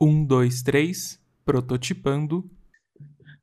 Um, 0.00 0.24
dois, 0.24 0.62
três, 0.62 1.20
prototipando. 1.44 2.48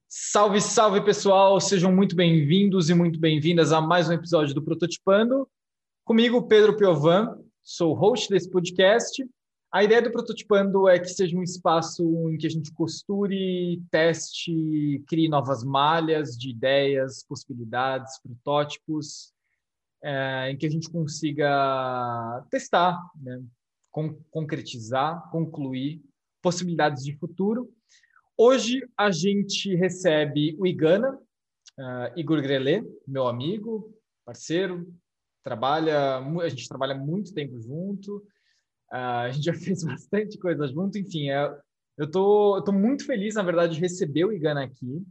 Salve, 0.07 0.61
salve 0.61 1.01
pessoal! 1.01 1.59
Sejam 1.59 1.93
muito 1.93 2.15
bem-vindos 2.15 2.89
e 2.89 2.93
muito 2.93 3.19
bem-vindas 3.19 3.73
a 3.73 3.81
mais 3.81 4.07
um 4.07 4.13
episódio 4.13 4.55
do 4.55 4.63
Prototipando. 4.63 5.49
Comigo, 6.05 6.47
Pedro 6.47 6.77
Piovan, 6.77 7.37
sou 7.61 7.93
host 7.93 8.29
desse 8.29 8.49
podcast. 8.49 9.21
A 9.69 9.83
ideia 9.83 10.01
do 10.01 10.13
Prototipando 10.13 10.87
é 10.87 10.97
que 10.97 11.09
seja 11.09 11.35
um 11.35 11.43
espaço 11.43 12.29
em 12.29 12.37
que 12.37 12.47
a 12.47 12.49
gente 12.49 12.71
costure, 12.71 13.83
teste, 13.91 15.03
crie 15.07 15.27
novas 15.27 15.61
malhas 15.61 16.37
de 16.37 16.51
ideias, 16.51 17.25
possibilidades, 17.27 18.17
protótipos, 18.21 19.33
é, 20.01 20.51
em 20.51 20.57
que 20.57 20.65
a 20.65 20.69
gente 20.69 20.89
consiga 20.89 22.45
testar, 22.49 22.97
né? 23.21 23.43
Con 23.91 24.13
concretizar, 24.31 25.29
concluir 25.31 26.01
possibilidades 26.45 27.03
de 27.03 27.17
futuro. 27.17 27.73
Hoje 28.37 28.87
a 28.95 29.09
gente 29.09 29.73
recebe 29.75 30.55
o 30.59 30.67
Igana, 30.67 31.11
uh, 31.15 32.13
Igor 32.15 32.39
Grelê, 32.39 32.83
meu 33.07 33.27
amigo, 33.27 33.91
parceiro, 34.23 34.87
trabalha, 35.43 36.17
a 36.19 36.49
gente 36.49 36.69
trabalha 36.69 36.93
muito 36.93 37.33
tempo 37.33 37.59
junto, 37.59 38.17
uh, 38.93 39.25
a 39.25 39.31
gente 39.31 39.45
já 39.45 39.53
fez 39.57 39.83
bastante 39.83 40.37
coisa 40.37 40.67
junto, 40.67 40.99
enfim, 40.99 41.31
é, 41.31 41.51
eu 41.97 42.11
tô, 42.11 42.61
tô 42.63 42.71
muito 42.71 43.07
feliz, 43.07 43.33
na 43.33 43.41
verdade, 43.41 43.73
de 43.73 43.81
receber 43.81 44.25
o 44.25 44.31
Igana 44.31 44.65
aqui. 44.65 45.03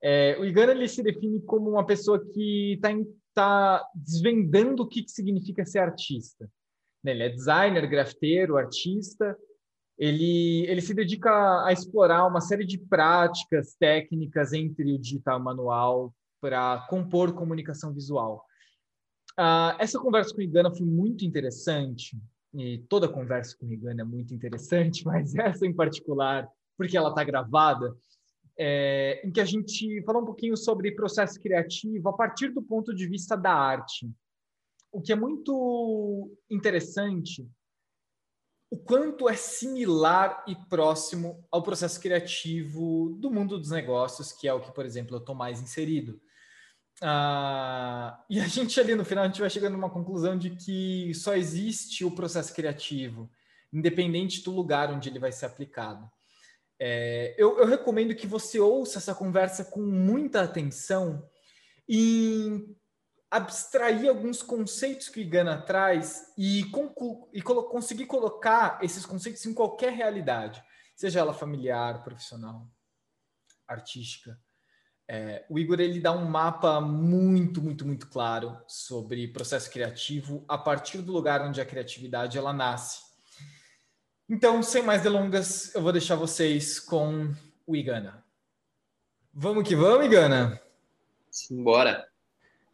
É, 0.00 0.38
o 0.38 0.44
Igana 0.44 0.70
ele 0.70 0.86
se 0.86 1.02
define 1.02 1.40
como 1.40 1.68
uma 1.70 1.84
pessoa 1.84 2.24
que 2.32 2.74
está 2.74 2.90
tá 3.34 3.84
desvendando 3.92 4.84
o 4.84 4.88
que, 4.88 5.02
que 5.02 5.10
significa 5.10 5.66
ser 5.66 5.80
artista. 5.80 6.48
Né, 7.02 7.10
ele 7.10 7.24
é 7.24 7.28
designer, 7.28 7.90
grafiteiro, 7.90 8.56
artista, 8.56 9.36
ele, 10.00 10.64
ele 10.66 10.80
se 10.80 10.94
dedica 10.94 11.30
a 11.62 11.70
explorar 11.74 12.26
uma 12.26 12.40
série 12.40 12.64
de 12.64 12.78
práticas, 12.78 13.74
técnicas 13.74 14.54
entre 14.54 14.94
o 14.94 14.98
digital 14.98 15.38
e 15.38 15.42
o 15.42 15.44
manual 15.44 16.14
para 16.40 16.86
compor 16.88 17.34
comunicação 17.34 17.92
visual. 17.92 18.42
Uh, 19.38 19.76
essa 19.78 20.00
conversa 20.00 20.34
com 20.34 20.40
o 20.40 20.42
Igana 20.42 20.74
foi 20.74 20.86
muito 20.86 21.22
interessante, 21.22 22.16
e 22.54 22.78
toda 22.88 23.10
conversa 23.10 23.54
com 23.58 23.66
o 23.66 23.72
Igana 23.74 24.00
é 24.00 24.04
muito 24.04 24.32
interessante, 24.32 25.04
mas 25.04 25.34
essa 25.34 25.66
em 25.66 25.74
particular, 25.74 26.48
porque 26.78 26.96
ela 26.96 27.10
está 27.10 27.22
gravada, 27.22 27.94
é, 28.58 29.20
em 29.22 29.30
que 29.30 29.40
a 29.40 29.44
gente 29.44 30.02
falou 30.04 30.22
um 30.22 30.26
pouquinho 30.26 30.56
sobre 30.56 30.92
processo 30.92 31.38
criativo 31.38 32.08
a 32.08 32.14
partir 32.14 32.48
do 32.48 32.62
ponto 32.62 32.94
de 32.94 33.06
vista 33.06 33.36
da 33.36 33.52
arte. 33.52 34.10
O 34.90 35.02
que 35.02 35.12
é 35.12 35.16
muito 35.16 36.34
interessante 36.50 37.46
o 38.70 38.78
quanto 38.78 39.28
é 39.28 39.34
similar 39.34 40.44
e 40.46 40.54
próximo 40.54 41.44
ao 41.50 41.62
processo 41.62 42.00
criativo 42.00 43.16
do 43.18 43.30
mundo 43.30 43.58
dos 43.58 43.70
negócios, 43.70 44.32
que 44.32 44.46
é 44.46 44.54
o 44.54 44.60
que, 44.60 44.72
por 44.72 44.86
exemplo, 44.86 45.16
eu 45.16 45.20
estou 45.20 45.34
mais 45.34 45.60
inserido. 45.60 46.20
Ah, 47.02 48.22
e 48.30 48.38
a 48.38 48.46
gente 48.46 48.78
ali 48.78 48.94
no 48.94 49.04
final 49.04 49.24
a 49.24 49.26
gente 49.26 49.40
vai 49.40 49.50
chegando 49.50 49.74
a 49.74 49.78
uma 49.78 49.90
conclusão 49.90 50.38
de 50.38 50.50
que 50.50 51.12
só 51.14 51.34
existe 51.34 52.04
o 52.04 52.12
processo 52.12 52.54
criativo, 52.54 53.28
independente 53.72 54.44
do 54.44 54.52
lugar 54.52 54.92
onde 54.92 55.08
ele 55.08 55.18
vai 55.18 55.32
ser 55.32 55.46
aplicado. 55.46 56.08
É, 56.78 57.34
eu, 57.36 57.58
eu 57.58 57.66
recomendo 57.66 58.14
que 58.14 58.26
você 58.26 58.60
ouça 58.60 58.98
essa 58.98 59.14
conversa 59.14 59.64
com 59.64 59.80
muita 59.80 60.42
atenção 60.42 61.28
e 61.88 62.66
abstrair 63.30 64.08
alguns 64.08 64.42
conceitos 64.42 65.08
que 65.08 65.20
o 65.20 65.22
Igana 65.22 65.60
traz 65.62 66.32
e, 66.36 66.62
e 67.32 67.42
conseguir 67.42 68.06
colocar 68.06 68.78
esses 68.82 69.06
conceitos 69.06 69.46
em 69.46 69.54
qualquer 69.54 69.92
realidade, 69.92 70.62
seja 70.96 71.20
ela 71.20 71.32
familiar, 71.32 72.02
profissional, 72.02 72.66
artística. 73.68 74.38
É, 75.06 75.44
o 75.48 75.58
Igor 75.58 75.80
ele 75.80 76.00
dá 76.00 76.12
um 76.12 76.24
mapa 76.24 76.80
muito, 76.80 77.62
muito, 77.62 77.86
muito 77.86 78.08
claro 78.08 78.60
sobre 78.66 79.28
processo 79.28 79.70
criativo 79.70 80.44
a 80.48 80.58
partir 80.58 80.98
do 80.98 81.12
lugar 81.12 81.42
onde 81.42 81.60
a 81.60 81.66
criatividade 81.66 82.36
ela 82.36 82.52
nasce. 82.52 83.02
Então, 84.28 84.62
sem 84.62 84.82
mais 84.82 85.02
delongas, 85.02 85.74
eu 85.74 85.82
vou 85.82 85.92
deixar 85.92 86.14
vocês 86.14 86.78
com 86.78 87.32
o 87.66 87.74
Igana. 87.74 88.24
Vamos 89.32 89.66
que 89.66 89.74
vamos, 89.74 90.06
Igana? 90.06 90.60
Simbora. 91.30 92.09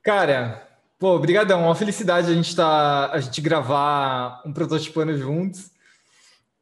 Cara, 0.07 0.65
pô, 1.01 1.19
brigadão. 1.19 1.65
Uma 1.65 1.75
felicidade 1.75 2.31
a 2.31 2.35
gente 2.35 2.55
tá, 2.55 3.11
a 3.11 3.19
gente 3.19 3.41
gravar 3.41 4.41
um 4.47 4.53
prototipando 4.53 5.19
juntos. 5.19 5.73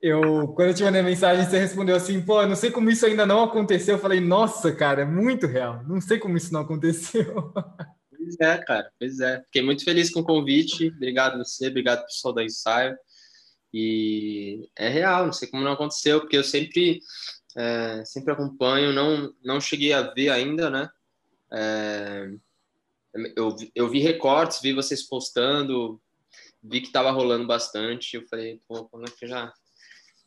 Eu, 0.00 0.48
quando 0.54 0.68
eu 0.68 0.74
te 0.74 0.82
mandei 0.82 1.02
mensagem, 1.02 1.44
você 1.44 1.58
respondeu 1.58 1.94
assim, 1.94 2.22
pô, 2.22 2.46
não 2.46 2.56
sei 2.56 2.70
como 2.70 2.88
isso 2.88 3.04
ainda 3.04 3.26
não 3.26 3.44
aconteceu. 3.44 3.96
Eu 3.96 4.00
falei, 4.00 4.18
nossa, 4.18 4.72
cara, 4.72 5.02
é 5.02 5.04
muito 5.04 5.46
real. 5.46 5.84
Não 5.86 6.00
sei 6.00 6.18
como 6.18 6.38
isso 6.38 6.54
não 6.54 6.62
aconteceu. 6.62 7.52
Pois 8.16 8.40
é, 8.40 8.56
cara, 8.56 8.90
pois 8.98 9.20
é. 9.20 9.42
Fiquei 9.42 9.60
muito 9.60 9.84
feliz 9.84 10.08
com 10.08 10.20
o 10.20 10.24
convite. 10.24 10.88
Obrigado 10.88 11.36
você, 11.36 11.68
obrigado 11.68 12.06
pessoal 12.06 12.32
da 12.32 12.42
ensaio. 12.42 12.96
E 13.70 14.66
é 14.74 14.88
real, 14.88 15.26
não 15.26 15.32
sei 15.34 15.46
como 15.46 15.62
não 15.62 15.72
aconteceu, 15.72 16.20
porque 16.20 16.38
eu 16.38 16.42
sempre, 16.42 17.00
é, 17.54 18.02
sempre 18.06 18.32
acompanho, 18.32 18.94
não, 18.94 19.30
não 19.44 19.60
cheguei 19.60 19.92
a 19.92 20.00
ver 20.00 20.30
ainda, 20.30 20.70
né? 20.70 20.88
É, 21.52 22.30
eu, 23.36 23.54
eu 23.74 23.88
vi 23.88 24.00
recortes, 24.00 24.60
vi 24.60 24.72
vocês 24.72 25.02
postando, 25.02 26.00
vi 26.62 26.80
que 26.80 26.92
tava 26.92 27.10
rolando 27.10 27.46
bastante. 27.46 28.16
Eu 28.16 28.26
falei, 28.28 28.60
pô, 28.66 28.84
quando 28.86 29.08
é 29.08 29.10
que 29.10 29.26
já 29.26 29.52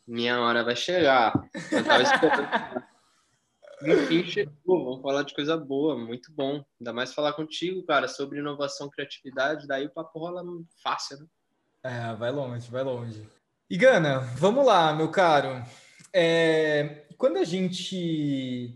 minha 0.06 0.40
hora 0.40 0.64
vai 0.64 0.74
chegar? 0.74 1.32
Eu 1.70 1.84
tava 1.84 2.02
esperando. 2.02 2.88
Enfim, 3.82 4.24
chegou. 4.24 4.84
Vamos 4.84 5.02
falar 5.02 5.22
de 5.22 5.34
coisa 5.34 5.56
boa, 5.56 5.96
muito 5.96 6.32
bom. 6.32 6.64
Ainda 6.80 6.92
mais 6.92 7.14
falar 7.14 7.32
contigo, 7.34 7.84
cara, 7.84 8.08
sobre 8.08 8.40
inovação, 8.40 8.90
criatividade. 8.90 9.68
Daí 9.68 9.86
o 9.86 9.90
papo 9.90 10.18
rola 10.18 10.42
fácil, 10.82 11.18
né? 11.18 11.26
É, 11.84 12.14
vai 12.16 12.32
longe, 12.32 12.68
vai 12.70 12.82
longe. 12.82 13.28
E 13.70 13.76
Gana, 13.76 14.20
vamos 14.36 14.66
lá, 14.66 14.92
meu 14.92 15.10
caro. 15.10 15.62
É, 16.12 17.04
quando 17.16 17.36
a 17.36 17.44
gente 17.44 18.74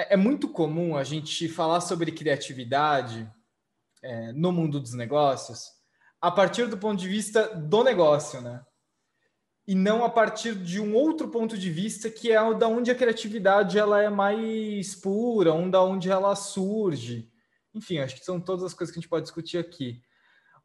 é, 0.00 0.14
é 0.14 0.16
muito 0.16 0.48
comum 0.48 0.96
a 0.96 1.04
gente 1.04 1.48
falar 1.48 1.80
sobre 1.80 2.12
criatividade 2.12 3.30
é, 4.02 4.32
no 4.32 4.50
mundo 4.52 4.80
dos 4.80 4.94
negócios 4.94 5.78
a 6.20 6.30
partir 6.30 6.66
do 6.66 6.76
ponto 6.76 7.00
de 7.00 7.08
vista 7.08 7.54
do 7.54 7.82
negócio, 7.82 8.40
né? 8.40 8.62
E 9.66 9.74
não 9.74 10.04
a 10.04 10.10
partir 10.10 10.54
de 10.54 10.80
um 10.80 10.94
outro 10.94 11.28
ponto 11.28 11.56
de 11.56 11.70
vista 11.70 12.10
que 12.10 12.30
é 12.30 12.40
o 12.40 12.54
da 12.54 12.66
onde 12.66 12.90
a 12.90 12.94
criatividade 12.94 13.78
ela 13.78 14.02
é 14.02 14.10
mais 14.10 14.94
pura, 14.94 15.52
onde, 15.52 15.76
onde 15.76 16.10
ela 16.10 16.34
surge. 16.34 17.30
Enfim, 17.72 17.98
acho 17.98 18.16
que 18.16 18.24
são 18.24 18.40
todas 18.40 18.64
as 18.64 18.74
coisas 18.74 18.92
que 18.92 18.98
a 18.98 19.00
gente 19.00 19.08
pode 19.08 19.24
discutir 19.24 19.58
aqui. 19.58 20.02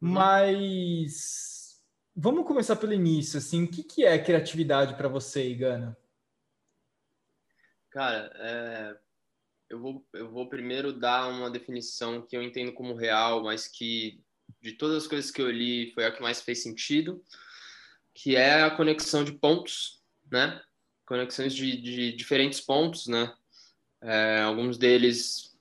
Uhum. 0.02 0.10
Mas 0.10 1.80
vamos 2.14 2.46
começar 2.46 2.76
pelo 2.76 2.92
início, 2.92 3.38
assim, 3.38 3.64
o 3.64 3.68
que, 3.68 3.82
que 3.82 4.04
é 4.04 4.18
criatividade 4.18 4.94
para 4.94 5.08
você, 5.08 5.48
Igana? 5.48 5.96
Cara, 7.90 8.30
é, 8.34 8.96
eu 9.68 9.80
vou, 9.80 10.06
eu 10.12 10.30
vou 10.30 10.48
primeiro 10.48 10.92
dar 10.92 11.28
uma 11.28 11.50
definição 11.50 12.22
que 12.22 12.36
eu 12.36 12.42
entendo 12.42 12.72
como 12.72 12.94
real, 12.94 13.42
mas 13.42 13.66
que 13.66 14.20
de 14.60 14.72
todas 14.72 15.04
as 15.04 15.06
coisas 15.06 15.30
que 15.30 15.40
eu 15.40 15.50
li 15.50 15.92
foi 15.92 16.04
a 16.04 16.12
que 16.12 16.22
mais 16.22 16.40
fez 16.40 16.62
sentido, 16.62 17.22
que 18.14 18.36
é 18.36 18.62
a 18.62 18.70
conexão 18.70 19.24
de 19.24 19.32
pontos, 19.32 20.00
né? 20.30 20.60
Conexões 21.04 21.54
de, 21.54 21.76
de 21.76 22.12
diferentes 22.12 22.60
pontos, 22.60 23.06
né? 23.06 23.32
É, 24.02 24.40
alguns 24.42 24.78
deles 24.78 25.56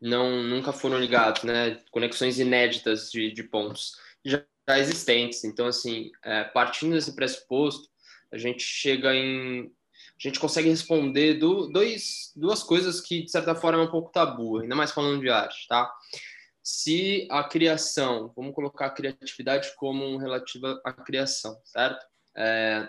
não 0.00 0.42
nunca 0.42 0.72
foram 0.72 0.98
ligados, 0.98 1.42
né? 1.44 1.80
Conexões 1.90 2.38
inéditas 2.38 3.10
de, 3.10 3.32
de 3.32 3.42
pontos 3.42 3.96
já, 4.24 4.44
existentes. 4.78 5.44
Então, 5.44 5.66
assim, 5.66 6.10
é, 6.24 6.44
partindo 6.44 6.94
desse 6.94 7.14
pressuposto, 7.14 7.88
a 8.30 8.38
gente 8.38 8.62
chega 8.62 9.14
em 9.14 9.72
a 10.24 10.28
gente 10.28 10.38
consegue 10.38 10.68
responder 10.68 11.34
do, 11.34 11.66
dois, 11.66 12.32
duas 12.36 12.62
coisas 12.62 13.00
que, 13.00 13.22
de 13.22 13.30
certa 13.30 13.54
forma, 13.54 13.82
é 13.82 13.86
um 13.86 13.90
pouco 13.90 14.12
tabu, 14.12 14.60
ainda 14.60 14.76
mais 14.76 14.92
falando 14.92 15.20
de 15.20 15.28
arte, 15.28 15.66
tá? 15.66 15.92
Se 16.62 17.26
a 17.28 17.42
criação, 17.42 18.32
vamos 18.36 18.54
colocar 18.54 18.86
a 18.86 18.90
criatividade 18.90 19.74
como 19.76 20.16
relativa 20.18 20.80
à 20.84 20.92
criação, 20.92 21.60
certo? 21.64 22.06
É, 22.36 22.88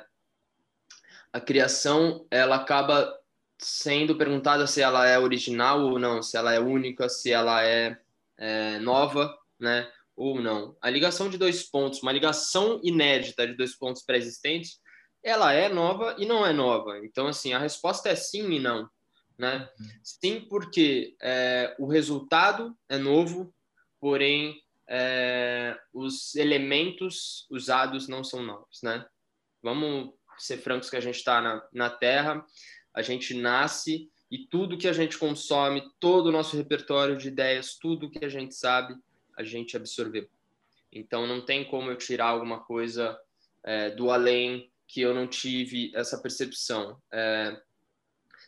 a 1.32 1.42
criação, 1.42 2.28
ela 2.30 2.58
acaba 2.58 3.12
sendo 3.58 4.16
perguntada 4.16 4.68
se 4.68 4.82
ela 4.82 5.08
é 5.08 5.18
original 5.18 5.82
ou 5.82 5.98
não, 5.98 6.22
se 6.22 6.38
ela 6.38 6.54
é 6.54 6.60
única, 6.60 7.10
se 7.10 7.32
ela 7.32 7.66
é, 7.66 7.98
é 8.38 8.78
nova, 8.78 9.36
né? 9.60 9.90
Ou 10.16 10.40
não. 10.40 10.78
A 10.80 10.92
ligação 10.92 11.28
de 11.28 11.40
dois 11.40 11.64
pontos, 11.64 12.04
uma 12.04 12.12
ligação 12.12 12.80
inédita 12.84 13.48
de 13.48 13.56
dois 13.56 13.76
pontos 13.76 14.04
pré-existentes, 14.04 14.80
ela 15.24 15.54
é 15.54 15.70
nova 15.70 16.16
e 16.20 16.26
não 16.26 16.46
é 16.46 16.52
nova. 16.52 17.00
Então, 17.00 17.28
assim, 17.28 17.54
a 17.54 17.60
resposta 17.60 18.10
é 18.10 18.16
sim 18.16 18.52
e 18.52 18.60
não. 18.60 18.90
Né? 19.38 19.68
Sim, 20.04 20.42
porque 20.50 21.16
é, 21.22 21.76
o 21.80 21.88
resultado 21.88 22.78
é 22.90 22.98
novo, 22.98 23.54
porém 24.00 24.62
é, 24.88 25.78
os 25.94 26.36
elementos 26.36 27.48
usados 27.50 28.08
não 28.08 28.24
são 28.24 28.44
novos. 28.44 28.82
Né? 28.84 29.06
Vamos 29.62 30.14
ser 30.38 30.58
francos 30.58 30.90
que 30.90 30.98
a 30.98 31.02
gente 31.02 31.16
está 31.16 31.42
na, 31.42 31.68
na 31.74 31.90
Terra, 31.90 32.46
a 32.94 33.02
gente 33.02 33.34
nasce 33.34 34.10
e 34.30 34.48
tudo 34.48 34.78
que 34.78 34.88
a 34.88 34.94
gente 34.94 35.18
consome, 35.18 35.84
todo 36.00 36.28
o 36.28 36.32
nosso 36.32 36.58
repertório 36.58 37.18
de 37.18 37.30
ideias, 37.30 37.78
tudo 37.80 38.10
que 38.10 38.26
a 38.26 38.30
gente 38.30 38.56
sabe, 38.56 38.96
a 39.38 39.44
gente 39.44 39.78
absorveu. 39.78 40.28
Então 40.92 41.26
não 41.26 41.44
tem 41.44 41.64
como 41.64 41.90
eu 41.90 41.98
tirar 41.98 42.28
alguma 42.28 42.64
coisa 42.64 43.18
é, 43.64 43.90
do 43.92 44.12
além 44.12 44.72
que 44.94 45.02
eu 45.02 45.12
não 45.12 45.26
tive 45.26 45.92
essa 45.96 46.20
percepção. 46.20 47.02
É, 47.12 47.60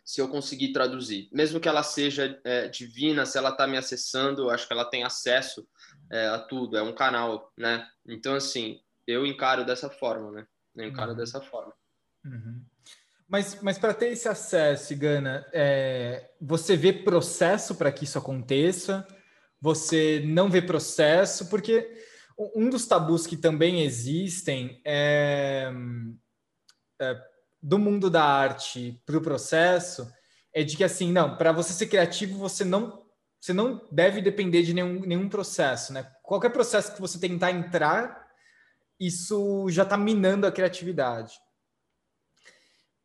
se 0.04 0.22
eu 0.22 0.28
conseguir 0.28 0.72
traduzir, 0.72 1.28
mesmo 1.32 1.60
que 1.60 1.68
ela 1.68 1.82
seja 1.82 2.40
é, 2.44 2.68
divina, 2.68 3.26
se 3.26 3.36
ela 3.36 3.50
está 3.50 3.66
me 3.66 3.76
acessando, 3.76 4.44
eu 4.44 4.50
acho 4.52 4.68
que 4.68 4.74
ela 4.74 4.86
tem 4.86 5.04
acesso 5.04 5.68
é, 6.12 6.28
a 6.28 6.38
tudo, 6.38 6.78
é 6.78 6.84
um 6.84 6.94
canal, 6.94 7.52
né? 7.58 7.88
Então 8.08 8.36
assim, 8.36 8.80
eu 9.08 9.26
encaro 9.26 9.66
dessa 9.66 9.90
forma, 9.90 10.32
né? 10.32 10.46
Eu 10.76 10.88
encaro 10.88 11.12
uhum. 11.12 11.18
dessa 11.18 11.42
forma. 11.42 11.74
Uhum. 12.24 12.62
Mas, 13.28 13.60
mas 13.64 13.80
para 13.80 13.96
ter 13.96 14.10
esse 14.10 14.30
acesso, 14.30 14.96
Gana, 14.96 15.48
é, 15.52 16.30
você 16.40 16.78
vê 16.78 16.94
processo 16.94 17.74
para 17.74 17.92
que 17.92 18.04
isso 18.04 18.20
aconteça? 18.20 19.08
Você 19.60 20.22
não 20.24 20.48
vê 20.48 20.62
processo? 20.62 21.50
Porque 21.50 21.92
um 22.56 22.70
dos 22.70 22.86
tabus 22.86 23.26
que 23.26 23.36
também 23.36 23.82
existem 23.82 24.80
é, 24.86 25.72
é 27.00 27.20
do 27.62 27.80
mundo 27.80 28.10
da 28.10 28.24
arte 28.24 29.02
para 29.06 29.18
o 29.18 29.22
processo 29.22 30.12
é 30.54 30.64
de 30.64 30.78
que 30.78 30.84
assim, 30.84 31.12
não, 31.12 31.36
para 31.36 31.52
você 31.52 31.74
ser 31.74 31.88
criativo, 31.88 32.38
você 32.38 32.64
não 32.64 33.04
você 33.40 33.54
não 33.54 33.88
deve 33.92 34.22
depender 34.22 34.64
de 34.64 34.74
nenhum, 34.74 35.02
nenhum 35.02 35.30
processo, 35.30 35.94
né? 35.94 36.12
Qualquer 36.24 36.50
processo 36.50 36.96
que 36.96 37.02
você 37.02 37.20
tentar 37.20 37.52
entrar, 37.52 38.26
isso 39.00 39.68
já 39.70 39.84
está 39.84 39.96
minando 39.96 40.48
a 40.48 40.52
criatividade. 40.52 41.34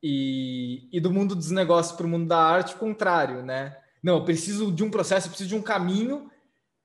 E, 0.03 0.89
e 0.91 0.99
do 0.99 1.11
mundo 1.11 1.35
dos 1.35 1.51
negócios 1.51 1.95
para 1.95 2.07
o 2.07 2.09
mundo 2.09 2.27
da 2.27 2.39
arte, 2.39 2.75
o 2.75 2.79
contrário, 2.79 3.43
né? 3.45 3.77
Não, 4.03 4.17
eu 4.17 4.25
preciso 4.25 4.73
de 4.73 4.83
um 4.83 4.91
processo, 4.91 5.27
eu 5.27 5.31
preciso 5.31 5.51
de 5.51 5.57
um 5.57 5.63
caminho, 5.63 6.31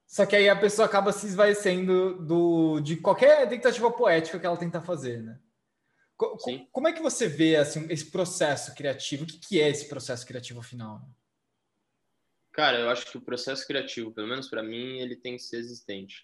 só 0.05 0.25
que 0.25 0.35
aí 0.35 0.49
a 0.49 0.55
pessoa 0.55 0.85
acaba 0.85 1.13
se 1.13 1.25
esvaecendo 1.25 2.25
do, 2.25 2.81
de 2.81 2.97
qualquer 2.97 3.47
tentativa 3.47 3.89
poética 3.89 4.37
que 4.37 4.45
ela 4.45 4.57
tenta 4.57 4.81
fazer, 4.81 5.23
né? 5.23 5.39
Sim. 6.39 6.67
Como 6.71 6.87
é 6.87 6.93
que 6.93 7.01
você 7.01 7.27
vê 7.27 7.57
assim, 7.57 7.87
esse 7.89 8.09
processo 8.09 8.73
criativo? 8.73 9.23
O 9.23 9.27
que, 9.27 9.37
que 9.37 9.61
é 9.61 9.69
esse 9.69 9.89
processo 9.89 10.25
criativo 10.25 10.61
final? 10.61 11.01
Cara, 12.53 12.79
eu 12.79 12.89
acho 12.89 13.05
que 13.11 13.17
o 13.17 13.21
processo 13.21 13.67
criativo, 13.67 14.13
pelo 14.13 14.27
menos 14.27 14.47
para 14.47 14.63
mim, 14.63 14.99
ele 14.99 15.17
tem 15.17 15.35
que 15.35 15.43
ser 15.43 15.57
existente. 15.57 16.23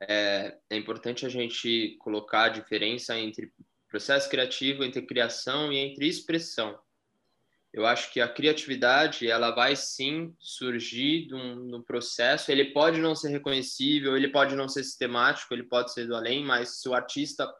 É, 0.00 0.56
é 0.70 0.76
importante 0.76 1.26
a 1.26 1.28
gente 1.28 1.96
colocar 1.98 2.44
a 2.44 2.48
diferença 2.48 3.18
entre 3.18 3.52
processo 3.88 4.28
criativo 4.28 4.82
entre 4.82 5.02
criação 5.02 5.72
e 5.72 5.78
entre 5.78 6.08
expressão. 6.08 6.76
Eu 7.72 7.86
acho 7.86 8.12
que 8.12 8.20
a 8.20 8.28
criatividade 8.28 9.28
ela 9.28 9.52
vai 9.52 9.76
sim 9.76 10.34
surgir 10.38 11.28
no 11.28 11.82
processo. 11.82 12.50
Ele 12.50 12.66
pode 12.66 13.00
não 13.00 13.14
ser 13.14 13.30
reconhecível, 13.30 14.16
ele 14.16 14.28
pode 14.28 14.54
não 14.56 14.68
ser 14.68 14.84
sistemático, 14.84 15.52
ele 15.54 15.64
pode 15.64 15.92
ser 15.92 16.06
do 16.06 16.14
além, 16.14 16.44
mas 16.44 16.80
se 16.80 16.88
o 16.88 16.94
artista 16.94 17.52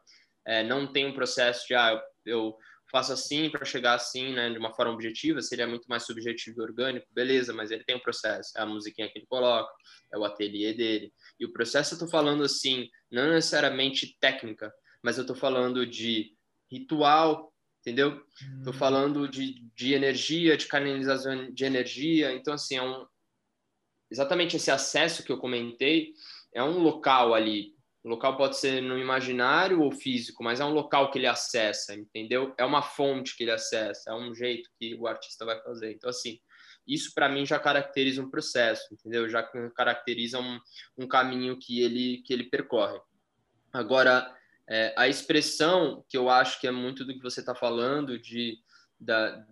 é, 0.45 0.63
não 0.63 0.91
tem 0.91 1.05
um 1.05 1.13
processo 1.13 1.67
de 1.67 1.73
ah, 1.75 2.01
eu 2.25 2.55
faço 2.91 3.11
assim 3.11 3.49
para 3.49 3.65
chegar 3.65 3.95
assim, 3.95 4.33
né, 4.33 4.49
de 4.49 4.57
uma 4.57 4.73
forma 4.73 4.93
objetiva, 4.93 5.41
seria 5.41 5.67
muito 5.67 5.85
mais 5.87 6.05
subjetivo 6.05 6.61
e 6.61 6.63
orgânico, 6.63 7.07
beleza, 7.11 7.53
mas 7.53 7.71
ele 7.71 7.83
tem 7.83 7.95
um 7.95 7.99
processo, 7.99 8.57
é 8.57 8.61
a 8.61 8.65
musiquinha 8.65 9.09
que 9.09 9.19
ele 9.19 9.27
coloca, 9.27 9.71
é 10.13 10.17
o 10.17 10.23
ateliê 10.23 10.73
dele. 10.73 11.11
E 11.39 11.45
o 11.45 11.51
processo 11.51 11.95
eu 11.95 11.99
tô 11.99 12.07
falando 12.07 12.43
assim, 12.43 12.87
não 13.11 13.31
necessariamente 13.31 14.15
técnica, 14.19 14.73
mas 15.03 15.17
eu 15.17 15.21
estou 15.21 15.35
falando 15.35 15.85
de 15.85 16.35
ritual, 16.71 17.53
entendeu? 17.81 18.23
Estou 18.57 18.73
hum. 18.73 18.77
falando 18.77 19.27
de, 19.27 19.61
de 19.75 19.93
energia, 19.93 20.57
de 20.57 20.67
canalização 20.67 21.51
de 21.53 21.65
energia. 21.65 22.33
Então, 22.33 22.53
assim, 22.53 22.77
é 22.77 22.81
um, 22.81 23.05
exatamente 24.09 24.55
esse 24.55 24.71
acesso 24.71 25.23
que 25.23 25.31
eu 25.31 25.37
comentei 25.37 26.13
é 26.53 26.63
um 26.63 26.79
local 26.79 27.33
ali. 27.33 27.74
O 28.05 28.09
local 28.09 28.37
pode 28.37 28.55
ser 28.57 28.83
no 28.83 28.99
imaginário 28.99 29.81
ou 29.81 29.91
físico, 29.91 30.43
mas 30.43 30.59
é 30.59 30.65
um 30.65 30.73
local 30.73 31.09
que 31.09 31.17
ele 31.17 31.25
acessa, 31.25 31.95
entendeu? 31.95 32.53
É 32.55 32.63
uma 32.63 32.83
fonte 32.83 33.35
que 33.35 33.43
ele 33.43 33.51
acessa, 33.51 34.11
é 34.11 34.13
um 34.13 34.31
jeito 34.35 34.69
que 34.79 34.93
o 34.93 35.07
artista 35.07 35.43
vai 35.43 35.59
fazer. 35.63 35.91
Então, 35.91 36.07
assim, 36.07 36.39
isso 36.87 37.11
para 37.15 37.27
mim 37.27 37.47
já 37.47 37.57
caracteriza 37.57 38.21
um 38.21 38.29
processo, 38.29 38.93
entendeu? 38.93 39.27
Já 39.27 39.41
caracteriza 39.75 40.39
um, 40.39 40.59
um 40.95 41.07
caminho 41.07 41.57
que 41.57 41.81
ele, 41.81 42.21
que 42.23 42.31
ele 42.31 42.43
percorre. 42.43 42.99
Agora, 43.73 44.31
é, 44.69 44.93
a 44.95 45.07
expressão, 45.07 46.05
que 46.07 46.15
eu 46.15 46.29
acho 46.29 46.61
que 46.61 46.67
é 46.67 46.71
muito 46.71 47.03
do 47.05 47.11
que 47.11 47.23
você 47.23 47.39
está 47.39 47.55
falando, 47.55 48.19
de, 48.19 48.59
da, 48.99 49.43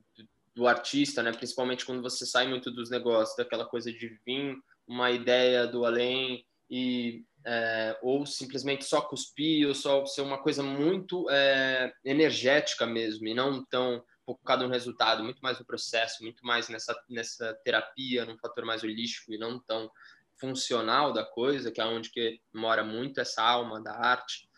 do 0.53 0.67
artista, 0.67 1.23
né? 1.23 1.31
principalmente 1.31 1.87
quando 1.87 2.03
você 2.03 2.23
sai 2.23 2.47
muito 2.47 2.69
dos 2.69 2.91
negócios, 2.91 3.35
daquela 3.35 3.65
coisa 3.65 3.91
de 3.91 4.19
vir 4.23 4.55
uma 4.87 5.09
ideia 5.09 5.65
do 5.65 5.85
além 5.85 6.45
e 6.69 7.25
é, 7.45 7.97
ou 8.01 8.25
simplesmente 8.25 8.85
só 8.85 9.01
cuspir 9.01 9.67
ou 9.67 9.75
só 9.75 10.05
ser 10.05 10.21
uma 10.21 10.41
coisa 10.41 10.63
muito 10.63 11.29
é, 11.29 11.93
energética 12.03 12.85
mesmo 12.85 13.27
e 13.27 13.33
não 13.33 13.63
tão 13.65 14.03
focado 14.25 14.63
no 14.63 14.71
resultado, 14.71 15.23
muito 15.23 15.41
mais 15.41 15.59
no 15.59 15.65
processo, 15.65 16.23
muito 16.23 16.45
mais 16.45 16.69
nessa 16.69 16.95
nessa 17.09 17.53
terapia, 17.65 18.25
num 18.25 18.37
fator 18.37 18.65
mais 18.65 18.83
holístico 18.83 19.33
e 19.33 19.37
não 19.37 19.59
tão 19.59 19.91
funcional 20.39 21.13
da 21.13 21.23
coisa, 21.23 21.71
que 21.71 21.81
é 21.81 21.85
onde 21.85 22.09
que 22.09 22.39
mora 22.53 22.83
muito 22.83 23.19
essa 23.19 23.41
alma 23.41 23.81
da 23.81 23.93
arte. 23.93 24.49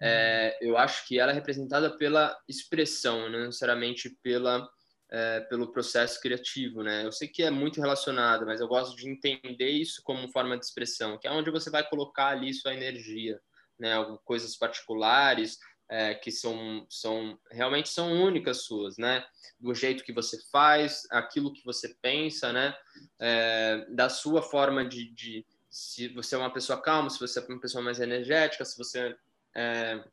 É, 0.00 0.58
eu 0.60 0.76
acho 0.76 1.06
que 1.06 1.18
ela 1.18 1.30
é 1.32 1.34
representada 1.34 1.96
pela 1.96 2.36
expressão, 2.48 3.28
não 3.30 3.46
necessariamente 3.46 4.10
pela, 4.22 4.68
é, 5.14 5.40
pelo 5.42 5.70
processo 5.70 6.20
criativo, 6.20 6.82
né? 6.82 7.06
Eu 7.06 7.12
sei 7.12 7.28
que 7.28 7.44
é 7.44 7.50
muito 7.50 7.80
relacionado, 7.80 8.44
mas 8.44 8.60
eu 8.60 8.66
gosto 8.66 8.96
de 8.96 9.08
entender 9.08 9.68
isso 9.68 10.02
como 10.02 10.28
forma 10.32 10.58
de 10.58 10.64
expressão, 10.64 11.16
que 11.16 11.28
é 11.28 11.30
onde 11.30 11.52
você 11.52 11.70
vai 11.70 11.88
colocar 11.88 12.30
ali 12.30 12.52
sua 12.52 12.74
energia, 12.74 13.40
né? 13.78 13.94
Coisas 14.24 14.56
particulares 14.56 15.56
é, 15.88 16.16
que 16.16 16.32
são, 16.32 16.84
são 16.90 17.38
realmente 17.48 17.90
são 17.90 18.12
únicas 18.24 18.64
suas, 18.64 18.98
né? 18.98 19.24
Do 19.60 19.72
jeito 19.72 20.02
que 20.02 20.12
você 20.12 20.36
faz, 20.50 21.02
aquilo 21.12 21.52
que 21.52 21.64
você 21.64 21.94
pensa, 22.02 22.52
né? 22.52 22.74
É, 23.20 23.86
da 23.90 24.08
sua 24.08 24.42
forma 24.42 24.84
de, 24.84 25.14
de 25.14 25.46
se 25.70 26.08
você 26.08 26.34
é 26.34 26.38
uma 26.38 26.52
pessoa 26.52 26.82
calma, 26.82 27.08
se 27.08 27.20
você 27.20 27.38
é 27.38 27.42
uma 27.44 27.60
pessoa 27.60 27.84
mais 27.84 28.00
energética, 28.00 28.64
se 28.64 28.76
você 28.76 29.14
é, 29.56 30.04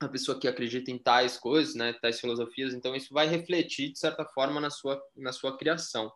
a 0.00 0.08
pessoa 0.08 0.38
que 0.38 0.48
acredita 0.48 0.90
em 0.90 0.98
tais 0.98 1.36
coisas, 1.36 1.74
né, 1.74 1.92
tais 2.00 2.20
filosofias, 2.20 2.72
então 2.72 2.94
isso 2.94 3.12
vai 3.12 3.26
refletir 3.26 3.92
de 3.92 3.98
certa 3.98 4.24
forma 4.24 4.60
na 4.60 4.70
sua 4.70 5.00
na 5.16 5.32
sua 5.32 5.56
criação, 5.56 6.10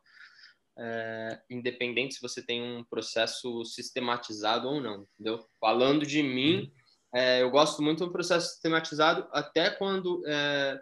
é, 0.78 1.40
independente 1.50 2.14
se 2.14 2.22
você 2.22 2.42
tem 2.42 2.62
um 2.62 2.84
processo 2.84 3.64
sistematizado 3.64 4.68
ou 4.68 4.80
não, 4.80 5.06
entendeu? 5.14 5.46
Falando 5.60 6.06
de 6.06 6.22
mim, 6.22 6.60
uhum. 6.62 6.70
é, 7.14 7.42
eu 7.42 7.50
gosto 7.50 7.82
muito 7.82 8.04
do 8.04 8.12
processo 8.12 8.52
sistematizado, 8.52 9.28
até 9.32 9.70
quando 9.70 10.22
é, 10.26 10.80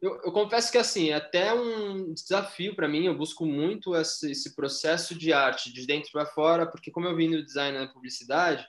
eu, 0.00 0.18
eu, 0.24 0.32
confesso 0.32 0.72
que 0.72 0.78
assim, 0.78 1.12
até 1.12 1.52
um 1.52 2.14
desafio 2.14 2.74
para 2.74 2.88
mim, 2.88 3.04
eu 3.04 3.16
busco 3.16 3.44
muito 3.44 3.94
esse, 3.94 4.30
esse, 4.30 4.54
processo 4.54 5.14
de 5.14 5.30
arte 5.30 5.70
de 5.70 5.86
dentro 5.86 6.10
para 6.10 6.24
fora, 6.24 6.66
porque 6.66 6.90
como 6.90 7.06
eu 7.06 7.14
vim 7.14 7.28
no 7.28 7.44
design 7.44 7.78
na 7.78 7.92
publicidade, 7.92 8.66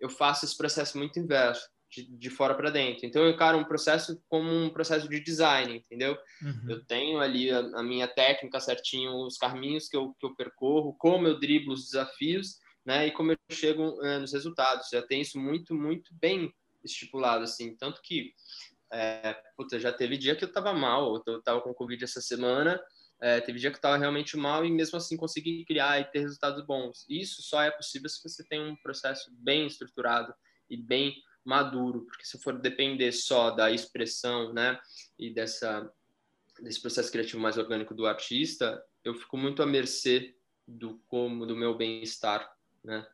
eu 0.00 0.10
faço 0.10 0.44
esse 0.44 0.56
processo 0.56 0.98
muito 0.98 1.20
inverso, 1.20 1.64
de, 1.92 2.04
de 2.04 2.30
fora 2.30 2.54
para 2.54 2.70
dentro. 2.70 3.04
Então 3.04 3.22
eu 3.22 3.30
encaro 3.30 3.58
um 3.58 3.64
processo 3.64 4.20
como 4.28 4.50
um 4.50 4.70
processo 4.70 5.08
de 5.08 5.20
design, 5.20 5.76
entendeu? 5.76 6.16
Uhum. 6.40 6.70
Eu 6.70 6.84
tenho 6.86 7.20
ali 7.20 7.50
a, 7.50 7.58
a, 7.58 7.82
minha 7.82 8.08
técnica 8.08 8.58
certinho, 8.58 9.12
os 9.26 9.36
caminhos 9.36 9.88
que 9.88 9.96
eu, 9.96 10.14
que 10.18 10.24
eu 10.24 10.34
percorro, 10.34 10.94
como 10.94 11.28
eu 11.28 11.38
driblo 11.38 11.74
os 11.74 11.84
desafios, 11.84 12.56
né? 12.84 13.06
E 13.06 13.10
como 13.12 13.32
eu 13.32 13.36
chego 13.50 14.02
é, 14.04 14.18
nos 14.18 14.32
resultados. 14.32 14.88
Já 14.90 15.02
tem 15.02 15.20
isso 15.20 15.38
muito, 15.38 15.74
muito 15.74 16.10
bem 16.14 16.50
estipulado, 16.82 17.44
assim. 17.44 17.76
Tanto 17.76 18.00
que, 18.02 18.32
é, 18.90 19.36
puta, 19.54 19.78
já 19.78 19.92
teve 19.92 20.16
dia 20.16 20.34
que 20.34 20.44
eu 20.44 20.52
tava 20.52 20.72
mal, 20.72 21.22
eu 21.26 21.42
tava 21.42 21.60
com 21.60 21.74
Covid 21.74 22.02
essa 22.02 22.22
semana, 22.22 22.80
é, 23.20 23.40
teve 23.40 23.58
dia 23.58 23.70
que 23.70 23.76
estava 23.76 23.98
realmente 23.98 24.36
mal 24.36 24.64
e 24.64 24.70
mesmo 24.70 24.96
assim 24.96 25.16
conseguir 25.16 25.64
criar 25.66 26.00
e 26.00 26.04
ter 26.04 26.20
resultados 26.20 26.64
bons. 26.64 27.04
Isso 27.06 27.42
só 27.42 27.62
é 27.62 27.70
possível 27.70 28.08
se 28.08 28.22
você 28.22 28.42
tem 28.48 28.62
um 28.62 28.76
processo 28.76 29.30
bem 29.34 29.66
estruturado 29.66 30.34
e 30.70 30.76
bem 30.76 31.14
maduro, 31.44 32.02
porque 32.02 32.24
se 32.24 32.38
for 32.40 32.58
depender 32.58 33.12
só 33.12 33.50
da 33.50 33.70
expressão, 33.70 34.52
né, 34.52 34.78
e 35.18 35.32
dessa 35.32 35.90
desse 36.60 36.80
processo 36.80 37.10
criativo 37.10 37.40
mais 37.40 37.58
orgânico 37.58 37.94
do 37.94 38.06
artista, 38.06 38.80
eu 39.02 39.14
fico 39.14 39.36
muito 39.36 39.62
à 39.62 39.66
mercê 39.66 40.36
do 40.68 41.00
como 41.08 41.44
do 41.46 41.56
meu 41.56 41.76
bem-estar, 41.76 42.48
né? 42.84 43.06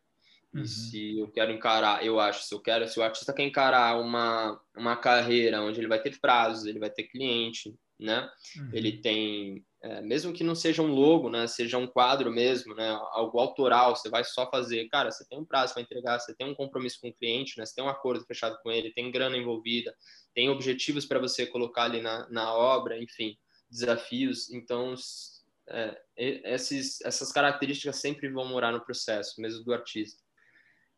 Uhum. 0.52 0.64
Se 0.64 1.18
eu 1.18 1.30
quero 1.30 1.52
encarar, 1.52 2.04
eu 2.04 2.18
acho, 2.18 2.44
se 2.44 2.54
eu 2.54 2.60
quero, 2.60 2.86
se 2.88 2.98
o 2.98 3.02
artista 3.02 3.32
quer 3.32 3.44
encarar 3.44 3.98
uma 4.00 4.60
uma 4.76 4.96
carreira 4.96 5.62
onde 5.62 5.80
ele 5.80 5.88
vai 5.88 6.00
ter 6.00 6.18
prazos, 6.20 6.66
ele 6.66 6.78
vai 6.78 6.90
ter 6.90 7.04
cliente, 7.04 7.74
né? 7.98 8.30
Uhum. 8.56 8.70
Ele 8.72 8.98
tem, 8.98 9.64
é, 9.82 10.00
mesmo 10.00 10.32
que 10.32 10.44
não 10.44 10.54
seja 10.54 10.82
um 10.82 10.92
logo, 10.92 11.28
né? 11.28 11.46
Seja 11.46 11.78
um 11.78 11.86
quadro 11.86 12.30
mesmo, 12.30 12.74
né? 12.74 12.88
Algo 13.12 13.38
autoral, 13.38 13.96
você 13.96 14.08
vai 14.08 14.22
só 14.24 14.48
fazer. 14.50 14.88
Cara, 14.88 15.10
você 15.10 15.26
tem 15.28 15.38
um 15.38 15.44
prazo 15.44 15.74
para 15.74 15.82
entregar, 15.82 16.18
você 16.18 16.34
tem 16.34 16.46
um 16.46 16.54
compromisso 16.54 17.00
com 17.00 17.08
o 17.08 17.14
cliente, 17.14 17.58
né? 17.58 17.66
Você 17.66 17.74
tem 17.74 17.84
um 17.84 17.88
acordo 17.88 18.24
fechado 18.24 18.58
com 18.62 18.70
ele, 18.70 18.92
tem 18.92 19.10
grana 19.10 19.36
envolvida, 19.36 19.94
tem 20.34 20.48
objetivos 20.48 21.06
para 21.06 21.18
você 21.18 21.46
colocar 21.46 21.84
ali 21.84 22.00
na, 22.00 22.28
na 22.30 22.54
obra, 22.54 22.96
enfim, 22.96 23.36
desafios. 23.68 24.50
Então, 24.50 24.94
é, 25.68 26.00
esses, 26.16 27.00
essas 27.02 27.32
características 27.32 27.96
sempre 27.96 28.28
vão 28.30 28.46
morar 28.46 28.72
no 28.72 28.84
processo, 28.84 29.40
mesmo 29.40 29.64
do 29.64 29.72
artista. 29.72 30.22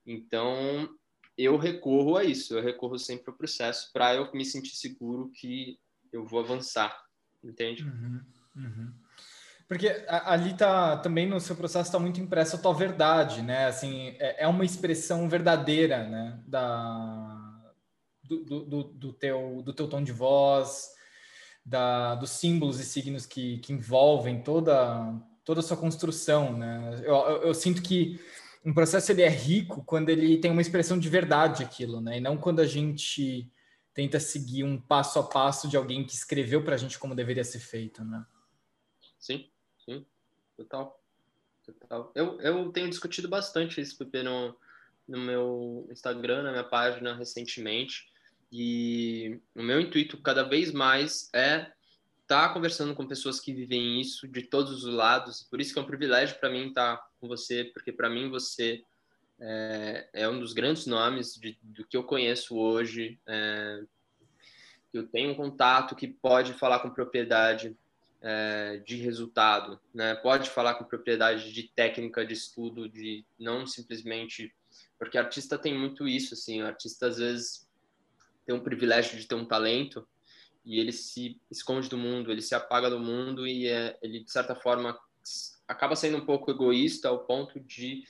Então, 0.06 0.88
eu 1.36 1.56
recorro 1.56 2.16
a 2.16 2.24
isso, 2.24 2.56
eu 2.56 2.62
recorro 2.62 2.98
sempre 2.98 3.24
ao 3.28 3.36
processo 3.36 3.90
para 3.92 4.14
eu 4.14 4.30
me 4.32 4.44
sentir 4.44 4.76
seguro 4.76 5.30
que 5.34 5.78
eu 6.12 6.24
vou 6.24 6.40
avançar, 6.40 6.96
entende? 7.42 7.84
Uhum, 7.84 8.20
uhum. 8.56 8.94
Porque 9.70 10.04
ali 10.08 10.56
tá 10.56 10.96
também 10.96 11.28
no 11.28 11.38
seu 11.38 11.54
processo 11.54 11.88
está 11.88 11.98
muito 11.98 12.20
impressa 12.20 12.56
a 12.56 12.58
tua 12.58 12.74
verdade, 12.74 13.40
né? 13.40 13.66
Assim, 13.66 14.16
é, 14.18 14.42
é 14.42 14.48
uma 14.48 14.64
expressão 14.64 15.28
verdadeira, 15.28 16.08
né? 16.08 16.42
Da 16.44 17.60
do, 18.24 18.64
do, 18.64 18.82
do, 18.84 19.12
teu 19.12 19.62
do 19.64 19.72
teu 19.72 19.88
tom 19.88 20.02
de 20.02 20.10
voz, 20.10 20.88
da 21.64 22.16
dos 22.16 22.30
símbolos 22.30 22.80
e 22.80 22.84
signos 22.84 23.26
que, 23.26 23.58
que 23.58 23.72
envolvem 23.72 24.42
toda 24.42 25.14
toda 25.44 25.60
a 25.60 25.62
sua 25.62 25.76
construção, 25.76 26.58
né? 26.58 27.00
Eu, 27.04 27.14
eu, 27.14 27.42
eu 27.42 27.54
sinto 27.54 27.80
que 27.80 28.20
um 28.64 28.74
processo 28.74 29.12
ele 29.12 29.22
é 29.22 29.28
rico 29.28 29.84
quando 29.84 30.08
ele 30.08 30.38
tem 30.38 30.50
uma 30.50 30.60
expressão 30.60 30.98
de 30.98 31.08
verdade 31.08 31.62
aquilo, 31.62 32.00
né? 32.00 32.18
E 32.18 32.20
não 32.20 32.36
quando 32.36 32.58
a 32.58 32.66
gente 32.66 33.48
tenta 34.00 34.18
seguir 34.18 34.64
um 34.64 34.80
passo 34.80 35.18
a 35.18 35.22
passo 35.22 35.68
de 35.68 35.76
alguém 35.76 36.02
que 36.02 36.14
escreveu 36.14 36.64
para 36.64 36.74
a 36.74 36.78
gente 36.78 36.98
como 36.98 37.14
deveria 37.14 37.44
ser 37.44 37.58
feito, 37.58 38.02
né? 38.02 38.24
Sim, 39.18 39.50
sim, 39.84 40.06
total. 40.56 40.98
total. 41.66 42.10
Eu, 42.14 42.40
eu 42.40 42.72
tenho 42.72 42.88
discutido 42.88 43.28
bastante 43.28 43.78
isso, 43.78 43.98
Pepe, 43.98 44.22
no, 44.22 44.56
no 45.06 45.18
meu 45.18 45.86
Instagram, 45.90 46.44
na 46.44 46.50
minha 46.50 46.64
página, 46.64 47.14
recentemente. 47.14 48.10
E 48.50 49.38
o 49.54 49.62
meu 49.62 49.78
intuito 49.78 50.16
cada 50.22 50.44
vez 50.44 50.72
mais 50.72 51.28
é 51.34 51.70
estar 52.22 52.48
tá 52.48 52.54
conversando 52.54 52.94
com 52.94 53.06
pessoas 53.06 53.38
que 53.38 53.52
vivem 53.52 54.00
isso 54.00 54.26
de 54.26 54.44
todos 54.44 54.82
os 54.82 54.94
lados. 54.94 55.42
Por 55.42 55.60
isso 55.60 55.74
que 55.74 55.78
é 55.78 55.82
um 55.82 55.86
privilégio 55.86 56.40
para 56.40 56.48
mim 56.48 56.68
estar 56.68 56.96
tá 56.96 57.06
com 57.20 57.28
você, 57.28 57.64
porque 57.64 57.92
para 57.92 58.08
mim 58.08 58.30
você 58.30 58.82
é, 59.40 60.08
é 60.12 60.28
um 60.28 60.38
dos 60.38 60.52
grandes 60.52 60.86
nomes 60.86 61.34
de, 61.34 61.58
do 61.62 61.86
que 61.86 61.96
eu 61.96 62.04
conheço 62.04 62.56
hoje. 62.56 63.18
É, 63.26 63.82
eu 64.92 65.06
tenho 65.06 65.30
um 65.30 65.34
contato 65.34 65.94
que 65.94 66.08
pode 66.08 66.52
falar 66.54 66.80
com 66.80 66.90
propriedade 66.90 67.76
é, 68.20 68.82
de 68.84 68.96
resultado, 68.96 69.80
né? 69.94 70.14
Pode 70.16 70.50
falar 70.50 70.74
com 70.74 70.84
propriedade 70.84 71.52
de 71.52 71.64
técnica 71.74 72.24
de 72.26 72.34
estudo, 72.34 72.88
de 72.88 73.24
não 73.38 73.66
simplesmente 73.66 74.52
porque 74.98 75.16
artista 75.16 75.58
tem 75.58 75.76
muito 75.76 76.06
isso, 76.06 76.34
assim, 76.34 76.60
o 76.60 76.66
artista 76.66 77.06
às 77.06 77.16
vezes 77.16 77.66
tem 78.44 78.54
um 78.54 78.62
privilégio 78.62 79.18
de 79.18 79.26
ter 79.26 79.34
um 79.34 79.46
talento 79.46 80.06
e 80.64 80.78
ele 80.78 80.92
se 80.92 81.40
esconde 81.50 81.88
do 81.88 81.96
mundo, 81.96 82.30
ele 82.30 82.42
se 82.42 82.54
apaga 82.54 82.90
do 82.90 83.00
mundo 83.00 83.46
e 83.46 83.66
é, 83.66 83.98
ele 84.02 84.22
de 84.22 84.30
certa 84.30 84.54
forma 84.54 84.98
acaba 85.66 85.96
sendo 85.96 86.18
um 86.18 86.26
pouco 86.26 86.50
egoísta 86.50 87.08
ao 87.08 87.24
ponto 87.24 87.58
de 87.60 88.04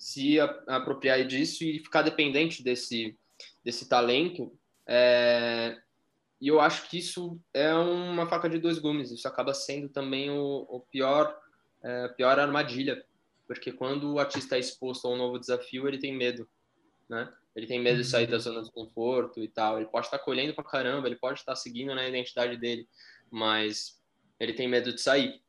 se 0.00 0.40
apropriar 0.66 1.26
disso 1.26 1.62
e 1.62 1.78
ficar 1.78 2.00
dependente 2.00 2.64
desse, 2.64 3.14
desse 3.62 3.86
talento. 3.86 4.50
É, 4.86 5.78
e 6.40 6.48
eu 6.48 6.58
acho 6.58 6.88
que 6.88 6.96
isso 6.96 7.38
é 7.52 7.74
uma 7.74 8.26
faca 8.26 8.48
de 8.48 8.58
dois 8.58 8.78
gumes. 8.78 9.10
Isso 9.10 9.28
acaba 9.28 9.52
sendo 9.52 9.90
também 9.90 10.30
o, 10.30 10.66
o 10.70 10.80
pior, 10.80 11.38
é, 11.82 12.08
pior 12.08 12.38
armadilha, 12.38 13.04
porque 13.46 13.70
quando 13.70 14.14
o 14.14 14.18
artista 14.18 14.56
é 14.56 14.58
exposto 14.58 15.06
a 15.06 15.10
um 15.10 15.18
novo 15.18 15.38
desafio, 15.38 15.86
ele 15.86 15.98
tem 15.98 16.16
medo, 16.16 16.48
né? 17.06 17.30
Ele 17.54 17.66
tem 17.66 17.78
medo 17.78 17.98
de 17.98 18.04
sair 18.04 18.26
da 18.26 18.36
uhum. 18.36 18.40
zona 18.40 18.62
de 18.62 18.72
conforto 18.72 19.44
e 19.44 19.48
tal. 19.48 19.76
Ele 19.76 19.86
pode 19.86 20.06
estar 20.06 20.18
colhendo 20.20 20.54
pra 20.54 20.64
caramba, 20.64 21.08
ele 21.08 21.16
pode 21.16 21.40
estar 21.40 21.54
seguindo 21.56 21.94
na 21.94 22.08
identidade 22.08 22.56
dele, 22.56 22.88
mas 23.30 24.00
ele 24.38 24.54
tem 24.54 24.66
medo 24.66 24.94
de 24.94 25.00
sair. 25.02 25.42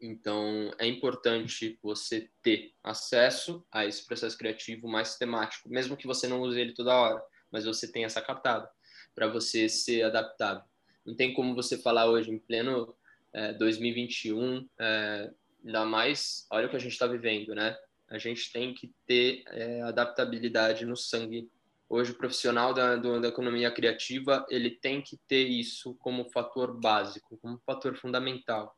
Então, 0.00 0.72
é 0.78 0.86
importante 0.86 1.78
você 1.82 2.30
ter 2.42 2.72
acesso 2.82 3.64
a 3.70 3.84
esse 3.84 4.06
processo 4.06 4.36
criativo 4.38 4.88
mais 4.88 5.08
sistemático, 5.08 5.68
mesmo 5.68 5.96
que 5.96 6.06
você 6.06 6.26
não 6.26 6.40
use 6.40 6.58
ele 6.58 6.72
toda 6.72 6.94
hora, 6.94 7.22
mas 7.52 7.66
você 7.66 7.90
tenha 7.90 8.06
essa 8.06 8.22
captada 8.22 8.68
para 9.14 9.28
você 9.28 9.68
ser 9.68 10.02
adaptável. 10.02 10.62
Não 11.04 11.14
tem 11.14 11.34
como 11.34 11.54
você 11.54 11.76
falar 11.76 12.06
hoje, 12.06 12.30
em 12.30 12.38
pleno 12.38 12.94
é, 13.34 13.52
2021, 13.52 14.66
é, 14.78 15.30
ainda 15.64 15.84
mais, 15.84 16.46
olha 16.50 16.66
o 16.66 16.70
que 16.70 16.76
a 16.76 16.80
gente 16.80 16.92
está 16.92 17.06
vivendo, 17.06 17.54
né? 17.54 17.76
A 18.08 18.16
gente 18.16 18.50
tem 18.52 18.72
que 18.72 18.92
ter 19.06 19.42
é, 19.48 19.82
adaptabilidade 19.82 20.86
no 20.86 20.96
sangue. 20.96 21.50
Hoje, 21.88 22.12
o 22.12 22.16
profissional 22.16 22.72
da, 22.72 22.96
do, 22.96 23.20
da 23.20 23.28
economia 23.28 23.70
criativa, 23.70 24.46
ele 24.48 24.70
tem 24.70 25.02
que 25.02 25.18
ter 25.28 25.46
isso 25.46 25.94
como 25.96 26.30
fator 26.30 26.78
básico, 26.80 27.38
como 27.38 27.60
fator 27.66 27.96
fundamental 27.96 28.74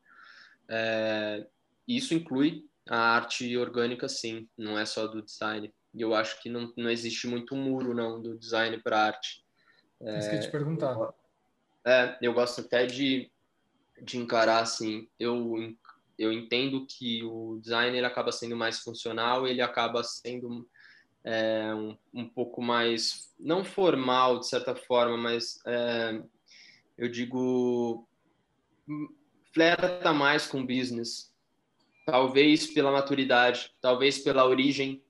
é, 0.69 1.45
isso 1.87 2.13
inclui 2.13 2.65
a 2.89 3.15
arte 3.15 3.55
orgânica, 3.57 4.09
sim, 4.09 4.47
não 4.57 4.77
é 4.77 4.85
só 4.85 5.07
do 5.07 5.21
design. 5.21 5.73
E 5.93 6.01
eu 6.01 6.13
acho 6.13 6.41
que 6.41 6.49
não, 6.49 6.73
não 6.75 6.89
existe 6.89 7.27
muito 7.27 7.55
muro, 7.55 7.93
não, 7.93 8.21
do 8.21 8.37
design 8.37 8.81
para 8.81 9.05
arte. 9.05 9.43
É, 10.01 10.19
Isso 10.19 10.29
que 10.29 10.35
eu 10.35 10.41
te 10.41 10.51
perguntar. 10.51 10.93
Eu, 10.93 11.13
é, 11.85 12.17
eu 12.21 12.33
gosto 12.33 12.61
até 12.61 12.85
de, 12.85 13.31
de 14.01 14.17
encarar, 14.17 14.61
assim, 14.61 15.07
eu, 15.19 15.55
eu 16.17 16.31
entendo 16.31 16.85
que 16.87 17.23
o 17.23 17.59
design 17.61 17.95
ele 17.95 18.05
acaba 18.05 18.31
sendo 18.31 18.55
mais 18.55 18.79
funcional, 18.79 19.47
ele 19.47 19.61
acaba 19.61 20.03
sendo 20.03 20.67
é, 21.23 21.73
um, 21.73 21.97
um 22.13 22.27
pouco 22.27 22.61
mais, 22.61 23.31
não 23.39 23.63
formal, 23.63 24.39
de 24.39 24.47
certa 24.47 24.75
forma, 24.75 25.17
mas 25.17 25.59
é, 25.65 26.21
eu 26.97 27.09
digo 27.09 28.07
flerta 29.53 30.11
mais 30.11 30.47
com 30.47 30.65
business, 30.65 31.31
talvez 32.05 32.67
pela 32.67 32.91
maturidade, 32.91 33.71
talvez 33.79 34.17
pela 34.17 34.45
origem, 34.45 35.03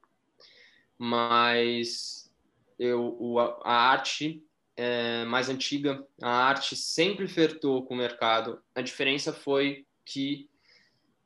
mas 0.97 2.31
eu, 2.77 3.37
a 3.63 3.73
arte 3.73 4.43
é, 4.75 5.23
mais 5.25 5.49
antiga, 5.49 6.05
a 6.21 6.29
arte 6.29 6.75
sempre 6.75 7.27
flertou 7.27 7.85
com 7.85 7.93
o 7.93 7.97
mercado. 7.97 8.61
A 8.75 8.81
diferença 8.81 9.31
foi 9.31 9.85
que, 10.05 10.49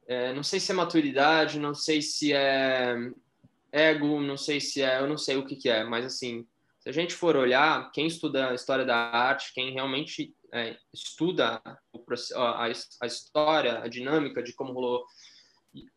é, 0.08 0.34
não 0.34 0.44
sei 0.44 0.60
se 0.60 0.72
é 0.72 0.76
maturidade, 0.76 1.60
não 1.60 1.74
sei 1.74 2.02
se 2.02 2.34
é 2.34 2.96
ego, 3.72 4.22
não 4.22 4.38
sei 4.38 4.60
se 4.60 4.82
é, 4.82 5.00
eu 5.00 5.08
não 5.08 5.18
sei 5.18 5.38
o 5.38 5.46
que, 5.46 5.56
que 5.56 5.70
é, 5.70 5.84
mas 5.84 6.06
assim, 6.06 6.46
se 6.88 6.90
a 6.90 6.94
gente 6.94 7.14
for 7.14 7.36
olhar, 7.36 7.92
quem 7.92 8.08
estuda 8.08 8.50
a 8.50 8.54
história 8.54 8.86
da 8.86 8.96
arte, 8.96 9.54
quem 9.54 9.74
realmente 9.74 10.34
é, 10.54 10.78
estuda 10.94 11.62
a, 12.34 12.64
a 12.64 13.06
história, 13.06 13.80
a 13.80 13.90
dinâmica 13.90 14.42
de 14.42 14.54
como 14.54 14.72
rolou, 14.72 15.06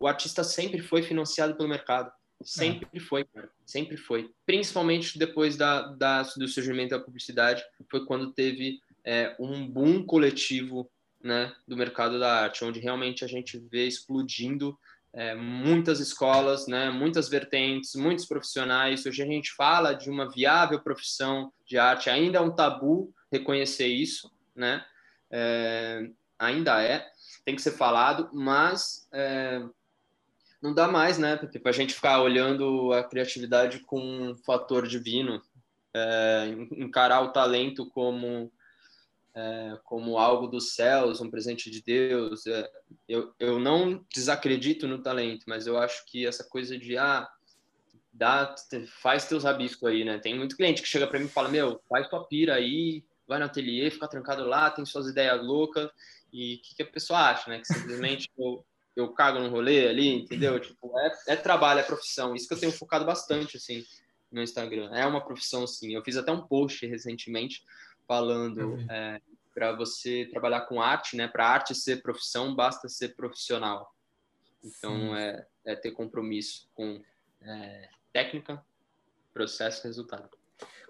o 0.00 0.08
artista 0.08 0.42
sempre 0.42 0.80
foi 0.80 1.02
financiado 1.02 1.56
pelo 1.56 1.68
mercado. 1.68 2.10
Sempre 2.42 2.88
é. 2.92 2.98
foi, 3.00 3.24
cara. 3.24 3.48
Sempre 3.64 3.96
foi. 3.96 4.32
Principalmente 4.44 5.16
depois 5.16 5.56
da, 5.56 5.82
da, 5.92 6.22
do 6.22 6.48
surgimento 6.48 6.90
da 6.90 6.98
publicidade, 6.98 7.62
foi 7.88 8.04
quando 8.04 8.32
teve 8.32 8.80
é, 9.04 9.36
um 9.38 9.64
boom 9.68 10.04
coletivo 10.04 10.90
né, 11.22 11.54
do 11.68 11.76
mercado 11.76 12.18
da 12.18 12.42
arte, 12.42 12.64
onde 12.64 12.80
realmente 12.80 13.24
a 13.24 13.28
gente 13.28 13.58
vê 13.70 13.86
explodindo 13.86 14.76
é, 15.12 15.34
muitas 15.34 16.00
escolas, 16.00 16.66
né, 16.66 16.90
muitas 16.90 17.28
vertentes, 17.28 17.94
muitos 17.94 18.26
profissionais. 18.26 19.04
Hoje 19.04 19.22
a 19.22 19.26
gente 19.26 19.52
fala 19.52 19.92
de 19.92 20.08
uma 20.08 20.30
viável 20.30 20.80
profissão 20.80 21.52
de 21.66 21.78
arte, 21.78 22.08
ainda 22.08 22.38
é 22.38 22.40
um 22.40 22.54
tabu 22.54 23.12
reconhecer 23.30 23.86
isso, 23.86 24.30
né? 24.54 24.84
É, 25.30 26.10
ainda 26.38 26.82
é, 26.82 27.06
tem 27.44 27.54
que 27.54 27.62
ser 27.62 27.72
falado, 27.72 28.28
mas 28.32 29.08
é, 29.12 29.62
não 30.60 30.74
dá 30.74 30.88
mais, 30.88 31.18
né? 31.18 31.36
Porque 31.36 31.58
para 31.58 31.70
a 31.70 31.74
gente 31.74 31.94
ficar 31.94 32.20
olhando 32.20 32.92
a 32.92 33.02
criatividade 33.04 33.80
com 33.80 34.00
um 34.00 34.36
fator 34.36 34.86
divino, 34.86 35.40
é, 35.94 36.46
encarar 36.76 37.20
o 37.22 37.32
talento 37.32 37.88
como 37.90 38.52
é, 39.40 39.78
como 39.84 40.18
algo 40.18 40.46
dos 40.46 40.74
céus, 40.74 41.20
um 41.20 41.30
presente 41.30 41.70
de 41.70 41.82
Deus. 41.82 42.46
É, 42.46 42.70
eu, 43.08 43.32
eu 43.40 43.58
não 43.58 44.04
desacredito 44.12 44.86
no 44.86 45.02
talento, 45.02 45.44
mas 45.46 45.66
eu 45.66 45.78
acho 45.78 46.04
que 46.06 46.26
essa 46.26 46.44
coisa 46.44 46.76
de 46.78 46.98
ah, 46.98 47.26
dá, 48.12 48.54
faz 49.00 49.24
teus 49.24 49.44
rabiscos 49.44 49.88
aí, 49.88 50.04
né? 50.04 50.18
Tem 50.18 50.36
muito 50.36 50.56
cliente 50.56 50.82
que 50.82 50.88
chega 50.88 51.06
para 51.06 51.18
mim 51.18 51.24
e 51.24 51.30
fala: 51.30 51.48
Meu, 51.48 51.80
faz 51.88 52.08
tua 52.08 52.26
pira 52.26 52.54
aí, 52.54 53.02
vai 53.26 53.38
no 53.38 53.46
ateliê, 53.46 53.90
fica 53.90 54.08
trancado 54.08 54.44
lá, 54.44 54.70
tem 54.70 54.84
suas 54.84 55.06
ideias 55.06 55.42
loucas. 55.42 55.90
E 56.32 56.56
o 56.56 56.62
que, 56.62 56.76
que, 56.76 56.82
a 56.82 56.86
pessoa 56.86 57.30
acha, 57.30 57.48
né? 57.48 57.60
Que 57.60 57.72
simplesmente 57.72 58.28
eu, 58.38 58.64
eu 58.94 59.08
cago 59.12 59.38
no 59.38 59.48
rolê 59.48 59.88
ali, 59.88 60.08
entendeu? 60.08 60.60
Tipo, 60.60 60.98
é, 60.98 61.12
é 61.28 61.36
trabalho, 61.36 61.80
é 61.80 61.84
profissão. 61.84 62.34
Isso 62.34 62.46
que 62.46 62.54
eu 62.54 62.60
tenho 62.60 62.72
focado 62.72 63.06
bastante, 63.06 63.56
assim, 63.56 63.84
no 64.30 64.42
Instagram. 64.42 64.90
É 64.94 65.06
uma 65.06 65.24
profissão, 65.24 65.66
sim. 65.66 65.94
Eu 65.94 66.04
fiz 66.04 66.16
até 66.16 66.30
um 66.30 66.46
post 66.46 66.86
recentemente 66.86 67.62
falando 68.06 68.76
é, 68.90 69.20
para 69.60 69.72
você 69.72 70.26
trabalhar 70.30 70.62
com 70.62 70.80
arte, 70.80 71.14
né? 71.14 71.28
Para 71.28 71.46
arte 71.46 71.74
ser 71.74 72.00
profissão, 72.00 72.54
basta 72.54 72.88
ser 72.88 73.14
profissional. 73.14 73.92
Então, 74.64 75.14
é, 75.14 75.46
é, 75.66 75.76
ter 75.76 75.90
compromisso 75.90 76.66
com 76.74 76.98
é, 77.42 77.88
técnica, 78.10 78.64
processo, 79.34 79.86
resultado. 79.86 80.30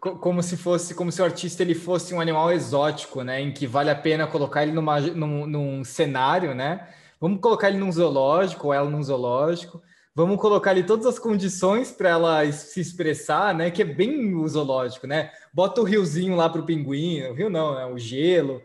Como 0.01 0.41
se 0.41 0.57
fosse, 0.57 0.95
como 0.95 1.11
se 1.11 1.21
o 1.21 1.25
artista 1.25 1.65
ele 1.65 1.75
fosse 1.75 2.15
um 2.15 2.21
animal 2.21 2.53
exótico, 2.53 3.25
né? 3.25 3.41
Em 3.41 3.53
que 3.53 3.67
vale 3.67 3.91
a 3.91 3.97
pena 3.97 4.29
colocar 4.29 4.63
ele 4.63 4.71
numa, 4.71 5.01
num, 5.01 5.49
num 5.49 5.83
cenário, 5.83 6.55
né? 6.55 6.95
Vamos 7.21 7.41
colocar 7.41 7.71
ele 7.71 7.79
num 7.79 7.91
zoológico, 7.91 8.69
ou 8.69 8.73
ela 8.73 8.89
num 8.89 9.03
zoológico. 9.03 9.83
Vamos 10.15 10.41
colocar 10.41 10.71
ali 10.71 10.83
todas 10.83 11.07
as 11.07 11.19
condições 11.19 11.93
para 11.93 12.09
ela 12.09 12.53
se 12.53 12.81
expressar, 12.81 13.55
né? 13.55 13.71
Que 13.71 13.83
é 13.83 13.85
bem 13.85 14.35
o 14.35 14.47
zoológico, 14.49 15.07
né? 15.07 15.33
Bota 15.53 15.81
o 15.81 15.85
riozinho 15.85 16.35
lá 16.35 16.49
para 16.49 16.61
o 16.61 16.67
pinguim, 16.67 17.23
o 17.23 17.35
rio 17.35 17.49
não, 17.49 17.79
é 17.79 17.87
o 17.87 17.97
gelo, 17.97 18.63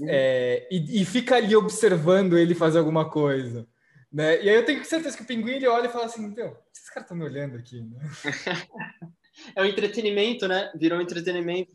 uhum. 0.00 0.06
é, 0.08 0.68
e, 0.70 1.02
e, 1.02 1.04
fica 1.04 1.36
ali 1.36 1.54
observando 1.56 2.38
ele 2.38 2.54
fazer 2.54 2.78
alguma 2.78 3.10
coisa. 3.10 3.66
Né? 4.10 4.42
E 4.42 4.48
aí 4.48 4.54
eu 4.54 4.64
tenho 4.64 4.84
certeza 4.84 5.16
que 5.16 5.22
o 5.22 5.26
pinguim 5.26 5.52
ele 5.52 5.66
olha 5.66 5.86
e 5.86 5.92
fala 5.92 6.06
assim, 6.06 6.26
meu, 6.28 6.56
esses 6.72 6.88
caras 6.88 7.04
estão 7.04 7.16
me 7.16 7.24
olhando 7.24 7.56
aqui. 7.56 7.82
Né? 7.82 7.98
é 9.56 9.62
o 9.62 9.66
entretenimento, 9.66 10.46
né? 10.46 10.70
Virou 10.76 10.98
um 10.98 11.02
entretenimento. 11.02 11.72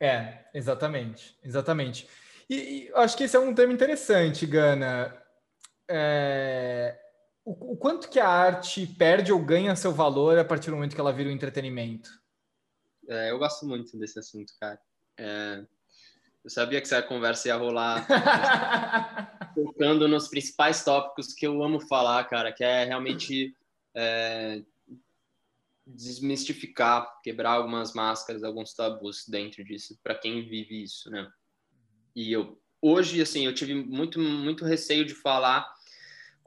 É, 0.00 0.44
exatamente, 0.54 1.36
exatamente. 1.44 2.08
E, 2.48 2.56
e 2.56 2.90
acho 2.94 3.16
que 3.16 3.24
esse 3.24 3.36
é 3.36 3.40
um 3.40 3.54
tema 3.54 3.72
interessante, 3.72 4.46
Gana. 4.46 5.14
É, 5.88 6.98
o, 7.48 7.72
o, 7.72 7.76
quanto 7.78 8.10
que 8.10 8.20
a 8.20 8.28
arte 8.28 8.86
perde 8.86 9.32
ou 9.32 9.42
ganha 9.42 9.74
seu 9.74 9.90
valor 9.90 10.38
a 10.38 10.44
partir 10.44 10.68
do 10.68 10.76
momento 10.76 10.94
que 10.94 11.00
ela 11.00 11.12
vira 11.12 11.30
um 11.30 11.32
entretenimento? 11.32 12.10
É, 13.08 13.30
eu 13.30 13.38
gosto 13.38 13.64
muito 13.64 13.98
desse 13.98 14.18
assunto, 14.18 14.52
cara. 14.60 14.78
É, 15.18 15.64
eu 16.44 16.50
sabia 16.50 16.78
que 16.78 16.86
essa 16.86 17.00
conversa 17.02 17.48
ia 17.48 17.56
rolar 17.56 18.06
focando 19.54 20.06
nos 20.06 20.28
principais 20.28 20.84
tópicos 20.84 21.32
que 21.32 21.46
eu 21.46 21.62
amo 21.62 21.80
falar, 21.80 22.22
cara, 22.24 22.52
que 22.52 22.62
é 22.62 22.84
realmente 22.84 23.56
é, 23.96 24.62
desmistificar, 25.86 27.10
quebrar 27.22 27.52
algumas 27.52 27.94
máscaras, 27.94 28.44
alguns 28.44 28.74
tabus 28.74 29.26
dentro 29.26 29.64
disso, 29.64 29.98
para 30.02 30.14
quem 30.14 30.46
vive 30.46 30.82
isso, 30.82 31.10
né? 31.10 31.26
E 32.14 32.30
eu 32.30 32.60
hoje, 32.80 33.22
assim, 33.22 33.46
eu 33.46 33.54
tive 33.54 33.74
muito 33.74 34.20
muito 34.20 34.66
receio 34.66 35.04
de 35.04 35.14
falar 35.14 35.66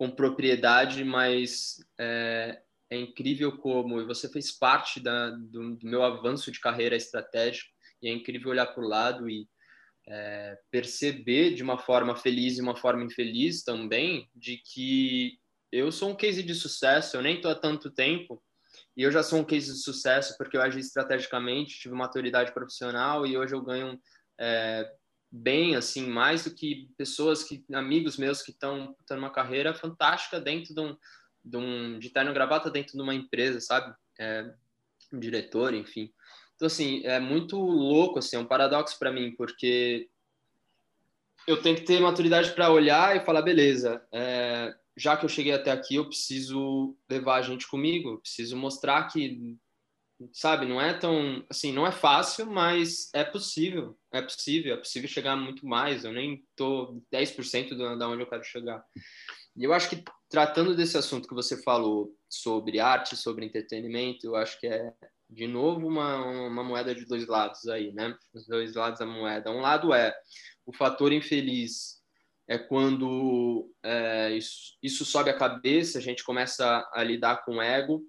com 0.02 0.10
propriedade, 0.10 1.04
mas 1.04 1.76
é, 1.96 2.60
é 2.90 2.98
incrível 2.98 3.56
como 3.60 4.04
você 4.08 4.28
fez 4.28 4.52
parte 4.52 5.00
da, 5.00 5.30
do, 5.30 5.76
do, 5.76 5.88
meu 5.88 6.02
avanço 6.02 6.52
de 6.52 6.60
carreira 6.60 6.96
estratégico 6.96 7.70
e 8.02 8.10
é 8.10 8.12
incrível 8.12 8.50
olhar 8.50 8.66
para 8.66 8.84
o 8.84 8.88
lado 8.88 9.30
e 9.30 9.48
é, 10.08 10.58
perceber 10.72 11.54
de 11.54 11.62
uma 11.62 11.78
forma 11.78 12.16
feliz 12.16 12.58
e 12.58 12.62
uma 12.64 12.76
forma 12.76 13.04
infeliz 13.04 13.64
também 13.64 14.28
de 14.36 14.58
que 14.58 15.38
eu 15.72 15.92
sou 15.92 16.10
um 16.10 16.16
case 16.16 16.42
de 16.42 16.56
sucesso, 16.56 17.16
eu 17.16 17.22
nem 17.22 17.36
estou 17.36 17.52
há 17.52 17.56
tanto 17.56 17.92
tempo 17.92 18.42
e 18.98 19.04
eu 19.04 19.12
já 19.12 19.22
sou 19.22 19.38
um 19.38 19.46
case 19.46 19.72
de 19.72 19.84
sucesso 19.84 20.36
porque 20.36 20.58
eu 20.58 20.64
agi 20.64 20.80
estrategicamente, 20.80 21.80
tive 21.80 21.94
maturidade 21.94 22.52
profissional 22.56 23.24
e 23.28 23.38
hoje 23.38 23.54
eu 23.54 23.62
ganho 23.62 24.00
é, 24.40 24.92
bem, 25.32 25.76
assim, 25.76 26.08
mais 26.08 26.44
do 26.44 26.54
que 26.54 26.90
pessoas 26.98 27.44
que, 27.44 27.64
amigos 27.74 28.18
meus 28.18 28.42
que 28.42 28.52
estão 28.52 28.96
tendo 29.08 29.20
uma 29.20 29.32
carreira 29.32 29.74
fantástica 29.74 30.40
dentro 30.40 30.76
de 30.76 30.82
um, 30.82 30.98
de 31.44 31.58
um, 31.58 32.00
de 32.00 32.10
terno 32.10 32.34
gravata 32.34 32.70
dentro 32.70 32.94
de 32.94 33.02
uma 33.02 33.16
empresa, 33.16 33.62
sabe? 33.62 33.96
É, 34.20 34.54
um 35.14 35.20
diretor, 35.20 35.74
enfim. 35.74 36.12
Então, 36.56 36.68
assim, 36.68 37.02
é 37.06 37.20
muito 37.20 37.58
louco, 37.58 38.20
assim, 38.20 38.36
é 38.36 38.40
um 38.40 38.46
paradoxo 38.46 39.00
para 39.00 39.12
mim, 39.12 39.34
porque 39.36 40.10
eu 41.48 41.62
tenho 41.62 41.76
que 41.76 41.84
ter 41.84 42.00
maturidade 42.00 42.52
para 42.52 42.70
olhar 42.70 43.16
e 43.16 43.26
falar, 43.26 43.42
beleza, 43.42 44.06
é, 44.12 44.76
já 44.96 45.16
que 45.18 45.26
eu 45.26 45.30
cheguei 45.30 45.54
até 45.54 45.72
aqui, 45.72 45.96
eu 45.96 46.06
preciso 46.06 46.96
levar 47.10 47.38
a 47.38 47.42
gente 47.42 47.68
comigo, 47.68 48.20
preciso 48.20 48.56
mostrar 48.58 49.08
que 49.08 49.58
sabe, 50.34 50.66
não 50.66 50.80
é 50.80 50.94
tão, 50.94 51.46
assim, 51.50 51.72
não 51.72 51.86
é 51.86 51.92
fácil, 51.92 52.46
mas 52.46 53.10
é 53.14 53.24
possível, 53.24 53.98
é 54.12 54.22
possível, 54.22 54.74
é 54.74 54.78
possível 54.78 55.10
chegar 55.10 55.36
muito 55.36 55.66
mais, 55.66 56.04
eu 56.04 56.12
nem 56.12 56.44
tô 56.56 57.02
10% 57.14 57.98
da 57.98 58.08
onde 58.08 58.24
eu 58.24 58.30
quero 58.30 58.44
chegar. 58.44 58.84
E 59.56 59.64
eu 59.64 59.74
acho 59.74 59.90
que 59.90 60.04
tratando 60.30 60.76
desse 60.76 60.98
assunto 60.98 61.28
que 61.28 61.34
você 61.34 61.62
falou 61.62 62.16
sobre 62.30 62.80
arte, 62.80 63.16
sobre 63.18 63.46
entretenimento, 63.46 64.26
eu 64.26 64.36
acho 64.36 64.60
que 64.60 64.68
é 64.68 64.94
de 65.30 65.48
novo 65.48 65.88
uma, 65.88 66.48
uma 66.48 66.64
moeda 66.64 66.94
de 66.94 67.06
dois 67.06 67.28
lados 67.28 67.68
aí, 67.68 67.92
né? 67.94 68.16
Os 68.34 68.48
dois 68.48 68.76
lados 68.76 69.00
da 69.00 69.06
moeda. 69.06 69.52
Um 69.52 69.62
lado 69.62 69.94
é 69.94 70.14
o 70.66 70.74
fator 70.74 71.12
infeliz 71.12 72.02
é 72.52 72.58
quando 72.58 73.72
é, 73.82 74.32
isso, 74.32 74.78
isso 74.84 75.06
sobe 75.06 75.30
a 75.30 75.38
cabeça, 75.38 75.98
a 75.98 76.02
gente 76.02 76.22
começa 76.22 76.86
a 76.94 77.02
lidar 77.02 77.46
com 77.46 77.62
ego, 77.62 78.04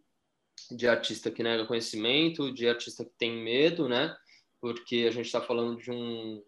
de 0.70 0.88
artista 0.88 1.31
que 1.31 1.42
nega 1.42 1.66
conhecimento, 1.66 2.53
de 2.53 2.68
artista 2.68 3.05
que 3.05 3.12
tem 3.18 3.42
medo, 3.42 3.88
né? 3.88 4.14
Porque 4.61 5.07
a 5.09 5.11
gente 5.11 5.27
está 5.27 5.40
falando 5.40 5.77
de 5.77 5.90
um. 5.90 6.42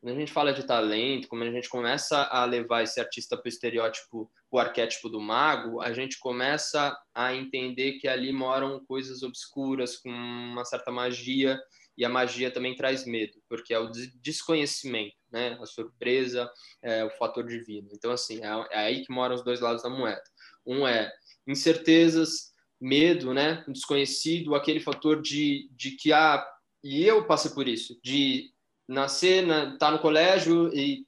Quando 0.00 0.16
a 0.16 0.20
gente 0.20 0.32
fala 0.32 0.52
de 0.52 0.66
talento, 0.66 1.28
como 1.28 1.42
a 1.42 1.50
gente 1.50 1.68
começa 1.68 2.24
a 2.24 2.44
levar 2.44 2.82
esse 2.82 3.00
artista 3.00 3.36
para 3.38 3.46
o 3.46 3.48
estereótipo, 3.48 4.30
o 4.50 4.58
arquétipo 4.58 5.08
do 5.08 5.18
mago, 5.18 5.80
a 5.80 5.92
gente 5.94 6.18
começa 6.18 6.94
a 7.14 7.34
entender 7.34 7.92
que 7.94 8.06
ali 8.06 8.30
moram 8.30 8.84
coisas 8.84 9.22
obscuras, 9.22 9.96
com 9.96 10.10
uma 10.10 10.64
certa 10.64 10.92
magia, 10.92 11.58
e 11.96 12.04
a 12.04 12.08
magia 12.08 12.50
também 12.50 12.74
traz 12.74 13.06
medo, 13.06 13.40
porque 13.48 13.72
é 13.72 13.78
o 13.78 13.90
desconhecimento, 14.20 15.16
né? 15.30 15.56
A 15.60 15.66
surpresa, 15.66 16.50
é 16.82 17.04
o 17.04 17.10
fator 17.10 17.46
divino. 17.46 17.88
Então, 17.92 18.10
assim, 18.10 18.44
é, 18.44 18.48
é 18.72 18.78
aí 18.78 19.04
que 19.04 19.12
moram 19.12 19.34
os 19.34 19.44
dois 19.44 19.60
lados 19.60 19.82
da 19.82 19.88
moeda. 19.88 20.22
Um 20.66 20.86
é 20.86 21.10
incertezas, 21.46 22.53
medo, 22.84 23.32
né, 23.32 23.64
desconhecido, 23.66 24.54
aquele 24.54 24.78
fator 24.78 25.22
de, 25.22 25.70
de 25.72 25.92
que 25.92 26.12
ah, 26.12 26.46
e 26.82 27.02
eu 27.02 27.26
passei 27.26 27.50
por 27.50 27.66
isso, 27.66 27.98
de 28.04 28.50
nascer, 28.86 29.42
estar 29.44 29.66
né, 29.70 29.76
tá 29.78 29.90
no 29.90 29.98
colégio 29.98 30.70
e 30.74 31.06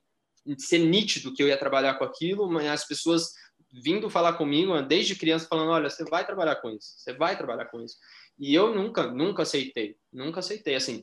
ser 0.57 0.79
nítido 0.79 1.35
que 1.35 1.43
eu 1.43 1.49
ia 1.49 1.59
trabalhar 1.59 1.95
com 1.95 2.05
aquilo, 2.05 2.51
mas 2.51 2.67
as 2.67 2.89
pessoas 2.89 3.35
vindo 3.71 4.09
falar 4.09 4.35
comigo 4.35 4.81
desde 4.81 5.17
criança 5.17 5.47
falando, 5.47 5.71
olha, 5.71 5.91
você 5.91 6.03
vai 6.05 6.25
trabalhar 6.25 6.57
com 6.57 6.71
isso, 6.71 6.95
você 6.97 7.13
vai 7.13 7.37
trabalhar 7.37 7.67
com 7.67 7.83
isso. 7.83 7.97
E 8.39 8.55
eu 8.55 8.75
nunca, 8.75 9.09
nunca 9.09 9.43
aceitei, 9.43 9.97
nunca 10.11 10.41
aceitei, 10.41 10.77
assim, 10.77 11.03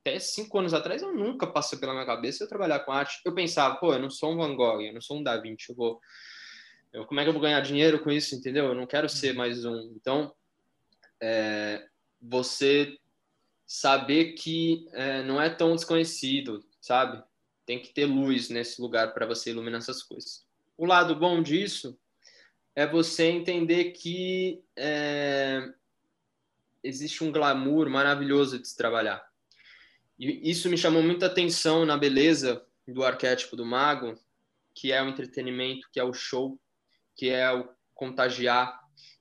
até 0.00 0.18
cinco 0.18 0.58
anos 0.58 0.72
atrás 0.72 1.02
eu 1.02 1.14
nunca 1.14 1.46
passou 1.46 1.78
pela 1.78 1.92
minha 1.92 2.06
cabeça 2.06 2.42
eu 2.42 2.48
trabalhar 2.48 2.80
com 2.80 2.92
arte. 2.92 3.20
Eu 3.22 3.34
pensava, 3.34 3.74
pô, 3.76 3.92
eu 3.92 3.98
não 3.98 4.08
sou 4.08 4.32
um 4.32 4.36
Van 4.36 4.54
Gogh, 4.56 4.80
eu 4.80 4.94
não 4.94 5.00
sou 5.00 5.18
um 5.18 5.22
Da 5.22 5.36
Vinci, 5.36 5.68
eu 5.68 5.76
vou 5.76 6.00
eu, 6.92 7.04
como 7.04 7.20
é 7.20 7.22
que 7.22 7.28
eu 7.28 7.32
vou 7.32 7.42
ganhar 7.42 7.60
dinheiro 7.60 8.02
com 8.02 8.10
isso, 8.10 8.34
entendeu? 8.34 8.66
Eu 8.66 8.74
não 8.74 8.86
quero 8.86 9.08
ser 9.08 9.30
uhum. 9.30 9.36
mais 9.36 9.64
um. 9.64 9.92
Então, 9.94 10.34
é, 11.20 11.86
você 12.20 12.98
saber 13.66 14.32
que 14.32 14.86
é, 14.92 15.22
não 15.22 15.40
é 15.40 15.50
tão 15.50 15.74
desconhecido, 15.74 16.64
sabe? 16.80 17.22
Tem 17.64 17.80
que 17.80 17.92
ter 17.92 18.06
luz 18.06 18.48
nesse 18.48 18.80
lugar 18.80 19.12
para 19.12 19.26
você 19.26 19.50
iluminar 19.50 19.78
essas 19.78 20.02
coisas. 20.02 20.46
O 20.76 20.86
lado 20.86 21.16
bom 21.16 21.42
disso 21.42 21.98
é 22.74 22.86
você 22.86 23.24
entender 23.24 23.92
que 23.92 24.62
é, 24.76 25.72
existe 26.82 27.24
um 27.24 27.32
glamour 27.32 27.88
maravilhoso 27.90 28.58
de 28.58 28.68
se 28.68 28.76
trabalhar. 28.76 29.26
E 30.18 30.48
isso 30.48 30.68
me 30.68 30.78
chamou 30.78 31.02
muita 31.02 31.26
atenção 31.26 31.84
na 31.84 31.96
beleza 31.96 32.64
do 32.86 33.02
arquétipo 33.02 33.56
do 33.56 33.66
mago, 33.66 34.18
que 34.74 34.92
é 34.92 35.02
o 35.02 35.08
entretenimento, 35.08 35.88
que 35.90 35.98
é 35.98 36.04
o 36.04 36.12
show, 36.12 36.58
que 37.16 37.30
é 37.30 37.50
o 37.52 37.68
contagiar, 37.94 38.78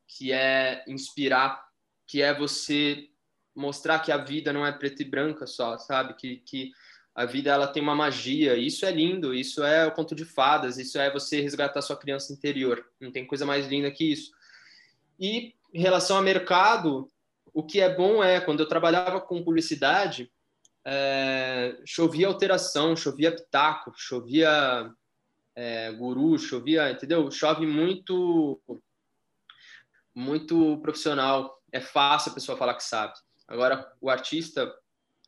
que 0.07 0.31
é 0.31 0.83
inspirar, 0.87 1.63
que 2.07 2.21
é 2.21 2.33
você 2.33 3.09
mostrar 3.55 3.99
que 3.99 4.11
a 4.11 4.17
vida 4.17 4.51
não 4.51 4.65
é 4.65 4.71
preta 4.71 5.01
e 5.01 5.05
branca 5.05 5.47
só, 5.47 5.77
sabe? 5.77 6.13
Que, 6.15 6.37
que 6.37 6.71
a 7.15 7.25
vida 7.25 7.49
ela 7.49 7.67
tem 7.67 7.81
uma 7.81 7.95
magia. 7.95 8.57
Isso 8.57 8.85
é 8.85 8.91
lindo, 8.91 9.33
isso 9.33 9.63
é 9.63 9.87
o 9.87 9.91
conto 9.91 10.13
de 10.13 10.25
fadas, 10.25 10.77
isso 10.77 10.99
é 10.99 11.09
você 11.09 11.39
resgatar 11.39 11.81
sua 11.81 11.95
criança 11.95 12.33
interior. 12.33 12.85
Não 12.99 13.11
tem 13.11 13.25
coisa 13.25 13.45
mais 13.45 13.65
linda 13.67 13.89
que 13.89 14.11
isso. 14.11 14.31
E 15.17 15.53
em 15.73 15.79
relação 15.79 16.17
ao 16.17 16.23
mercado, 16.23 17.09
o 17.53 17.63
que 17.63 17.79
é 17.79 17.93
bom 17.93 18.21
é 18.21 18.41
quando 18.41 18.59
eu 18.59 18.67
trabalhava 18.67 19.21
com 19.21 19.43
publicidade, 19.43 20.29
é, 20.85 21.77
chovia 21.85 22.27
alteração, 22.27 22.95
chovia 22.95 23.33
pitaco, 23.33 23.93
chovia 23.95 24.91
é, 25.55 25.91
guru, 25.93 26.37
chovia, 26.37 26.91
entendeu? 26.91 27.31
Chove 27.31 27.65
muito, 27.65 28.61
muito 30.13 30.77
profissional. 30.81 31.61
É 31.71 31.79
fácil 31.79 32.31
a 32.31 32.35
pessoa 32.35 32.57
falar 32.57 32.75
que 32.75 32.83
sabe. 32.83 33.13
Agora, 33.47 33.91
o 34.01 34.09
artista, 34.09 34.71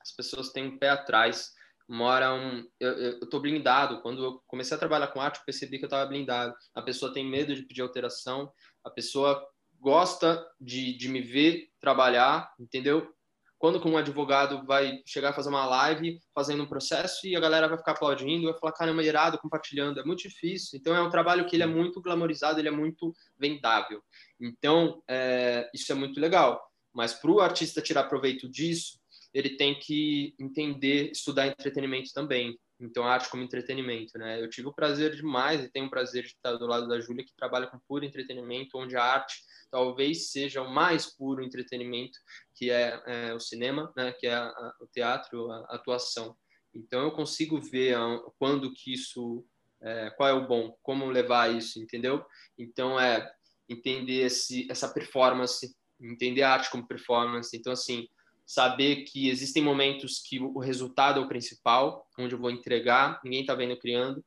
as 0.01 0.11
pessoas 0.11 0.51
têm 0.51 0.65
um 0.65 0.77
pé 0.77 0.89
atrás. 0.89 1.55
Moram. 1.87 2.67
Eu, 2.79 2.91
eu, 2.93 3.19
eu 3.19 3.29
tô 3.29 3.39
blindado. 3.39 4.01
Quando 4.01 4.23
eu 4.23 4.43
comecei 4.47 4.75
a 4.75 4.79
trabalhar 4.79 5.07
com 5.07 5.21
arte, 5.21 5.39
eu 5.39 5.45
percebi 5.45 5.77
que 5.77 5.85
eu 5.85 5.87
estava 5.87 6.05
blindado. 6.05 6.53
A 6.75 6.81
pessoa 6.81 7.13
tem 7.13 7.25
medo 7.25 7.55
de 7.55 7.63
pedir 7.63 7.81
alteração. 7.81 8.51
A 8.83 8.89
pessoa 8.89 9.47
gosta 9.79 10.45
de, 10.59 10.97
de 10.97 11.07
me 11.07 11.21
ver 11.21 11.69
trabalhar, 11.79 12.53
entendeu? 12.59 13.15
Quando 13.57 13.81
que 13.81 13.87
um 13.87 13.97
advogado 13.97 14.63
vai 14.65 15.01
chegar 15.05 15.29
a 15.29 15.33
fazer 15.33 15.49
uma 15.49 15.65
live 15.65 16.19
fazendo 16.33 16.63
um 16.63 16.67
processo 16.67 17.25
e 17.25 17.35
a 17.35 17.39
galera 17.39 17.67
vai 17.67 17.77
ficar 17.77 17.93
aplaudindo, 17.93 18.49
vai 18.49 18.59
falar, 18.59 18.71
caramba, 18.73 19.03
irado, 19.03 19.39
compartilhando. 19.39 19.99
É 19.99 20.03
muito 20.03 20.21
difícil. 20.21 20.77
Então, 20.79 20.95
é 20.95 21.01
um 21.01 21.09
trabalho 21.09 21.45
que 21.45 21.55
ele 21.55 21.63
é 21.63 21.67
muito 21.67 22.01
glamorizado, 22.01 22.59
ele 22.59 22.67
é 22.67 22.71
muito 22.71 23.13
vendável. 23.37 24.01
Então, 24.39 25.01
é, 25.07 25.69
isso 25.73 25.91
é 25.91 25.95
muito 25.95 26.19
legal. 26.19 26.61
Mas 26.93 27.13
para 27.13 27.31
o 27.31 27.41
artista 27.41 27.81
tirar 27.81 28.03
proveito 28.03 28.47
disso, 28.47 28.99
ele 29.33 29.51
tem 29.57 29.77
que 29.79 30.35
entender, 30.39 31.11
estudar 31.11 31.47
entretenimento 31.47 32.11
também. 32.13 32.57
Então, 32.79 33.05
arte 33.05 33.29
como 33.29 33.41
entretenimento, 33.41 34.17
né? 34.19 34.39
Eu 34.39 34.49
tive 34.49 34.67
o 34.67 34.73
prazer 34.73 35.15
demais 35.15 35.63
e 35.63 35.69
tenho 35.69 35.87
o 35.87 35.89
prazer 35.89 36.23
de 36.23 36.29
estar 36.29 36.53
do 36.53 36.67
lado 36.67 36.87
da 36.87 36.99
Júlia, 36.99 37.25
que 37.25 37.35
trabalha 37.35 37.65
com 37.65 37.79
puro 37.87 38.05
entretenimento, 38.05 38.77
onde 38.77 38.95
a 38.95 39.03
arte 39.03 39.35
talvez 39.71 40.31
seja 40.31 40.61
o 40.61 40.73
mais 40.73 41.05
puro 41.05 41.43
entretenimento, 41.43 42.17
que 42.55 42.69
é, 42.69 43.01
é 43.05 43.33
o 43.33 43.39
cinema, 43.39 43.91
né? 43.95 44.13
Que 44.13 44.27
é 44.27 44.35
a, 44.35 44.73
o 44.81 44.87
teatro, 44.87 45.51
a, 45.51 45.75
atuação. 45.75 46.35
Então, 46.73 47.03
eu 47.03 47.11
consigo 47.11 47.59
ver 47.59 47.97
quando 48.37 48.73
que 48.73 48.93
isso, 48.93 49.45
é, 49.81 50.09
qual 50.11 50.29
é 50.29 50.33
o 50.33 50.47
bom, 50.47 50.75
como 50.83 51.09
levar 51.09 51.55
isso, 51.55 51.79
entendeu? 51.81 52.23
Então, 52.57 52.99
é 52.99 53.31
entender 53.67 54.25
esse, 54.25 54.67
essa 54.69 54.87
performance, 54.87 55.75
entender 55.99 56.43
a 56.43 56.53
arte 56.53 56.69
como 56.69 56.87
performance. 56.87 57.55
Então, 57.55 57.73
assim, 57.73 58.07
saber 58.45 59.03
que 59.03 59.29
existem 59.29 59.61
momentos 59.61 60.21
que 60.25 60.39
o 60.39 60.59
resultado 60.59 61.19
é 61.19 61.23
o 61.23 61.27
principal, 61.27 62.07
onde 62.17 62.33
eu 62.33 62.39
vou 62.39 62.49
entregar, 62.49 63.19
ninguém 63.23 63.41
está 63.41 63.53
vendo 63.53 63.77
criando, 63.77 64.23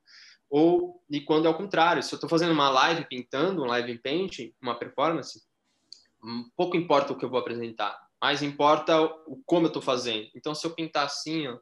ou 0.50 1.02
e 1.08 1.20
quando 1.20 1.46
é 1.46 1.48
o 1.48 1.56
contrário, 1.56 2.02
se 2.02 2.12
eu 2.12 2.16
estou 2.16 2.28
fazendo 2.28 2.52
uma 2.52 2.68
live 2.68 3.06
pintando, 3.06 3.62
um 3.62 3.66
live 3.66 3.92
em 3.92 3.98
painting, 3.98 4.52
uma 4.60 4.74
performance, 4.74 5.42
hum, 6.22 6.50
pouco 6.56 6.76
importa 6.76 7.12
o 7.12 7.16
que 7.16 7.24
eu 7.24 7.30
vou 7.30 7.38
apresentar, 7.38 7.96
mais 8.20 8.42
importa 8.42 9.00
o 9.00 9.40
como 9.46 9.66
eu 9.66 9.68
estou 9.68 9.80
fazendo. 9.80 10.28
Então, 10.34 10.54
se 10.54 10.66
eu 10.66 10.74
pintar 10.74 11.06
assim, 11.06 11.46
ó, 11.46 11.58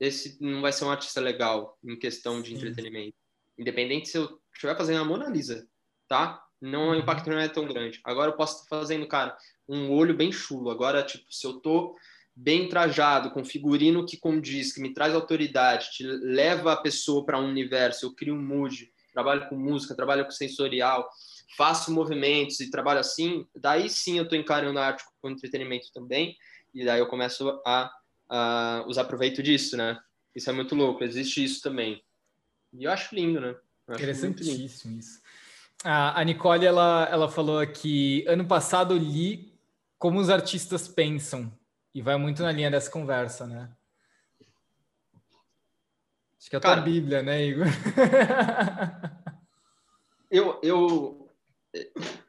esse 0.00 0.36
não 0.40 0.62
vai 0.62 0.72
ser 0.72 0.84
um 0.84 0.90
artista 0.90 1.20
legal 1.20 1.78
em 1.84 1.96
questão 1.96 2.42
de 2.42 2.48
Sim. 2.48 2.56
entretenimento. 2.56 3.14
Independente 3.56 4.08
se 4.08 4.18
eu 4.18 4.40
estiver 4.52 4.76
fazendo 4.76 5.00
a 5.00 5.04
Mona 5.04 5.28
Lisa, 5.28 5.68
tá? 6.08 6.42
Não, 6.60 6.90
o 6.90 6.94
impacto 6.94 7.28
não 7.28 7.38
é 7.38 7.48
tão 7.48 7.66
grande. 7.66 8.00
Agora 8.04 8.30
eu 8.30 8.36
posso 8.36 8.62
estar 8.62 8.76
fazendo, 8.76 9.06
cara, 9.06 9.36
um 9.68 9.90
olho 9.92 10.16
bem 10.16 10.32
chulo. 10.32 10.70
Agora, 10.70 11.02
tipo, 11.02 11.24
se 11.32 11.46
eu 11.46 11.60
tô 11.60 11.96
bem 12.34 12.68
trajado, 12.68 13.30
com 13.30 13.44
figurino 13.44 14.06
que 14.06 14.16
condiz, 14.16 14.72
que 14.72 14.80
me 14.80 14.92
traz 14.92 15.14
autoridade, 15.14 15.90
te 15.90 16.04
leva 16.04 16.72
a 16.72 16.76
pessoa 16.76 17.24
para 17.24 17.38
um 17.38 17.48
universo, 17.48 18.06
eu 18.06 18.14
crio 18.14 18.34
um 18.34 18.42
mood, 18.42 18.90
trabalho 19.12 19.48
com 19.48 19.56
música, 19.56 19.94
trabalho 19.94 20.24
com 20.24 20.30
sensorial, 20.30 21.08
faço 21.56 21.92
movimentos 21.92 22.60
e 22.60 22.70
trabalho 22.70 23.00
assim, 23.00 23.46
daí 23.54 23.88
sim 23.88 24.16
eu 24.16 24.24
estou 24.24 24.38
encarando 24.38 24.78
a 24.78 24.86
arte 24.86 25.04
como 25.20 25.34
entretenimento 25.34 25.88
também, 25.92 26.36
e 26.74 26.84
daí 26.84 27.00
eu 27.00 27.06
começo 27.06 27.60
a, 27.66 27.90
a 28.28 28.84
usar 28.86 29.04
proveito 29.04 29.42
disso, 29.42 29.76
né? 29.76 29.98
Isso 30.34 30.48
é 30.48 30.52
muito 30.52 30.74
louco, 30.74 31.04
existe 31.04 31.44
isso 31.44 31.60
também. 31.60 32.02
E 32.72 32.84
eu 32.84 32.90
acho 32.90 33.14
lindo, 33.14 33.38
né? 33.38 33.54
Interessantíssimo 33.90 34.98
isso. 34.98 35.20
A, 35.84 36.24
Nicole, 36.24 36.64
ela, 36.64 37.08
ela 37.10 37.28
falou 37.28 37.66
que 37.66 38.24
ano 38.26 38.46
passado 38.46 38.94
eu 38.94 38.98
li 38.98 39.52
como 39.98 40.20
os 40.20 40.30
artistas 40.30 40.88
pensam. 40.88 41.52
E 41.94 42.00
vai 42.00 42.16
muito 42.16 42.42
na 42.42 42.52
linha 42.52 42.70
dessa 42.70 42.90
conversa, 42.90 43.46
né? 43.46 43.70
Acho 46.38 46.50
que 46.50 46.56
é 46.56 46.58
a 46.58 46.60
Cara, 46.60 46.82
tua 46.82 46.90
Bíblia, 46.90 47.22
né, 47.22 47.44
Igor? 47.44 47.66
eu, 50.30 50.58
eu, 50.62 51.30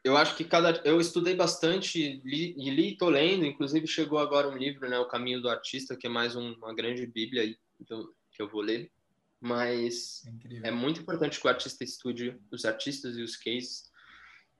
eu 0.04 0.18
acho 0.18 0.36
que 0.36 0.44
cada. 0.44 0.82
Eu 0.86 1.00
estudei 1.00 1.36
bastante 1.36 2.22
li, 2.24 2.54
e 2.58 2.70
li 2.70 2.90
e 2.90 2.98
tô 2.98 3.10
lendo, 3.10 3.46
inclusive 3.46 3.88
chegou 3.88 4.20
agora 4.20 4.50
um 4.50 4.58
livro, 4.58 4.88
né? 4.90 5.00
O 5.00 5.08
Caminho 5.08 5.42
do 5.42 5.50
Artista, 5.50 5.96
que 5.96 6.08
é 6.08 6.10
mais 6.10 6.36
um, 6.36 6.54
uma 6.54 6.76
grande 6.76 7.08
Bíblia 7.08 7.42
aí, 7.42 7.58
eu, 7.90 8.14
que 8.32 8.42
eu 8.42 8.50
vou 8.50 8.62
ler. 8.62 8.92
Mas 9.40 10.24
é, 10.62 10.68
é 10.68 10.72
muito 10.72 11.02
importante 11.02 11.40
que 11.40 11.48
o 11.48 11.50
artista 11.50 11.84
estude 11.84 12.38
os 12.52 12.66
artistas 12.66 13.18
e 13.18 13.22
os 13.22 13.36
cases 13.36 13.92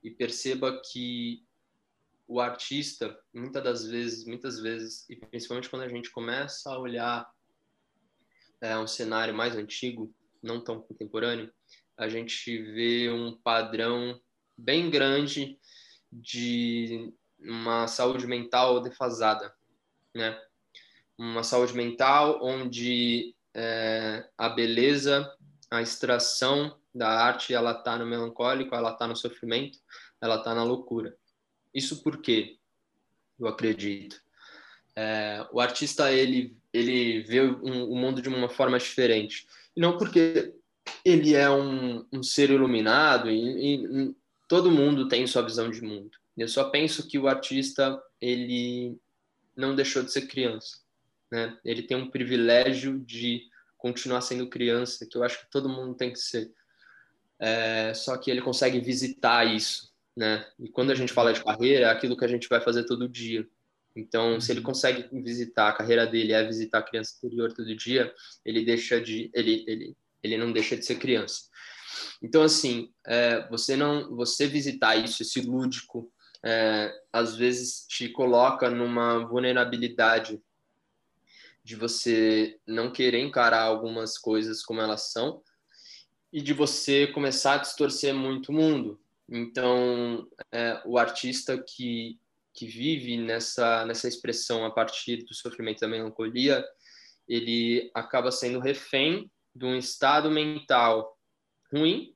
e 0.02 0.10
perceba 0.10 0.80
que 0.90 1.42
o 2.26 2.40
artista, 2.40 3.18
muitas 3.32 3.62
das 3.62 3.86
vezes, 3.86 4.24
muitas 4.24 4.58
vezes, 4.60 5.08
e 5.10 5.16
principalmente 5.16 5.68
quando 5.68 5.82
a 5.82 5.88
gente 5.88 6.10
começa 6.10 6.70
a 6.70 6.78
olhar 6.78 7.28
é, 8.60 8.76
um 8.78 8.86
cenário 8.86 9.34
mais 9.34 9.56
antigo, 9.56 10.14
não 10.42 10.62
tão 10.62 10.80
contemporâneo, 10.80 11.52
a 11.96 12.08
gente 12.08 12.58
vê 12.58 13.10
um 13.10 13.36
padrão 13.36 14.20
bem 14.56 14.90
grande 14.90 15.58
de 16.10 17.12
uma 17.38 17.86
saúde 17.86 18.26
mental 18.26 18.80
defasada, 18.80 19.54
né? 20.14 20.40
Uma 21.16 21.42
saúde 21.42 21.74
mental 21.74 22.40
onde 22.42 23.36
é, 23.54 24.28
a 24.36 24.48
beleza, 24.48 25.32
a 25.70 25.82
extração 25.82 26.78
da 26.94 27.08
arte, 27.08 27.54
ela 27.54 27.72
está 27.72 27.98
no 27.98 28.06
melancólico, 28.06 28.74
ela 28.74 28.92
está 28.92 29.06
no 29.06 29.16
sofrimento, 29.16 29.78
ela 30.20 30.36
está 30.36 30.54
na 30.54 30.64
loucura. 30.64 31.16
Isso 31.74 32.02
porque 32.02 32.56
eu 33.38 33.48
acredito. 33.48 34.22
É, 34.96 35.46
o 35.52 35.60
artista 35.60 36.12
ele 36.12 36.56
ele 36.72 37.22
vê 37.22 37.40
um, 37.40 37.90
o 37.90 37.96
mundo 37.96 38.22
de 38.22 38.28
uma 38.28 38.48
forma 38.48 38.78
diferente 38.78 39.46
não 39.76 39.98
porque 39.98 40.54
ele 41.04 41.34
é 41.34 41.50
um, 41.50 42.06
um 42.12 42.22
ser 42.22 42.50
iluminado 42.50 43.30
e, 43.30 43.82
e, 43.82 44.14
todo 44.48 44.70
mundo 44.70 45.08
tem 45.08 45.26
sua 45.26 45.42
visão 45.42 45.70
de 45.70 45.82
mundo. 45.82 46.10
Eu 46.36 46.48
só 46.48 46.70
penso 46.70 47.06
que 47.08 47.18
o 47.18 47.28
artista 47.28 48.00
ele 48.20 48.96
não 49.56 49.74
deixou 49.74 50.02
de 50.02 50.12
ser 50.12 50.26
criança, 50.26 50.78
né? 51.30 51.58
Ele 51.64 51.82
tem 51.82 51.96
um 51.96 52.10
privilégio 52.10 52.98
de 53.00 53.42
continuar 53.78 54.20
sendo 54.20 54.48
criança, 54.48 55.06
que 55.06 55.16
eu 55.16 55.22
acho 55.22 55.40
que 55.40 55.50
todo 55.50 55.68
mundo 55.68 55.94
tem 55.94 56.12
que 56.12 56.18
ser. 56.18 56.52
É, 57.38 57.92
só 57.94 58.16
que 58.16 58.30
ele 58.30 58.40
consegue 58.40 58.80
visitar 58.80 59.44
isso, 59.44 59.92
né? 60.16 60.46
E 60.58 60.68
quando 60.68 60.90
a 60.90 60.94
gente 60.94 61.12
fala 61.12 61.32
de 61.32 61.42
carreira, 61.42 61.86
é 61.86 61.90
aquilo 61.90 62.16
que 62.16 62.24
a 62.24 62.28
gente 62.28 62.48
vai 62.48 62.60
fazer 62.60 62.84
todo 62.84 63.08
dia. 63.08 63.46
Então, 63.96 64.40
se 64.40 64.50
ele 64.50 64.60
uhum. 64.60 64.66
consegue 64.66 65.08
visitar 65.22 65.68
a 65.68 65.72
carreira 65.72 66.06
dele, 66.06 66.32
é 66.32 66.44
visitar 66.44 66.78
a 66.78 66.82
criança 66.82 67.14
interior 67.16 67.52
todo 67.52 67.76
dia, 67.76 68.12
ele 68.44 68.64
deixa 68.64 69.00
de, 69.00 69.30
ele, 69.32 69.64
ele, 69.68 69.96
ele 70.22 70.36
não 70.36 70.52
deixa 70.52 70.76
de 70.76 70.84
ser 70.84 70.96
criança. 70.96 71.44
Então, 72.20 72.42
assim, 72.42 72.92
é, 73.06 73.46
você 73.48 73.76
não, 73.76 74.14
você 74.16 74.46
visitar 74.46 74.96
isso, 74.96 75.22
esse 75.22 75.40
lúdico, 75.40 76.10
é, 76.44 76.92
às 77.12 77.36
vezes 77.36 77.86
te 77.86 78.08
coloca 78.08 78.68
numa 78.68 79.26
vulnerabilidade 79.26 80.42
de 81.62 81.76
você 81.76 82.58
não 82.66 82.92
querer 82.92 83.20
encarar 83.20 83.62
algumas 83.62 84.18
coisas 84.18 84.62
como 84.62 84.80
elas 84.80 85.12
são 85.12 85.42
e 86.30 86.42
de 86.42 86.52
você 86.52 87.06
começar 87.06 87.54
a 87.54 87.58
distorcer 87.58 88.14
muito 88.14 88.50
o 88.50 88.52
mundo. 88.52 89.00
Então, 89.28 90.28
é, 90.52 90.82
o 90.84 90.98
artista 90.98 91.56
que, 91.62 92.18
que 92.52 92.66
vive 92.66 93.16
nessa, 93.16 93.84
nessa 93.86 94.06
expressão 94.06 94.64
a 94.64 94.70
partir 94.70 95.24
do 95.24 95.34
sofrimento 95.34 95.80
da 95.80 95.88
melancolia, 95.88 96.64
ele 97.26 97.90
acaba 97.94 98.30
sendo 98.30 98.60
refém 98.60 99.30
de 99.54 99.64
um 99.64 99.76
estado 99.76 100.30
mental 100.30 101.18
ruim 101.72 102.14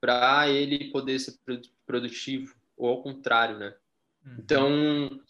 para 0.00 0.48
ele 0.48 0.90
poder 0.90 1.18
ser 1.18 1.38
produtivo, 1.86 2.54
ou 2.76 2.88
ao 2.88 3.02
contrário, 3.02 3.58
né? 3.58 3.74
Uhum. 4.24 4.36
Então, 4.38 5.20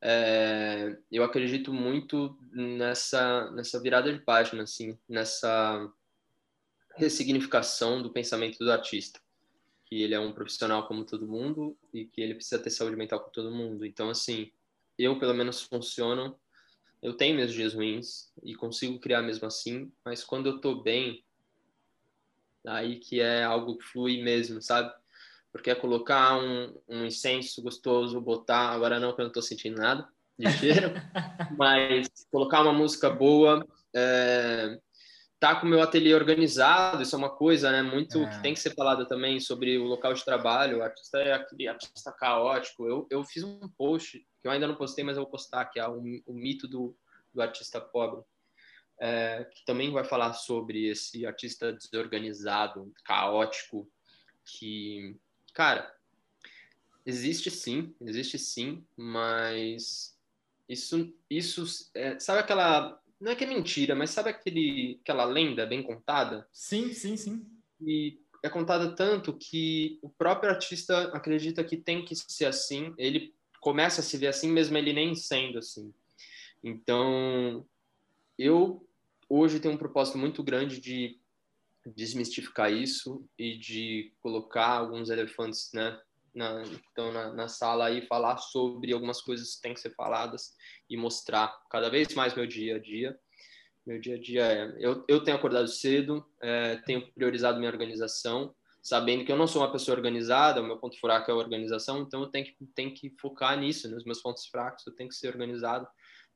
é, 0.00 0.98
eu 1.10 1.22
acredito 1.22 1.72
muito 1.72 2.36
nessa, 2.52 3.50
nessa 3.52 3.80
virada 3.80 4.12
de 4.12 4.20
página, 4.20 4.64
assim, 4.64 4.98
nessa 5.08 5.88
ressignificação 6.96 8.02
do 8.02 8.12
pensamento 8.12 8.58
do 8.58 8.70
artista 8.70 9.21
que 9.92 10.00
ele 10.00 10.14
é 10.14 10.18
um 10.18 10.32
profissional 10.32 10.86
como 10.88 11.04
todo 11.04 11.28
mundo 11.28 11.76
e 11.92 12.06
que 12.06 12.22
ele 12.22 12.34
precisa 12.34 12.58
ter 12.58 12.70
saúde 12.70 12.96
mental 12.96 13.20
como 13.20 13.30
todo 13.30 13.50
mundo. 13.50 13.84
Então, 13.84 14.08
assim, 14.08 14.50
eu 14.98 15.18
pelo 15.18 15.34
menos 15.34 15.60
funciono. 15.60 16.34
Eu 17.02 17.12
tenho 17.14 17.36
meus 17.36 17.52
dias 17.52 17.74
ruins 17.74 18.32
e 18.42 18.54
consigo 18.54 18.98
criar 18.98 19.20
mesmo 19.20 19.46
assim, 19.46 19.92
mas 20.02 20.24
quando 20.24 20.46
eu 20.46 20.60
tô 20.62 20.76
bem, 20.76 21.22
aí 22.66 23.00
que 23.00 23.20
é 23.20 23.44
algo 23.44 23.76
que 23.76 23.84
flui 23.84 24.22
mesmo, 24.22 24.62
sabe? 24.62 24.90
Porque 25.52 25.68
é 25.68 25.74
colocar 25.74 26.38
um, 26.38 26.74
um 26.88 27.04
incenso 27.04 27.60
gostoso, 27.60 28.18
botar, 28.18 28.70
agora 28.70 28.98
não, 28.98 29.14
que 29.14 29.20
eu 29.20 29.26
não 29.26 29.32
tô 29.32 29.42
sentindo 29.42 29.76
nada 29.76 30.08
de 30.38 30.50
cheiro, 30.52 30.88
mas 31.58 32.08
colocar 32.30 32.62
uma 32.62 32.72
música 32.72 33.10
boa, 33.10 33.62
é, 33.94 34.80
tá 35.42 35.56
com 35.56 35.66
o 35.66 35.68
meu 35.68 35.82
ateliê 35.82 36.14
organizado, 36.14 37.02
isso 37.02 37.16
é 37.16 37.18
uma 37.18 37.28
coisa, 37.28 37.72
né, 37.72 37.82
muito 37.82 38.22
é. 38.22 38.30
que 38.30 38.40
tem 38.40 38.54
que 38.54 38.60
ser 38.60 38.76
falada 38.76 39.04
também 39.04 39.40
sobre 39.40 39.76
o 39.76 39.82
local 39.82 40.14
de 40.14 40.24
trabalho, 40.24 40.78
o 40.78 40.82
artista 40.84 41.18
é 41.18 41.32
aquele 41.32 41.66
artista 41.66 42.12
caótico. 42.12 42.86
Eu, 42.86 43.08
eu 43.10 43.24
fiz 43.24 43.42
um 43.42 43.68
post, 43.76 44.20
que 44.20 44.46
eu 44.46 44.52
ainda 44.52 44.68
não 44.68 44.76
postei, 44.76 45.02
mas 45.02 45.16
eu 45.16 45.24
vou 45.24 45.32
postar, 45.32 45.64
que 45.64 45.80
é 45.80 45.88
o, 45.88 46.00
o 46.26 46.32
mito 46.32 46.68
do, 46.68 46.96
do 47.34 47.42
artista 47.42 47.80
pobre, 47.80 48.22
é, 49.00 49.44
que 49.52 49.64
também 49.64 49.90
vai 49.90 50.04
falar 50.04 50.32
sobre 50.32 50.86
esse 50.86 51.26
artista 51.26 51.72
desorganizado, 51.72 52.92
caótico, 53.04 53.90
que, 54.44 55.18
cara, 55.52 55.92
existe 57.04 57.50
sim, 57.50 57.92
existe 58.00 58.38
sim, 58.38 58.86
mas 58.96 60.16
isso, 60.68 61.12
isso 61.28 61.90
é, 61.96 62.16
sabe 62.20 62.38
aquela, 62.38 63.01
não 63.22 63.30
é 63.30 63.36
que 63.36 63.44
é 63.44 63.46
mentira, 63.46 63.94
mas 63.94 64.10
sabe 64.10 64.30
aquele, 64.30 64.98
aquela 65.00 65.24
lenda 65.24 65.64
bem 65.64 65.80
contada? 65.80 66.44
Sim, 66.52 66.92
sim, 66.92 67.16
sim. 67.16 67.46
E 67.80 68.18
é 68.42 68.48
contada 68.48 68.96
tanto 68.96 69.32
que 69.32 70.00
o 70.02 70.10
próprio 70.10 70.50
artista 70.50 71.04
acredita 71.16 71.62
que 71.62 71.76
tem 71.76 72.04
que 72.04 72.16
ser 72.16 72.46
assim, 72.46 72.92
ele 72.98 73.32
começa 73.60 74.00
a 74.00 74.04
se 74.04 74.16
ver 74.16 74.26
assim, 74.26 74.50
mesmo 74.50 74.76
ele 74.76 74.92
nem 74.92 75.14
sendo 75.14 75.58
assim. 75.58 75.94
Então, 76.64 77.64
eu 78.36 78.84
hoje 79.28 79.60
tenho 79.60 79.74
um 79.74 79.78
propósito 79.78 80.18
muito 80.18 80.42
grande 80.42 80.80
de 80.80 81.16
desmistificar 81.94 82.72
isso 82.72 83.24
e 83.38 83.56
de 83.56 84.12
colocar 84.20 84.78
alguns 84.78 85.10
elefantes, 85.10 85.70
né, 85.72 85.96
na, 86.34 86.62
então 86.90 87.12
na, 87.12 87.32
na 87.32 87.48
sala 87.48 87.90
e 87.90 88.06
falar 88.06 88.38
sobre 88.38 88.92
algumas 88.92 89.20
coisas 89.20 89.56
que 89.56 89.62
têm 89.62 89.74
que 89.74 89.80
ser 89.80 89.94
faladas 89.94 90.54
e 90.88 90.96
mostrar 90.96 91.54
cada 91.70 91.90
vez 91.90 92.14
mais 92.14 92.34
meu 92.34 92.46
dia 92.46 92.76
a 92.76 92.78
dia. 92.78 93.18
Meu 93.84 94.00
dia 94.00 94.16
a 94.16 94.20
dia 94.20 94.44
é, 94.44 94.76
eu, 94.78 95.04
eu 95.08 95.24
tenho 95.24 95.36
acordado 95.36 95.68
cedo, 95.68 96.24
é, 96.40 96.76
tenho 96.76 97.12
priorizado 97.12 97.58
minha 97.58 97.70
organização, 97.70 98.54
sabendo 98.82 99.24
que 99.24 99.32
eu 99.32 99.36
não 99.36 99.46
sou 99.46 99.62
uma 99.62 99.72
pessoa 99.72 99.96
organizada, 99.96 100.60
o 100.60 100.64
meu 100.64 100.78
ponto 100.78 100.98
fraco 100.98 101.30
é 101.30 101.34
a 101.34 101.36
organização, 101.36 102.02
então 102.02 102.22
eu 102.22 102.28
tenho 102.28 102.46
que, 102.46 102.56
tenho 102.74 102.94
que 102.94 103.10
focar 103.20 103.58
nisso, 103.58 103.88
nos 103.88 104.04
meus 104.04 104.20
pontos 104.20 104.46
fracos, 104.46 104.86
eu 104.86 104.94
tenho 104.94 105.08
que 105.08 105.14
ser 105.14 105.28
organizado 105.28 105.86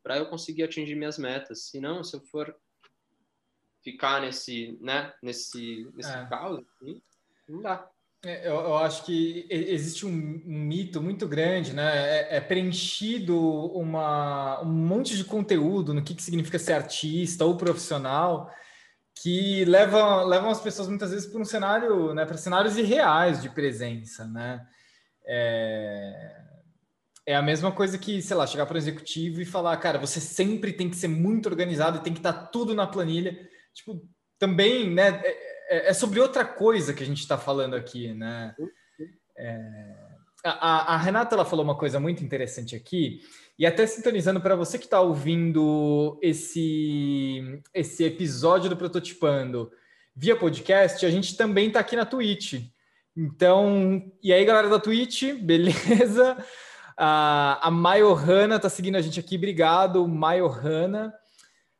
para 0.02 0.18
eu 0.18 0.26
conseguir 0.26 0.62
atingir 0.62 0.94
minhas 0.94 1.18
metas. 1.18 1.66
Se 1.68 1.80
não, 1.80 2.04
se 2.04 2.16
eu 2.16 2.20
for 2.20 2.56
ficar 3.82 4.20
nesse, 4.20 4.78
né, 4.80 5.12
nesse, 5.22 5.88
nesse 5.94 6.10
é. 6.10 6.26
caos, 6.26 6.64
assim, 6.80 7.02
não 7.48 7.62
dá. 7.62 7.90
É, 8.26 8.48
eu, 8.48 8.54
eu, 8.54 8.76
acho 8.78 9.04
que 9.04 9.46
existe 9.48 10.04
um, 10.04 10.10
mito 10.10 11.00
muito 11.00 11.28
grande, 11.28 11.72
né? 11.72 12.18
É, 12.18 12.36
é, 12.36 12.40
preenchido 12.40 13.38
uma, 13.38 14.60
um 14.62 14.72
monte 14.72 15.16
de 15.16 15.22
conteúdo 15.24 15.94
no 15.94 16.02
que, 16.02 16.14
que 16.14 16.22
significa 16.22 16.58
ser 16.58 16.72
artista 16.72 17.44
ou 17.44 17.56
profissional 17.56 18.50
que 19.22 19.64
levam, 19.64 20.26
levam 20.26 20.50
as 20.50 20.60
pessoas 20.60 20.88
muitas 20.88 21.10
vezes 21.10 21.26
para 21.26 21.40
um 21.40 21.44
cenário, 21.44 22.12
né? 22.14 22.26
Para 22.26 22.36
cenários 22.36 22.76
irreais 22.76 23.40
de 23.40 23.48
presença, 23.48 24.26
né? 24.26 24.66
É, 25.24 26.36
é 27.26 27.36
a 27.36 27.42
mesma 27.42 27.72
coisa 27.72 27.96
que, 27.96 28.20
sei 28.20 28.36
lá, 28.36 28.46
chegar 28.46 28.66
para 28.66 28.74
o 28.74 28.78
executivo 28.78 29.40
e 29.40 29.44
falar, 29.44 29.76
cara, 29.78 29.98
você 29.98 30.20
sempre 30.20 30.72
tem 30.72 30.90
que 30.90 30.96
ser 30.96 31.08
muito 31.08 31.48
organizado 31.48 31.98
e 31.98 32.02
tem 32.02 32.12
que 32.12 32.18
estar 32.18 32.32
tá 32.32 32.46
tudo 32.46 32.74
na 32.74 32.86
planilha. 32.86 33.38
Tipo, 33.72 34.02
também, 34.38 34.90
né? 34.90 35.22
É, 35.24 35.55
é, 35.68 35.90
é, 35.90 35.92
sobre 35.92 36.20
outra 36.20 36.44
coisa 36.44 36.94
que 36.94 37.02
a 37.02 37.06
gente 37.06 37.20
está 37.20 37.36
falando 37.36 37.74
aqui, 37.74 38.12
né? 38.14 38.54
É, 39.36 39.94
a, 40.44 40.94
a, 40.94 40.96
Renata 40.96 41.34
ela 41.34 41.44
falou 41.44 41.64
uma 41.64 41.76
coisa 41.76 41.98
muito 41.98 42.22
interessante 42.24 42.76
aqui, 42.76 43.20
e 43.58 43.66
até 43.66 43.86
sintonizando 43.86 44.40
para 44.40 44.54
você 44.54 44.78
que 44.78 44.84
está 44.84 45.00
ouvindo 45.00 46.18
esse, 46.22 47.60
esse 47.74 48.04
episódio 48.04 48.70
do 48.70 48.76
Prototipando 48.76 49.70
via 50.14 50.36
podcast, 50.36 51.04
a 51.04 51.10
gente 51.10 51.36
também 51.36 51.68
está 51.68 51.80
aqui 51.80 51.96
na 51.96 52.06
Twitch. 52.06 52.62
Então, 53.16 54.10
e 54.22 54.32
aí, 54.32 54.44
galera 54.44 54.68
da 54.68 54.78
Twitch, 54.78 55.34
beleza? 55.40 56.36
A, 56.96 57.68
a 57.68 58.56
está 58.56 58.68
seguindo 58.70 58.96
a 58.96 59.02
gente 59.02 59.20
aqui, 59.20 59.36
obrigado, 59.36 60.06
Maio 60.06 60.46
Hanna. 60.46 61.12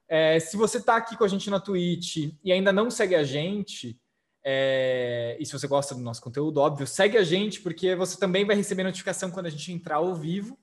É, 0.09 0.39
se 0.39 0.57
você 0.57 0.79
está 0.79 0.97
aqui 0.97 1.17
com 1.17 1.25
a 1.25 1.29
gente 1.29 1.51
na 1.51 1.59
Twitch 1.59 2.33
e 2.45 2.53
ainda 2.53 2.73
não 2.73 2.91
segue 2.91 3.15
a 3.15 3.25
gente, 3.25 3.99
é, 4.45 5.37
e 5.41 5.45
se 5.45 5.53
você 5.53 5.67
gosta 5.67 5.95
do 5.95 6.01
nosso 6.01 6.23
conteúdo, 6.23 6.59
óbvio, 6.59 6.87
segue 6.87 7.19
a 7.19 7.25
gente, 7.25 7.61
porque 7.61 7.97
você 7.97 8.17
também 8.17 8.45
vai 8.45 8.55
receber 8.55 8.85
notificação 8.85 9.31
quando 9.31 9.47
a 9.47 9.51
gente 9.51 9.73
entrar 9.73 9.97
ao 9.97 10.15
vivo. 10.15 10.57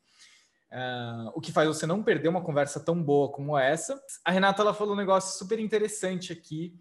Uh, 0.71 1.29
o 1.35 1.41
que 1.41 1.51
faz 1.51 1.67
você 1.67 1.85
não 1.85 2.01
perder 2.01 2.29
uma 2.29 2.41
conversa 2.41 2.79
tão 2.79 3.03
boa 3.03 3.31
como 3.31 3.55
essa. 3.55 4.01
A 4.25 4.31
Renata 4.31 4.63
ela 4.63 4.73
falou 4.73 4.93
um 4.93 4.97
negócio 4.97 5.37
super 5.37 5.59
interessante 5.59 6.33
aqui, 6.33 6.73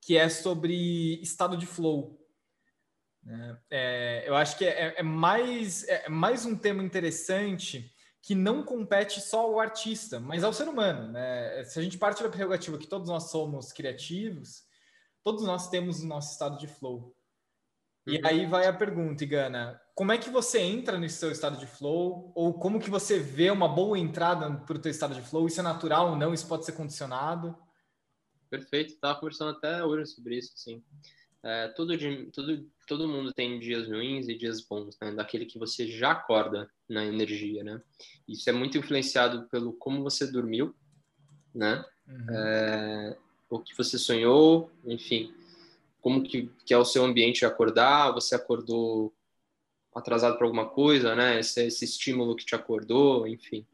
que 0.00 0.16
é 0.16 0.28
sobre 0.30 1.20
estado 1.20 1.56
de 1.56 1.66
flow. 1.66 2.18
É, 3.26 3.56
é 3.70 4.24
eu 4.28 4.34
acho 4.34 4.56
que 4.56 4.64
é, 4.64 4.94
é 4.96 5.02
mais, 5.02 5.86
é 5.88 6.08
mais 6.08 6.46
um 6.46 6.56
tema 6.56 6.82
interessante 6.82 7.93
que 8.24 8.34
não 8.34 8.62
compete 8.62 9.20
só 9.20 9.42
ao 9.42 9.60
artista, 9.60 10.18
mas 10.18 10.42
ao 10.42 10.52
ser 10.52 10.66
humano. 10.66 11.12
Né? 11.12 11.62
Se 11.64 11.78
a 11.78 11.82
gente 11.82 11.98
parte 11.98 12.22
da 12.22 12.28
prerrogativa 12.30 12.78
que 12.78 12.86
todos 12.86 13.06
nós 13.06 13.24
somos 13.24 13.70
criativos, 13.70 14.64
todos 15.22 15.44
nós 15.44 15.68
temos 15.68 16.00
o 16.00 16.06
nosso 16.06 16.32
estado 16.32 16.56
de 16.56 16.66
flow. 16.66 17.14
E 18.06 18.16
uhum. 18.16 18.20
aí 18.24 18.46
vai 18.46 18.66
a 18.66 18.72
pergunta, 18.72 19.22
Igana, 19.22 19.78
como 19.94 20.10
é 20.10 20.16
que 20.16 20.30
você 20.30 20.58
entra 20.58 20.98
no 20.98 21.06
seu 21.10 21.30
estado 21.30 21.58
de 21.58 21.66
flow? 21.66 22.32
Ou 22.34 22.54
como 22.54 22.80
que 22.80 22.88
você 22.88 23.18
vê 23.18 23.50
uma 23.50 23.68
boa 23.68 23.98
entrada 23.98 24.50
para 24.50 24.76
o 24.76 24.80
teu 24.80 24.90
estado 24.90 25.14
de 25.14 25.20
flow? 25.20 25.46
Isso 25.46 25.60
é 25.60 25.62
natural 25.62 26.12
ou 26.12 26.16
não? 26.16 26.32
Isso 26.32 26.48
pode 26.48 26.64
ser 26.64 26.72
condicionado? 26.72 27.54
Perfeito, 28.48 28.94
estava 28.94 29.20
conversando 29.20 29.50
até 29.50 29.84
hoje 29.84 30.06
sobre 30.06 30.38
isso, 30.38 30.52
sim. 30.56 30.82
É, 31.42 31.68
todo, 31.68 31.94
todo, 32.32 32.70
todo 32.86 33.08
mundo 33.08 33.34
tem 33.34 33.60
dias 33.60 33.86
ruins 33.86 34.28
e 34.28 34.34
dias 34.34 34.62
bons, 34.62 34.98
né? 34.98 35.12
Daquele 35.12 35.44
que 35.44 35.58
você 35.58 35.86
já 35.86 36.12
acorda 36.12 36.70
na 36.88 37.04
energia, 37.04 37.64
né? 37.64 37.80
Isso 38.28 38.48
é 38.48 38.52
muito 38.52 38.78
influenciado 38.78 39.48
pelo 39.48 39.72
como 39.72 40.02
você 40.02 40.26
dormiu, 40.26 40.74
né? 41.54 41.84
Uhum. 42.06 42.34
É, 42.34 43.16
o 43.48 43.58
que 43.58 43.76
você 43.76 43.98
sonhou, 43.98 44.70
enfim, 44.84 45.32
como 46.00 46.22
que, 46.22 46.50
que 46.66 46.74
é 46.74 46.78
o 46.78 46.84
seu 46.84 47.04
ambiente 47.04 47.40
de 47.40 47.46
acordar, 47.46 48.12
você 48.12 48.34
acordou 48.34 49.14
atrasado 49.94 50.36
para 50.36 50.46
alguma 50.46 50.68
coisa, 50.68 51.14
né? 51.14 51.38
Esse, 51.38 51.64
esse 51.66 51.84
estímulo 51.84 52.36
que 52.36 52.44
te 52.44 52.54
acordou, 52.54 53.26
enfim. 53.26 53.66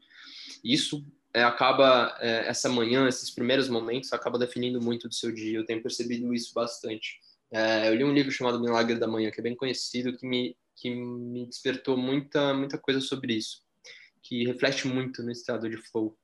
Isso 0.63 1.03
é, 1.33 1.43
acaba, 1.43 2.15
é, 2.19 2.47
essa 2.47 2.69
manhã, 2.69 3.07
esses 3.07 3.31
primeiros 3.31 3.67
momentos, 3.67 4.13
acaba 4.13 4.37
definindo 4.37 4.81
muito 4.81 5.07
do 5.07 5.13
seu 5.13 5.31
dia. 5.31 5.57
Eu 5.57 5.65
tenho 5.65 5.81
percebido 5.81 6.33
isso 6.33 6.53
bastante. 6.53 7.19
É, 7.51 7.89
eu 7.89 7.95
li 7.95 8.03
um 8.03 8.13
livro 8.13 8.31
chamado 8.31 8.61
Milagre 8.61 8.97
da 8.97 9.07
Manhã, 9.07 9.31
que 9.31 9.39
é 9.39 9.43
bem 9.43 9.55
conhecido, 9.55 10.15
que 10.15 10.25
me, 10.25 10.55
que 10.81 10.89
me 10.89 11.45
despertou 11.45 11.95
muita, 11.95 12.53
muita 12.55 12.77
coisa 12.77 12.99
sobre 12.99 13.35
isso, 13.35 13.61
que 14.23 14.45
reflete 14.45 14.87
muito 14.87 15.21
no 15.21 15.31
estado 15.31 15.69
de 15.69 15.77
flow. 15.77 16.17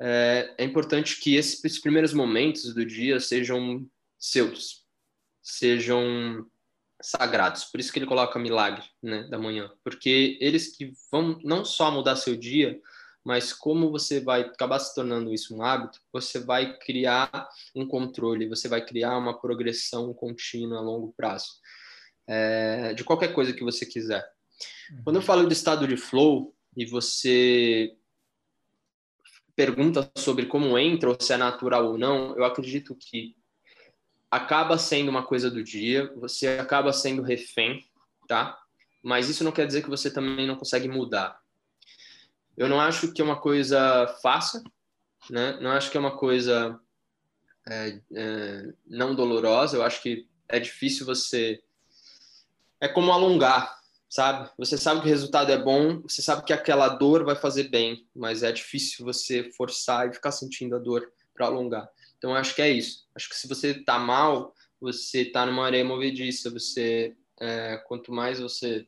É, 0.00 0.54
é 0.58 0.64
importante 0.64 1.18
que 1.18 1.34
esses, 1.34 1.64
esses 1.64 1.80
primeiros 1.80 2.12
momentos 2.12 2.72
do 2.72 2.86
dia 2.86 3.18
sejam 3.18 3.84
seus, 4.18 4.84
sejam 5.42 6.46
sagrados. 7.02 7.64
Por 7.64 7.80
isso 7.80 7.92
que 7.92 7.98
ele 7.98 8.06
coloca 8.06 8.38
milagre 8.38 8.84
né, 9.02 9.24
da 9.24 9.38
manhã, 9.38 9.70
porque 9.82 10.38
eles 10.40 10.76
que 10.76 10.92
vão 11.10 11.38
não 11.42 11.64
só 11.64 11.90
mudar 11.90 12.16
seu 12.16 12.36
dia, 12.36 12.80
mas 13.24 13.52
como 13.52 13.90
você 13.90 14.20
vai 14.20 14.42
acabar 14.42 14.78
se 14.78 14.94
tornando 14.94 15.34
isso 15.34 15.56
um 15.56 15.62
hábito, 15.62 16.00
você 16.12 16.38
vai 16.38 16.78
criar 16.78 17.48
um 17.74 17.84
controle, 17.84 18.48
você 18.48 18.68
vai 18.68 18.84
criar 18.84 19.18
uma 19.18 19.40
progressão 19.40 20.14
contínua 20.14 20.78
a 20.78 20.82
longo 20.82 21.12
prazo, 21.16 21.48
é, 22.26 22.94
de 22.94 23.04
qualquer 23.04 23.32
coisa 23.32 23.52
que 23.52 23.64
você 23.64 23.86
quiser. 23.86 24.24
Uhum. 24.90 25.02
Quando 25.04 25.16
eu 25.16 25.22
falo 25.22 25.46
de 25.46 25.52
estado 25.52 25.86
de 25.86 25.96
flow 25.96 26.54
e 26.76 26.84
você 26.84 27.94
pergunta 29.54 30.10
sobre 30.16 30.46
como 30.46 30.78
entra 30.78 31.08
ou 31.08 31.16
se 31.18 31.32
é 31.32 31.36
natural 31.36 31.86
ou 31.86 31.98
não, 31.98 32.36
eu 32.36 32.44
acredito 32.44 32.94
que 32.94 33.34
acaba 34.30 34.76
sendo 34.76 35.08
uma 35.08 35.24
coisa 35.24 35.50
do 35.50 35.62
dia, 35.62 36.12
você 36.16 36.48
acaba 36.48 36.92
sendo 36.92 37.22
refém, 37.22 37.84
tá? 38.28 38.58
Mas 39.02 39.28
isso 39.28 39.44
não 39.44 39.52
quer 39.52 39.66
dizer 39.66 39.82
que 39.82 39.88
você 39.88 40.10
também 40.10 40.46
não 40.46 40.56
consegue 40.56 40.88
mudar. 40.88 41.40
Eu 42.56 42.68
não 42.68 42.80
acho 42.80 43.12
que 43.12 43.20
é 43.20 43.24
uma 43.24 43.40
coisa 43.40 44.06
fácil, 44.22 44.62
né? 45.30 45.58
Não 45.60 45.70
acho 45.70 45.90
que 45.90 45.96
é 45.96 46.00
uma 46.00 46.16
coisa 46.16 46.78
é, 47.68 48.00
é, 48.14 48.74
não 48.86 49.14
dolorosa. 49.14 49.76
Eu 49.76 49.82
acho 49.82 50.02
que 50.02 50.28
é 50.48 50.58
difícil 50.58 51.04
você. 51.06 51.62
É 52.80 52.88
como 52.88 53.12
alongar, 53.12 53.74
sabe? 54.08 54.50
Você 54.58 54.76
sabe 54.76 55.00
que 55.00 55.06
o 55.06 55.10
resultado 55.10 55.50
é 55.50 55.58
bom, 55.58 56.02
você 56.02 56.20
sabe 56.22 56.44
que 56.44 56.52
aquela 56.52 56.88
dor 56.88 57.24
vai 57.24 57.34
fazer 57.34 57.64
bem, 57.64 58.06
mas 58.14 58.42
é 58.42 58.52
difícil 58.52 59.04
você 59.04 59.50
forçar 59.56 60.08
e 60.08 60.12
ficar 60.12 60.32
sentindo 60.32 60.76
a 60.76 60.78
dor 60.78 61.10
para 61.34 61.46
alongar. 61.46 61.88
Então 62.18 62.34
acho 62.34 62.54
que 62.54 62.62
é 62.62 62.70
isso. 62.70 63.06
Acho 63.14 63.28
que 63.28 63.36
se 63.36 63.48
você 63.48 63.74
tá 63.74 63.98
mal, 63.98 64.54
você 64.80 65.24
tá 65.24 65.46
numa 65.46 65.64
areia 65.64 65.84
movediça. 65.84 66.50
Você 66.50 67.16
é, 67.40 67.76
quanto 67.86 68.12
mais 68.12 68.40
você 68.40 68.86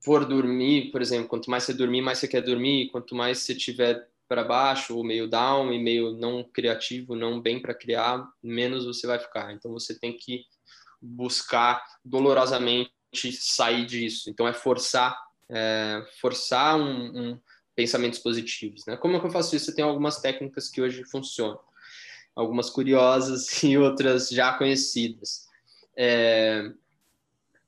for 0.00 0.24
dormir, 0.26 0.90
por 0.90 1.00
exemplo, 1.00 1.28
quanto 1.28 1.50
mais 1.50 1.64
você 1.64 1.74
dormir, 1.74 2.00
mais 2.00 2.18
você 2.18 2.26
quer 2.26 2.42
dormir, 2.42 2.88
quanto 2.90 3.14
mais 3.14 3.38
você 3.38 3.54
tiver 3.54 4.08
para 4.28 4.42
baixo, 4.42 4.96
ou 4.96 5.04
meio 5.04 5.28
down, 5.28 5.72
e 5.72 5.78
meio 5.78 6.12
não 6.12 6.42
criativo, 6.42 7.14
não 7.14 7.40
bem 7.40 7.60
para 7.60 7.74
criar, 7.74 8.26
menos 8.42 8.84
você 8.84 9.06
vai 9.06 9.18
ficar. 9.18 9.52
Então 9.52 9.70
você 9.72 9.98
tem 9.98 10.16
que 10.16 10.46
buscar 11.02 11.84
dolorosamente 12.04 12.92
sair 13.32 13.84
disso. 13.84 14.30
Então 14.30 14.46
é 14.46 14.52
forçar, 14.52 15.18
é, 15.48 16.06
forçar 16.20 16.76
um, 16.76 17.32
um, 17.32 17.40
pensamentos 17.74 18.18
positivos. 18.18 18.86
Né? 18.86 18.96
Como 18.96 19.16
é 19.16 19.20
que 19.20 19.26
eu 19.26 19.30
faço 19.30 19.56
isso? 19.56 19.70
Eu 19.70 19.74
tenho 19.74 19.88
algumas 19.88 20.20
técnicas 20.20 20.68
que 20.68 20.80
hoje 20.80 21.04
funcionam, 21.04 21.58
algumas 22.34 22.70
curiosas 22.70 23.60
e 23.64 23.76
outras 23.76 24.28
já 24.28 24.52
conhecidas. 24.56 25.48
É, 25.96 26.72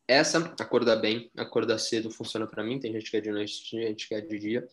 essa, 0.07 0.55
acordar 0.61 0.97
bem, 0.97 1.31
acordar 1.37 1.79
cedo 1.79 2.11
funciona 2.11 2.47
para 2.47 2.62
mim. 2.62 2.79
Tem 2.79 2.92
gente 2.92 3.11
que 3.11 3.16
é 3.16 3.20
de 3.20 3.31
noite, 3.31 3.70
tem 3.70 3.88
gente 3.88 4.09
que 4.09 4.14
é 4.14 4.20
de 4.20 4.38
dia, 4.38 4.68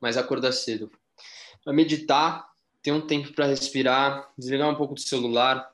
mas 0.00 0.16
acordar 0.16 0.52
cedo. 0.52 0.90
Meditar, 1.66 2.46
ter 2.82 2.92
um 2.92 3.00
tempo 3.00 3.32
para 3.32 3.46
respirar, 3.46 4.30
desligar 4.36 4.68
um 4.68 4.74
pouco 4.74 4.94
do 4.94 5.00
celular, 5.00 5.73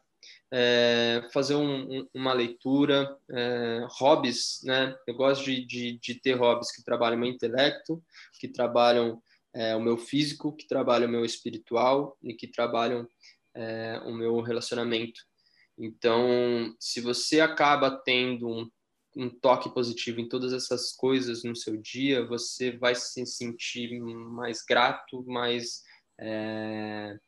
é, 0.52 1.28
fazer 1.32 1.54
um, 1.54 2.00
um, 2.00 2.08
uma 2.12 2.32
leitura, 2.32 3.16
é, 3.30 3.86
hobbies, 3.88 4.60
né? 4.64 4.96
Eu 5.06 5.14
gosto 5.14 5.44
de, 5.44 5.64
de, 5.64 5.98
de, 5.98 6.14
ter 6.16 6.34
hobbies 6.34 6.74
que 6.74 6.84
trabalham 6.84 7.18
meu 7.18 7.28
intelecto, 7.28 8.02
que 8.40 8.48
trabalham 8.48 9.22
é, 9.54 9.76
o 9.76 9.80
meu 9.80 9.96
físico, 9.96 10.54
que 10.54 10.66
trabalham 10.66 11.08
o 11.08 11.12
meu 11.12 11.24
espiritual 11.24 12.16
e 12.22 12.34
que 12.34 12.48
trabalham 12.48 13.06
é, 13.54 14.00
o 14.04 14.12
meu 14.12 14.40
relacionamento. 14.40 15.20
Então, 15.78 16.74
se 16.78 17.00
você 17.00 17.40
acaba 17.40 17.90
tendo 18.04 18.48
um, 18.48 18.70
um 19.16 19.30
toque 19.30 19.72
positivo 19.72 20.20
em 20.20 20.28
todas 20.28 20.52
essas 20.52 20.92
coisas 20.92 21.44
no 21.44 21.56
seu 21.56 21.76
dia, 21.76 22.26
você 22.26 22.76
vai 22.76 22.94
se 22.94 23.24
sentir 23.24 24.00
mais 24.00 24.64
grato, 24.64 25.24
mais 25.26 25.82
é, 26.18 27.18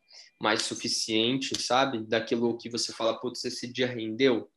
mais 0.42 0.62
suficiente, 0.62 1.56
sabe? 1.62 2.04
Daquilo 2.04 2.58
que 2.58 2.68
você 2.68 2.92
fala, 2.92 3.16
putz, 3.20 3.44
esse 3.44 3.72
dia 3.72 3.86
rendeu, 3.86 4.50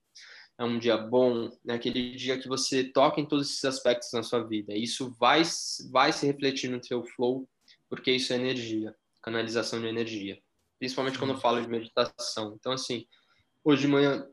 é 0.58 0.64
um 0.64 0.80
dia 0.80 0.98
bom, 0.98 1.56
é 1.68 1.74
aquele 1.74 2.16
dia 2.16 2.40
que 2.40 2.48
você 2.48 2.84
toca 2.86 3.22
em 3.22 3.26
todos 3.26 3.48
esses 3.48 3.64
aspectos 3.64 4.12
na 4.12 4.24
sua 4.24 4.44
vida. 4.44 4.74
Isso 4.74 5.16
vai, 5.20 5.44
vai 5.92 6.12
se 6.12 6.26
refletir 6.26 6.72
no 6.72 6.84
seu 6.84 7.06
flow, 7.06 7.48
porque 7.88 8.12
isso 8.12 8.34
é 8.34 8.36
energia, 8.36 8.96
canalização 9.22 9.80
de 9.80 9.86
energia. 9.86 10.40
Principalmente 10.80 11.20
quando 11.20 11.36
eu 11.36 11.40
falo 11.40 11.62
de 11.62 11.70
meditação. 11.70 12.56
Então, 12.60 12.72
assim, 12.72 13.06
hoje 13.64 13.82
de 13.82 13.88
manhã 13.88 14.28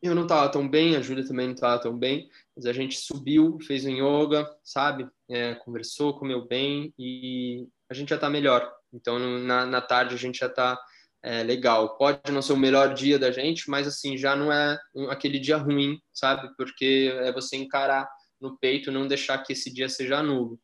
eu 0.00 0.14
não 0.14 0.22
estava 0.22 0.48
tão 0.48 0.68
bem, 0.68 0.94
a 0.94 1.00
Júlia 1.00 1.26
também 1.26 1.46
não 1.46 1.54
estava 1.54 1.82
tão 1.82 1.98
bem, 1.98 2.30
mas 2.54 2.64
a 2.64 2.72
gente 2.72 2.96
subiu, 2.96 3.58
fez 3.60 3.84
um 3.84 3.90
yoga, 3.90 4.48
sabe? 4.62 5.08
É, 5.28 5.56
conversou, 5.56 6.16
comeu 6.16 6.46
bem 6.46 6.94
e 6.96 7.66
a 7.88 7.94
gente 7.94 8.10
já 8.10 8.14
está 8.14 8.30
melhor. 8.30 8.75
Então, 8.96 9.18
na, 9.18 9.66
na 9.66 9.80
tarde 9.80 10.14
a 10.14 10.18
gente 10.18 10.38
já 10.38 10.46
está 10.46 10.78
é, 11.22 11.42
legal. 11.42 11.96
Pode 11.96 12.32
não 12.32 12.40
ser 12.40 12.54
o 12.54 12.56
melhor 12.56 12.94
dia 12.94 13.18
da 13.18 13.30
gente, 13.30 13.68
mas 13.68 13.86
assim, 13.86 14.16
já 14.16 14.34
não 14.34 14.50
é 14.50 14.78
um, 14.94 15.10
aquele 15.10 15.38
dia 15.38 15.56
ruim, 15.56 16.00
sabe? 16.12 16.48
Porque 16.56 17.12
é 17.20 17.32
você 17.32 17.56
encarar 17.56 18.08
no 18.40 18.58
peito, 18.58 18.92
não 18.92 19.06
deixar 19.06 19.38
que 19.38 19.52
esse 19.52 19.72
dia 19.72 19.88
seja 19.88 20.22
nulo. 20.22 20.58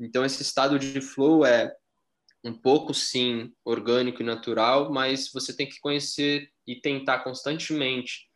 Então, 0.00 0.24
esse 0.24 0.42
estado 0.42 0.78
de 0.78 1.00
flow 1.00 1.46
é 1.46 1.72
um 2.44 2.52
pouco, 2.52 2.92
sim, 2.92 3.52
orgânico 3.64 4.22
e 4.22 4.26
natural, 4.26 4.92
mas 4.92 5.30
você 5.32 5.54
tem 5.54 5.68
que 5.68 5.78
conhecer 5.80 6.48
e 6.66 6.80
tentar 6.80 7.20
constantemente 7.20 8.26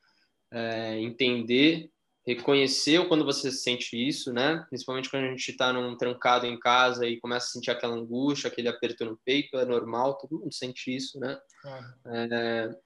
é, 0.52 1.00
entender 1.00 1.90
reconhecer 2.26 3.06
quando 3.06 3.24
você 3.24 3.52
sente 3.52 3.96
isso, 3.96 4.32
né? 4.32 4.64
Principalmente 4.68 5.08
quando 5.08 5.24
a 5.24 5.28
gente 5.28 5.48
está 5.48 5.72
num 5.72 5.96
trancado 5.96 6.44
em 6.44 6.58
casa 6.58 7.06
e 7.06 7.20
começa 7.20 7.46
a 7.46 7.50
sentir 7.50 7.70
aquela 7.70 7.94
angústia, 7.94 8.48
aquele 8.48 8.68
aperto 8.68 9.04
no 9.04 9.16
peito, 9.24 9.56
é 9.56 9.64
normal, 9.64 10.18
todo 10.18 10.40
mundo 10.40 10.52
sente 10.52 10.94
isso, 10.94 11.20
né? 11.20 11.38
É, 12.06 12.76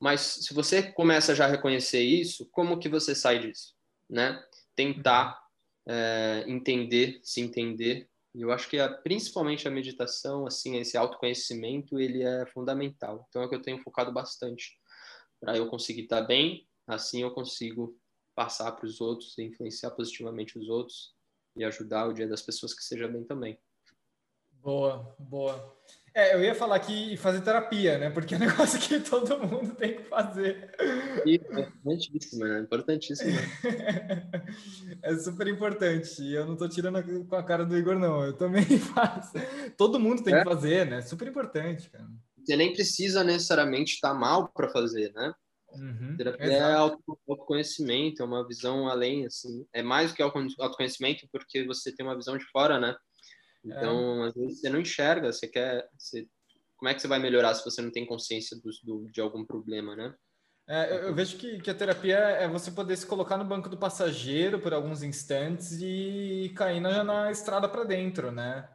mas 0.00 0.20
se 0.20 0.52
você 0.52 0.82
começa 0.82 1.34
já 1.34 1.44
a 1.44 1.48
reconhecer 1.48 2.02
isso, 2.02 2.48
como 2.50 2.78
que 2.78 2.88
você 2.88 3.14
sai 3.14 3.38
disso, 3.38 3.74
né? 4.10 4.42
Tentar 4.74 5.38
é, 5.86 6.44
entender, 6.48 7.20
se 7.22 7.40
entender. 7.40 8.08
E 8.34 8.42
eu 8.42 8.50
acho 8.50 8.68
que 8.68 8.80
a, 8.80 8.88
principalmente 8.88 9.68
a 9.68 9.70
meditação, 9.70 10.44
assim, 10.44 10.76
esse 10.76 10.96
autoconhecimento, 10.96 12.00
ele 12.00 12.24
é 12.24 12.46
fundamental. 12.46 13.24
Então 13.28 13.42
é 13.42 13.46
o 13.46 13.48
que 13.48 13.54
eu 13.54 13.62
tenho 13.62 13.82
focado 13.82 14.12
bastante 14.12 14.76
para 15.40 15.56
eu 15.56 15.68
conseguir 15.68 16.02
estar 16.02 16.22
tá 16.22 16.26
bem. 16.26 16.66
Assim 16.84 17.22
eu 17.22 17.30
consigo 17.30 17.96
passar 18.38 18.70
para 18.70 18.86
os 18.86 19.00
outros, 19.00 19.36
influenciar 19.36 19.90
positivamente 19.90 20.56
os 20.56 20.68
outros 20.68 21.12
e 21.56 21.64
ajudar 21.64 22.06
o 22.06 22.12
dia 22.12 22.28
das 22.28 22.40
pessoas 22.40 22.72
que 22.72 22.84
seja 22.84 23.08
bem 23.08 23.24
também. 23.24 23.58
Boa, 24.62 25.12
boa. 25.18 25.76
É, 26.14 26.36
eu 26.36 26.44
ia 26.44 26.54
falar 26.54 26.76
aqui 26.76 27.16
fazer 27.16 27.40
terapia, 27.40 27.98
né? 27.98 28.10
Porque 28.10 28.34
é 28.34 28.36
um 28.36 28.40
negócio 28.46 28.78
que 28.78 29.00
todo 29.00 29.44
mundo 29.44 29.74
tem 29.74 29.96
que 29.96 30.04
fazer. 30.04 30.70
Importantíssimo, 31.26 32.44
né? 32.44 32.60
Importantíssimo. 32.60 33.30
É 35.02 35.16
super 35.16 35.48
importante. 35.48 36.22
E 36.22 36.34
eu 36.34 36.46
não 36.46 36.56
tô 36.56 36.68
tirando 36.68 37.26
com 37.26 37.34
a 37.34 37.42
cara 37.42 37.66
do 37.66 37.76
Igor, 37.76 37.98
não. 37.98 38.24
Eu 38.24 38.34
também 38.34 38.62
faço. 38.78 39.32
Todo 39.76 39.98
mundo 39.98 40.22
tem 40.22 40.32
é? 40.32 40.38
que 40.38 40.48
fazer, 40.48 40.86
né? 40.86 41.00
Super 41.02 41.26
importante, 41.26 41.90
cara. 41.90 42.06
Você 42.44 42.56
nem 42.56 42.72
precisa 42.72 43.24
necessariamente 43.24 43.94
estar 43.94 44.14
mal 44.14 44.48
para 44.48 44.68
fazer, 44.68 45.12
né? 45.12 45.34
Uhum, 45.74 46.16
Terapia 46.16 46.46
é 46.46 46.56
exato. 46.56 47.04
é 47.28 47.32
autoconhecimento, 47.32 48.22
é 48.22 48.24
uma 48.24 48.46
visão 48.46 48.88
além, 48.88 49.26
assim. 49.26 49.66
É 49.72 49.82
mais 49.82 50.10
do 50.10 50.16
que 50.16 50.22
autoconhecimento 50.22 51.28
porque 51.30 51.64
você 51.64 51.94
tem 51.94 52.06
uma 52.06 52.16
visão 52.16 52.36
de 52.38 52.44
fora, 52.46 52.80
né? 52.80 52.96
Então, 53.64 54.24
é. 54.24 54.28
às 54.28 54.34
vezes 54.34 54.60
você 54.60 54.70
não 54.70 54.80
enxerga, 54.80 55.32
você 55.32 55.46
quer... 55.46 55.88
Você... 55.98 56.26
Como 56.76 56.88
é 56.88 56.94
que 56.94 57.00
você 57.00 57.08
vai 57.08 57.18
melhorar 57.18 57.54
se 57.54 57.64
você 57.64 57.82
não 57.82 57.90
tem 57.90 58.06
consciência 58.06 58.56
do, 58.56 58.70
do 58.84 59.10
de 59.10 59.20
algum 59.20 59.44
problema, 59.44 59.96
né? 59.96 60.14
É, 60.68 60.92
eu, 60.92 60.96
eu, 61.04 61.14
vejo 61.14 61.38
que, 61.38 61.58
que, 61.60 61.70
a 61.70 61.74
terapia 61.74 62.18
é 62.18 62.46
você 62.46 62.70
poder 62.70 62.94
se 62.96 63.06
colocar 63.06 63.38
no 63.38 63.44
banco 63.44 63.70
do 63.70 63.78
passageiro 63.78 64.60
por 64.60 64.74
alguns 64.74 65.02
instantes 65.02 65.80
e 65.80 66.52
cair 66.54 66.78
na, 66.78 67.02
na 67.02 67.30
estrada 67.30 67.66
para 67.66 67.84
dentro, 67.84 68.30
né? 68.30 68.68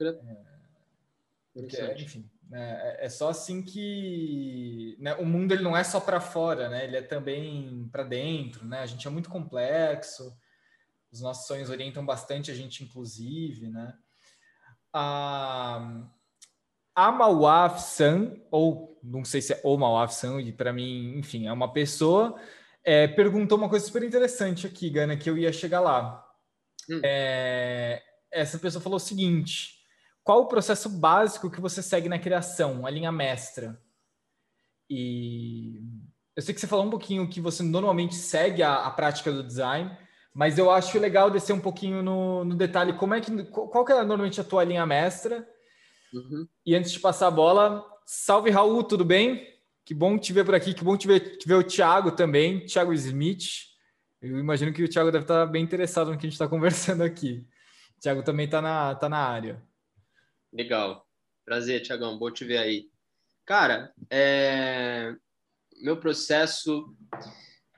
É, 0.00 0.12
porque, 1.54 2.02
enfim? 2.02 2.28
É, 2.52 3.06
é 3.06 3.08
só 3.08 3.30
assim 3.30 3.62
que 3.62 4.96
né? 4.98 5.14
o 5.14 5.24
mundo 5.24 5.52
ele 5.52 5.62
não 5.62 5.76
é 5.76 5.82
só 5.82 5.98
para 6.00 6.20
fora, 6.20 6.68
né? 6.68 6.84
Ele 6.84 6.96
é 6.96 7.02
também 7.02 7.88
para 7.90 8.04
dentro, 8.04 8.64
né? 8.66 8.80
A 8.80 8.86
gente 8.86 9.06
é 9.06 9.10
muito 9.10 9.28
complexo, 9.30 10.36
os 11.10 11.20
nossos 11.20 11.46
sonhos 11.46 11.70
orientam 11.70 12.04
bastante 12.04 12.50
a 12.50 12.54
gente, 12.54 12.84
inclusive, 12.84 13.68
né? 13.68 13.94
A, 14.92 16.04
a 16.94 17.12
Mawaf 17.12 17.80
San, 17.80 18.36
ou 18.50 18.98
não 19.02 19.24
sei 19.24 19.40
se 19.40 19.52
é 19.52 19.60
o 19.64 19.76
Mawaf 19.76 20.14
San, 20.14 20.40
e 20.40 20.52
para 20.52 20.72
mim, 20.72 21.18
enfim, 21.18 21.46
é 21.46 21.52
uma 21.52 21.72
pessoa, 21.72 22.38
é, 22.84 23.08
perguntou 23.08 23.58
uma 23.58 23.68
coisa 23.68 23.84
super 23.84 24.02
interessante 24.02 24.66
aqui, 24.66 24.90
Gana, 24.90 25.16
que 25.16 25.28
eu 25.28 25.38
ia 25.38 25.52
chegar 25.52 25.80
lá. 25.80 26.24
Hum. 26.88 27.00
É, 27.02 28.02
essa 28.30 28.58
pessoa 28.58 28.82
falou 28.82 28.96
o 28.96 29.00
seguinte 29.00 29.73
qual 30.24 30.40
o 30.40 30.48
processo 30.48 30.88
básico 30.88 31.50
que 31.50 31.60
você 31.60 31.82
segue 31.82 32.08
na 32.08 32.18
criação, 32.18 32.86
a 32.86 32.90
linha 32.90 33.12
mestra? 33.12 33.78
E 34.88 35.82
eu 36.34 36.42
sei 36.42 36.54
que 36.54 36.60
você 36.60 36.66
falou 36.66 36.86
um 36.86 36.90
pouquinho 36.90 37.28
que 37.28 37.40
você 37.40 37.62
normalmente 37.62 38.14
segue 38.14 38.62
a, 38.62 38.86
a 38.86 38.90
prática 38.90 39.30
do 39.30 39.44
design, 39.44 39.96
mas 40.34 40.58
eu 40.58 40.70
acho 40.70 40.98
legal 40.98 41.30
descer 41.30 41.52
um 41.52 41.60
pouquinho 41.60 42.02
no, 42.02 42.44
no 42.44 42.56
detalhe 42.56 42.94
como 42.94 43.14
é 43.14 43.20
que 43.20 43.44
qual 43.44 43.84
que 43.84 43.92
é 43.92 43.96
normalmente 43.96 44.40
a 44.40 44.44
tua 44.44 44.64
linha 44.64 44.84
mestra. 44.86 45.46
Uhum. 46.12 46.48
E 46.64 46.74
antes 46.74 46.90
de 46.90 47.00
passar 47.00 47.28
a 47.28 47.30
bola, 47.30 47.84
salve 48.06 48.50
Raul, 48.50 48.82
tudo 48.82 49.04
bem? 49.04 49.46
Que 49.84 49.92
bom 49.92 50.16
te 50.16 50.32
ver 50.32 50.44
por 50.44 50.54
aqui, 50.54 50.72
que 50.72 50.82
bom 50.82 50.96
te 50.96 51.06
ver, 51.06 51.36
te 51.36 51.46
ver 51.46 51.54
o 51.54 51.62
Thiago 51.62 52.12
também, 52.12 52.64
Thiago 52.64 52.94
Smith. 52.94 53.44
Eu 54.22 54.38
imagino 54.38 54.72
que 54.72 54.82
o 54.82 54.88
Thiago 54.88 55.12
deve 55.12 55.24
estar 55.24 55.44
bem 55.44 55.62
interessado 55.62 56.10
no 56.10 56.16
que 56.16 56.26
a 56.26 56.28
gente 56.30 56.32
está 56.32 56.48
conversando 56.48 57.02
aqui. 57.02 57.46
O 57.98 58.00
Thiago 58.00 58.22
também 58.22 58.46
está 58.46 58.62
na, 58.62 58.94
tá 58.94 59.08
na 59.08 59.18
área. 59.18 59.62
Legal. 60.54 61.04
Prazer, 61.44 61.82
Tiagão. 61.82 62.16
Bom 62.16 62.30
te 62.30 62.44
ver 62.44 62.58
aí. 62.58 62.88
Cara, 63.44 63.92
é... 64.08 65.12
meu 65.82 65.96
processo 65.98 66.94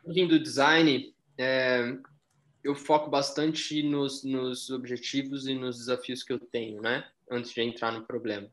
do 0.05 0.39
design, 0.39 1.15
é... 1.39 1.97
eu 2.63 2.75
foco 2.75 3.09
bastante 3.09 3.83
nos, 3.83 4.23
nos 4.23 4.69
objetivos 4.69 5.47
e 5.47 5.55
nos 5.55 5.79
desafios 5.79 6.23
que 6.23 6.35
eu 6.35 6.39
tenho, 6.39 6.83
né? 6.83 7.11
Antes 7.31 7.55
de 7.55 7.63
entrar 7.63 7.93
no 7.93 8.07
problema, 8.07 8.47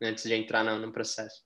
né? 0.00 0.08
antes 0.08 0.24
de 0.24 0.34
entrar 0.34 0.64
no, 0.64 0.84
no 0.84 0.92
processo. 0.92 1.44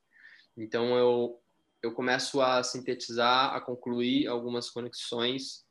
Então, 0.57 0.97
eu, 0.97 1.39
eu 1.83 1.93
começo 1.93 2.41
a 2.41 2.63
sintetizar, 2.63 3.55
a 3.55 3.61
concluir 3.61 4.27
algumas 4.27 4.71
conexões 4.71 5.67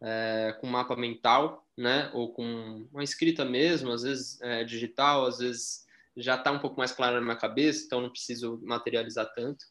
é, 0.00 0.56
com 0.60 0.68
mapa 0.68 0.94
mental, 0.94 1.66
né? 1.76 2.08
Ou 2.14 2.32
com 2.32 2.86
uma 2.92 3.02
escrita 3.02 3.44
mesmo, 3.44 3.90
às 3.90 4.04
vezes 4.04 4.40
é, 4.42 4.62
digital, 4.62 5.26
às 5.26 5.38
vezes 5.38 5.84
já 6.16 6.36
está 6.36 6.50
um 6.50 6.58
pouco 6.58 6.76
mais 6.78 6.92
claro 6.92 7.16
na 7.16 7.22
minha 7.22 7.36
cabeça, 7.36 7.84
então 7.84 8.00
não 8.00 8.10
preciso 8.10 8.60
materializar 8.62 9.32
tanto, 9.34 9.64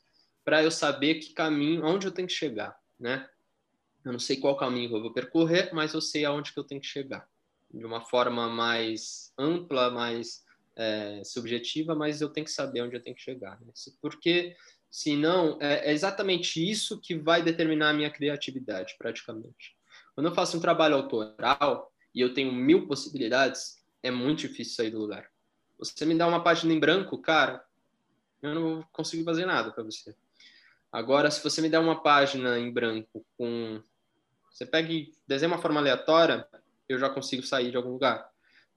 para 0.43 0.63
eu 0.63 0.71
saber 0.71 1.15
que 1.15 1.33
caminho, 1.33 1.85
onde 1.85 2.05
eu 2.05 2.11
tenho 2.11 2.27
que 2.27 2.33
chegar, 2.33 2.75
né? 2.99 3.27
Eu 4.03 4.11
não 4.11 4.19
sei 4.19 4.37
qual 4.37 4.57
caminho 4.57 4.93
eu 4.95 5.01
vou 5.01 5.13
percorrer, 5.13 5.73
mas 5.73 5.93
eu 5.93 6.01
sei 6.01 6.25
aonde 6.25 6.51
que 6.51 6.59
eu 6.59 6.63
tenho 6.63 6.81
que 6.81 6.87
chegar. 6.87 7.27
De 7.73 7.85
uma 7.85 8.01
forma 8.01 8.49
mais 8.49 9.31
ampla, 9.37 9.89
mais 9.89 10.43
é, 10.75 11.23
subjetiva, 11.23 11.95
mas 11.95 12.19
eu 12.19 12.29
tenho 12.29 12.45
que 12.45 12.51
saber 12.51 12.81
onde 12.81 12.95
eu 12.95 13.01
tenho 13.01 13.15
que 13.15 13.21
chegar. 13.21 13.59
Né? 13.61 13.71
Porque, 14.01 14.55
senão, 14.91 15.57
é, 15.61 15.89
é 15.89 15.93
exatamente 15.93 16.69
isso 16.69 16.99
que 16.99 17.15
vai 17.15 17.41
determinar 17.41 17.91
a 17.91 17.93
minha 17.93 18.11
criatividade, 18.11 18.95
praticamente. 18.97 19.77
Quando 20.13 20.27
eu 20.27 20.35
faço 20.35 20.57
um 20.57 20.61
trabalho 20.61 20.95
autoral 20.95 21.91
e 22.13 22.19
eu 22.19 22.33
tenho 22.33 22.51
mil 22.51 22.85
possibilidades, 22.87 23.77
é 24.03 24.11
muito 24.11 24.39
difícil 24.39 24.75
sair 24.75 24.91
do 24.91 24.99
lugar. 24.99 25.32
Você 25.83 26.05
me 26.05 26.15
dá 26.15 26.27
uma 26.27 26.43
página 26.43 26.73
em 26.73 26.79
branco, 26.79 27.17
cara, 27.17 27.65
eu 28.41 28.53
não 28.55 28.83
consigo 28.91 29.23
fazer 29.23 29.45
nada 29.45 29.71
para 29.71 29.83
você. 29.83 30.15
Agora, 30.91 31.31
se 31.31 31.43
você 31.43 31.61
me 31.61 31.69
der 31.69 31.79
uma 31.79 32.01
página 32.01 32.59
em 32.59 32.71
branco 32.71 33.25
com 33.37 33.81
Você 34.51 34.65
pega 34.65 34.91
e 34.91 35.11
desenha 35.27 35.51
uma 35.51 35.61
forma 35.61 35.79
aleatória, 35.79 36.47
eu 36.87 36.99
já 36.99 37.09
consigo 37.09 37.41
sair 37.43 37.71
de 37.71 37.77
algum 37.77 37.91
lugar. 37.91 38.29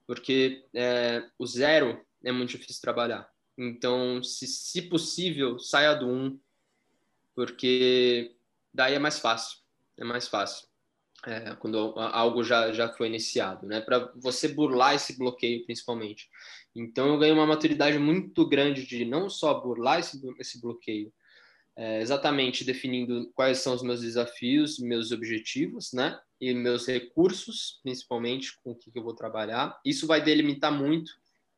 Porque 0.07 0.65
é, 0.73 1.29
o 1.37 1.45
zero 1.45 2.03
é 2.23 2.31
muito 2.31 2.49
difícil 2.49 2.81
trabalhar. 2.81 3.29
Então, 3.57 4.23
se, 4.23 4.47
se 4.47 4.83
possível, 4.83 5.59
saia 5.59 5.93
do 5.93 6.07
um, 6.07 6.39
porque 7.35 8.35
daí 8.73 8.95
é 8.95 8.99
mais 8.99 9.19
fácil. 9.19 9.59
É 9.97 10.03
mais 10.03 10.27
fácil. 10.27 10.66
É, 11.25 11.55
quando 11.55 11.77
algo 11.97 12.43
já, 12.43 12.71
já 12.71 12.89
foi 12.89 13.07
iniciado, 13.07 13.65
né? 13.65 13.81
Para 13.81 14.11
você 14.15 14.47
burlar 14.47 14.95
esse 14.95 15.17
bloqueio, 15.17 15.65
principalmente. 15.65 16.29
Então, 16.75 17.07
eu 17.07 17.17
ganhei 17.17 17.33
uma 17.33 17.45
maturidade 17.45 17.97
muito 17.97 18.47
grande 18.47 18.85
de 18.85 19.03
não 19.03 19.29
só 19.29 19.59
burlar 19.59 19.99
esse, 19.99 20.21
esse 20.39 20.61
bloqueio, 20.61 21.11
é, 21.75 22.01
exatamente 22.01 22.63
definindo 22.63 23.31
quais 23.33 23.59
são 23.59 23.73
os 23.73 23.81
meus 23.81 24.01
desafios, 24.01 24.79
meus 24.79 25.11
objetivos, 25.11 25.91
né? 25.91 26.19
E 26.39 26.53
meus 26.53 26.87
recursos, 26.87 27.79
principalmente 27.81 28.59
com 28.63 28.71
o 28.71 28.75
que, 28.75 28.91
que 28.91 28.97
eu 28.99 29.03
vou 29.03 29.15
trabalhar. 29.15 29.79
Isso 29.83 30.05
vai 30.05 30.21
delimitar 30.21 30.71
muito 30.71 31.11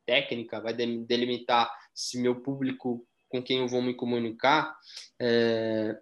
técnica, 0.05 0.59
vai 0.59 0.73
delimitar 0.73 1.71
se 1.93 2.19
meu 2.19 2.41
público 2.41 3.05
com 3.29 3.43
quem 3.43 3.59
eu 3.59 3.67
vou 3.67 3.81
me 3.81 3.93
comunicar, 3.93 4.75
é, 5.19 5.95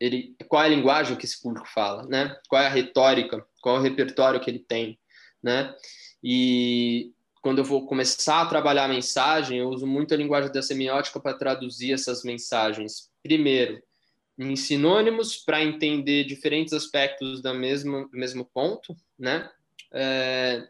ele, 0.00 0.36
qual 0.48 0.62
é 0.62 0.66
a 0.66 0.70
linguagem 0.70 1.16
que 1.16 1.24
esse 1.24 1.40
público 1.40 1.66
fala, 1.68 2.04
né? 2.04 2.36
Qual 2.48 2.60
é 2.60 2.66
a 2.66 2.70
retórica, 2.70 3.44
qual 3.60 3.76
é 3.76 3.78
o 3.78 3.82
repertório 3.82 4.40
que 4.40 4.50
ele 4.50 4.58
tem, 4.58 4.98
né? 5.42 5.74
E 6.22 7.12
quando 7.40 7.58
eu 7.58 7.64
vou 7.64 7.86
começar 7.86 8.42
a 8.42 8.46
trabalhar 8.46 8.84
a 8.84 8.88
mensagem, 8.88 9.58
eu 9.58 9.68
uso 9.68 9.86
muito 9.86 10.12
a 10.12 10.16
linguagem 10.16 10.52
da 10.52 10.62
semiótica 10.62 11.20
para 11.20 11.38
traduzir 11.38 11.92
essas 11.92 12.24
mensagens. 12.24 13.10
Primeiro, 13.22 13.82
em 14.38 14.54
sinônimos 14.54 15.36
para 15.36 15.62
entender 15.62 16.24
diferentes 16.24 16.74
aspectos 16.74 17.40
do 17.40 17.54
mesmo, 17.54 18.08
mesmo 18.12 18.44
ponto, 18.44 18.94
né? 19.18 19.48
É, 19.92 20.68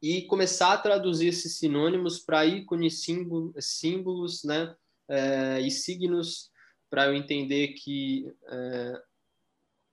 e 0.00 0.22
começar 0.22 0.72
a 0.72 0.78
traduzir 0.78 1.28
esses 1.28 1.58
sinônimos 1.58 2.18
para 2.18 2.44
ícones, 2.46 3.02
símbolo, 3.02 3.54
símbolos, 3.58 4.44
né? 4.44 4.74
É, 5.08 5.60
e 5.60 5.70
signos 5.70 6.51
para 6.92 7.06
eu 7.06 7.14
entender 7.14 7.68
que 7.68 8.30
é, 8.46 9.02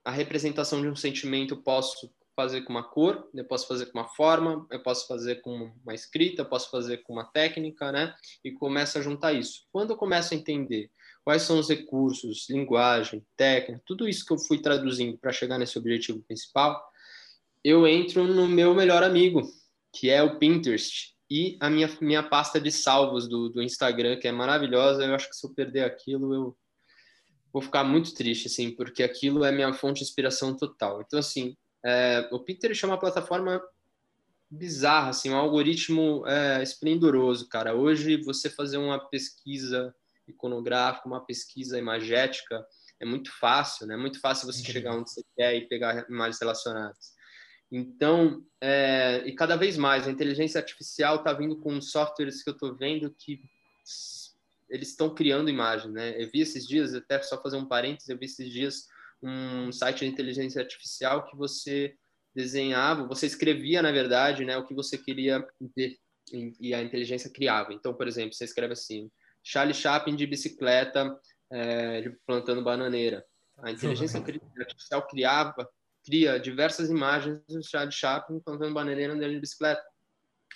a 0.04 0.10
representação 0.10 0.82
de 0.82 0.88
um 0.88 0.94
sentimento 0.94 1.54
eu 1.54 1.62
posso 1.62 2.12
fazer 2.36 2.60
com 2.60 2.74
uma 2.74 2.82
cor, 2.82 3.26
eu 3.32 3.44
posso 3.46 3.66
fazer 3.66 3.86
com 3.86 3.98
uma 3.98 4.08
forma, 4.08 4.66
eu 4.70 4.82
posso 4.82 5.06
fazer 5.06 5.36
com 5.36 5.72
uma 5.82 5.94
escrita, 5.94 6.42
eu 6.42 6.46
posso 6.46 6.70
fazer 6.70 6.98
com 6.98 7.14
uma 7.14 7.24
técnica, 7.24 7.90
né? 7.90 8.14
E 8.44 8.52
começa 8.52 8.98
a 8.98 9.02
juntar 9.02 9.32
isso. 9.32 9.62
Quando 9.72 9.92
eu 9.92 9.96
começo 9.96 10.34
a 10.34 10.36
entender 10.36 10.90
quais 11.24 11.40
são 11.40 11.58
os 11.58 11.70
recursos, 11.70 12.46
linguagem, 12.50 13.24
técnica, 13.34 13.82
tudo 13.86 14.06
isso 14.06 14.26
que 14.26 14.34
eu 14.34 14.38
fui 14.38 14.60
traduzindo 14.60 15.16
para 15.16 15.32
chegar 15.32 15.56
nesse 15.56 15.78
objetivo 15.78 16.22
principal, 16.28 16.86
eu 17.64 17.86
entro 17.86 18.26
no 18.26 18.46
meu 18.46 18.74
melhor 18.74 19.02
amigo, 19.02 19.40
que 19.90 20.10
é 20.10 20.22
o 20.22 20.38
Pinterest, 20.38 21.16
e 21.30 21.56
a 21.60 21.70
minha, 21.70 21.88
minha 22.02 22.22
pasta 22.22 22.60
de 22.60 22.70
salvos 22.70 23.26
do, 23.26 23.48
do 23.48 23.62
Instagram, 23.62 24.18
que 24.18 24.28
é 24.28 24.32
maravilhosa. 24.32 25.02
Eu 25.02 25.14
acho 25.14 25.30
que 25.30 25.36
se 25.36 25.46
eu 25.46 25.54
perder 25.54 25.84
aquilo, 25.84 26.34
eu 26.34 26.56
vou 27.52 27.62
ficar 27.62 27.84
muito 27.84 28.14
triste, 28.14 28.46
assim, 28.46 28.70
porque 28.70 29.02
aquilo 29.02 29.44
é 29.44 29.52
minha 29.52 29.72
fonte 29.72 29.98
de 29.98 30.04
inspiração 30.04 30.56
total. 30.56 31.02
Então, 31.02 31.18
assim, 31.18 31.56
é, 31.84 32.28
o 32.30 32.38
Pinterest 32.40 32.84
é 32.84 32.88
uma 32.88 32.98
plataforma 32.98 33.60
bizarra, 34.50 35.10
assim, 35.10 35.30
um 35.30 35.36
algoritmo 35.36 36.26
é, 36.26 36.62
esplendoroso, 36.62 37.48
cara. 37.48 37.74
Hoje, 37.74 38.22
você 38.22 38.50
fazer 38.50 38.78
uma 38.78 38.98
pesquisa 38.98 39.94
iconográfica, 40.26 41.08
uma 41.08 41.24
pesquisa 41.24 41.78
imagética, 41.78 42.64
é 43.00 43.06
muito 43.06 43.30
fácil, 43.38 43.86
né? 43.86 43.94
É 43.94 43.98
muito 43.98 44.20
fácil 44.20 44.46
você 44.46 44.62
chegar 44.62 44.94
onde 44.94 45.10
você 45.10 45.22
quer 45.36 45.54
e 45.54 45.68
pegar 45.68 46.06
imagens 46.08 46.40
relacionadas. 46.40 47.14
Então, 47.72 48.44
é, 48.60 49.22
e 49.24 49.34
cada 49.34 49.56
vez 49.56 49.76
mais, 49.76 50.06
a 50.06 50.10
inteligência 50.10 50.60
artificial 50.60 51.16
está 51.16 51.32
vindo 51.32 51.56
com 51.56 51.80
softwares 51.80 52.42
que 52.42 52.50
eu 52.50 52.54
estou 52.54 52.76
vendo 52.76 53.14
que 53.16 53.40
eles 54.70 54.90
estão 54.90 55.14
criando 55.14 55.50
imagens, 55.50 55.92
né? 55.92 56.22
Eu 56.22 56.30
vi 56.30 56.40
esses 56.40 56.66
dias, 56.66 56.94
até 56.94 57.20
só 57.22 57.40
fazer 57.42 57.56
um 57.56 57.66
parênteses, 57.66 58.08
eu 58.08 58.18
vi 58.18 58.26
esses 58.26 58.48
dias 58.50 58.86
um 59.22 59.70
site 59.70 60.00
de 60.00 60.06
inteligência 60.06 60.62
artificial 60.62 61.26
que 61.26 61.36
você 61.36 61.94
desenhava, 62.34 63.06
você 63.06 63.26
escrevia, 63.26 63.82
na 63.82 63.92
verdade, 63.92 64.44
né, 64.44 64.56
o 64.56 64.64
que 64.64 64.74
você 64.74 64.96
queria 64.96 65.46
ver 65.76 65.98
e 66.32 66.72
a 66.72 66.82
inteligência 66.82 67.28
criava. 67.28 67.72
Então, 67.72 67.92
por 67.92 68.06
exemplo, 68.06 68.32
você 68.32 68.44
escreve 68.44 68.72
assim, 68.72 69.10
Charlie 69.42 69.74
Chaplin 69.74 70.14
de 70.14 70.26
bicicleta, 70.26 71.18
é, 71.50 72.08
plantando 72.24 72.62
bananeira. 72.62 73.24
A 73.58 73.72
inteligência 73.72 74.20
artificial 74.58 75.06
criava, 75.08 75.68
cria 76.04 76.38
diversas 76.38 76.88
imagens 76.88 77.40
do 77.48 77.62
Charlie 77.62 77.92
Chaplin 77.92 78.40
plantando 78.40 78.72
bananeira 78.72 79.12
andando 79.12 79.32
de 79.32 79.40
bicicleta. 79.40 79.82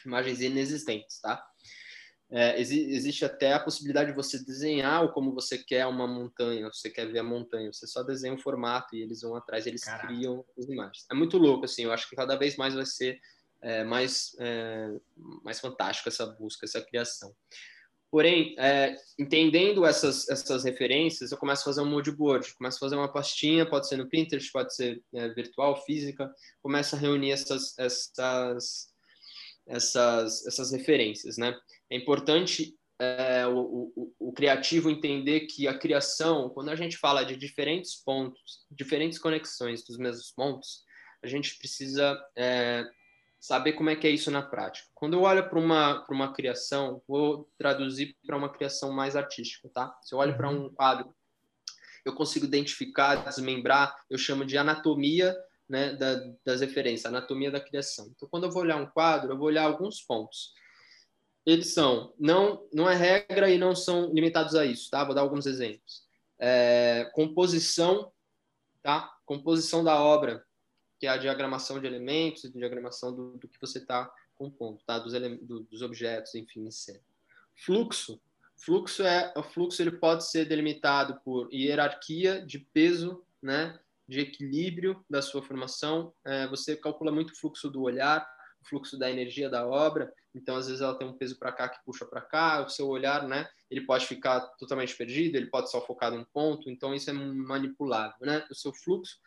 Imagens 0.06 0.40
inexistentes, 0.40 1.20
tá? 1.20 1.44
É, 2.36 2.60
existe 2.60 3.24
até 3.24 3.52
a 3.52 3.60
possibilidade 3.60 4.10
de 4.10 4.16
você 4.16 4.44
desenhar 4.44 5.08
como 5.12 5.32
você 5.32 5.56
quer 5.56 5.86
uma 5.86 6.04
montanha, 6.04 6.68
você 6.68 6.90
quer 6.90 7.06
ver 7.06 7.20
a 7.20 7.22
montanha, 7.22 7.72
você 7.72 7.86
só 7.86 8.02
desenha 8.02 8.34
o 8.34 8.38
formato 8.38 8.96
e 8.96 9.02
eles 9.02 9.20
vão 9.20 9.36
atrás, 9.36 9.68
eles 9.68 9.84
Caraca. 9.84 10.08
criam 10.08 10.44
as 10.58 10.64
imagens. 10.64 11.06
É 11.08 11.14
muito 11.14 11.38
louco, 11.38 11.64
assim, 11.64 11.84
eu 11.84 11.92
acho 11.92 12.10
que 12.10 12.16
cada 12.16 12.34
vez 12.34 12.56
mais 12.56 12.74
vai 12.74 12.84
ser 12.84 13.20
é, 13.62 13.84
mais, 13.84 14.34
é, 14.40 14.90
mais 15.44 15.60
fantástico 15.60 16.08
essa 16.08 16.26
busca, 16.26 16.66
essa 16.66 16.82
criação. 16.82 17.32
Porém, 18.10 18.56
é, 18.58 18.96
entendendo 19.16 19.84
essas, 19.84 20.28
essas 20.28 20.64
referências, 20.64 21.30
eu 21.30 21.38
começo 21.38 21.62
a 21.62 21.64
fazer 21.66 21.82
um 21.82 21.90
mood 21.90 22.10
board, 22.12 22.52
começo 22.54 22.78
a 22.78 22.80
fazer 22.80 22.96
uma 22.96 23.12
pastinha, 23.12 23.64
pode 23.64 23.88
ser 23.88 23.96
no 23.96 24.08
Pinterest, 24.08 24.50
pode 24.50 24.74
ser 24.74 25.00
é, 25.14 25.28
virtual, 25.28 25.84
física, 25.84 26.32
começo 26.60 26.96
a 26.96 26.98
reunir 26.98 27.30
essas, 27.30 27.78
essas, 27.78 28.88
essas, 29.66 30.46
essas 30.46 30.72
referências, 30.72 31.38
né? 31.38 31.56
É 31.94 31.96
importante 31.96 32.76
é, 32.98 33.46
o, 33.46 33.92
o, 33.94 34.14
o, 34.18 34.32
criativo 34.32 34.90
entender 34.90 35.42
que 35.42 35.68
a 35.68 35.78
criação, 35.78 36.50
quando 36.50 36.70
a 36.70 36.74
gente 36.74 36.96
fala 36.96 37.24
de 37.24 37.36
diferentes 37.36 37.94
pontos, 37.94 38.66
diferentes 38.68 39.16
conexões 39.16 39.84
dos 39.84 39.96
mesmos 39.96 40.32
pontos, 40.32 40.82
a 41.22 41.28
gente 41.28 41.56
precisa 41.56 42.20
é, 42.36 42.84
saber 43.38 43.74
como 43.74 43.90
é 43.90 43.94
que 43.94 44.08
é 44.08 44.10
isso 44.10 44.28
na 44.28 44.42
prática. 44.42 44.88
Quando 44.92 45.14
eu 45.14 45.22
olho 45.22 45.48
para 45.48 45.56
uma, 45.56 46.04
uma 46.10 46.32
criação, 46.32 47.00
vou 47.06 47.48
traduzir 47.56 48.16
para 48.26 48.36
uma 48.36 48.52
criação 48.52 48.92
mais 48.92 49.14
artística, 49.14 49.68
tá? 49.68 49.96
Se 50.02 50.16
eu 50.16 50.18
olho 50.18 50.36
para 50.36 50.50
um 50.50 50.68
quadro, 50.70 51.14
eu 52.04 52.12
consigo 52.12 52.44
identificar, 52.44 53.24
desmembrar, 53.24 53.94
eu 54.10 54.18
chamo 54.18 54.44
de 54.44 54.58
anatomia 54.58 55.32
né, 55.68 55.92
da, 55.92 56.16
das 56.44 56.60
referências, 56.60 57.06
anatomia 57.06 57.52
da 57.52 57.60
criação. 57.60 58.10
Então, 58.16 58.28
quando 58.28 58.46
eu 58.46 58.50
vou 58.50 58.62
olhar 58.62 58.78
um 58.78 58.86
quadro, 58.86 59.30
eu 59.32 59.38
vou 59.38 59.46
olhar 59.46 59.62
alguns 59.62 60.00
pontos 60.02 60.63
eles 61.46 61.74
são, 61.74 62.14
não, 62.18 62.66
não 62.72 62.88
é 62.88 62.94
regra 62.94 63.50
e 63.50 63.58
não 63.58 63.74
são 63.74 64.12
limitados 64.12 64.54
a 64.54 64.64
isso, 64.64 64.90
tá? 64.90 65.04
Vou 65.04 65.14
dar 65.14 65.20
alguns 65.20 65.46
exemplos. 65.46 66.02
É, 66.38 67.10
composição, 67.12 68.10
tá? 68.82 69.14
Composição 69.26 69.84
da 69.84 70.02
obra, 70.02 70.44
que 70.98 71.06
é 71.06 71.10
a 71.10 71.18
diagramação 71.18 71.78
de 71.78 71.86
elementos, 71.86 72.50
diagramação 72.50 73.14
do, 73.14 73.36
do 73.36 73.48
que 73.48 73.60
você 73.60 73.78
está 73.78 74.10
compondo, 74.36 74.80
tá? 74.86 74.98
Dos, 74.98 75.12
do, 75.12 75.64
dos 75.64 75.82
objetos, 75.82 76.34
enfim, 76.34 76.66
em 76.66 76.70
cena. 76.70 77.00
Fluxo. 77.54 78.20
Fluxo 78.56 79.02
é 79.02 79.32
o 79.36 79.42
fluxo 79.42 79.82
ele 79.82 79.92
pode 79.92 80.28
ser 80.30 80.46
delimitado 80.46 81.20
por 81.24 81.52
hierarquia 81.52 82.44
de 82.44 82.58
peso, 82.58 83.22
né? 83.42 83.78
De 84.08 84.20
equilíbrio 84.20 85.04
da 85.10 85.20
sua 85.20 85.42
formação. 85.42 86.14
É, 86.24 86.46
você 86.48 86.74
calcula 86.74 87.12
muito 87.12 87.32
o 87.32 87.36
fluxo 87.36 87.68
do 87.68 87.82
olhar, 87.82 88.26
o 88.62 88.68
fluxo 88.68 88.98
da 88.98 89.10
energia 89.10 89.50
da 89.50 89.66
obra. 89.66 90.12
Então, 90.34 90.56
às 90.56 90.66
vezes, 90.66 90.80
ela 90.80 90.98
tem 90.98 91.06
um 91.06 91.16
peso 91.16 91.38
para 91.38 91.52
cá 91.52 91.68
que 91.68 91.82
puxa 91.84 92.04
para 92.04 92.20
cá, 92.20 92.64
o 92.64 92.68
seu 92.68 92.88
olhar, 92.88 93.28
né? 93.28 93.48
Ele 93.70 93.82
pode 93.82 94.06
ficar 94.06 94.40
totalmente 94.58 94.96
perdido, 94.96 95.36
ele 95.36 95.46
pode 95.46 95.70
só 95.70 95.80
focar 95.80 96.10
num 96.10 96.24
ponto, 96.24 96.68
então 96.68 96.94
isso 96.94 97.08
é 97.08 97.12
manipulável, 97.12 98.16
né? 98.20 98.44
O 98.50 98.54
seu 98.54 98.72
fluxo, 98.72 99.18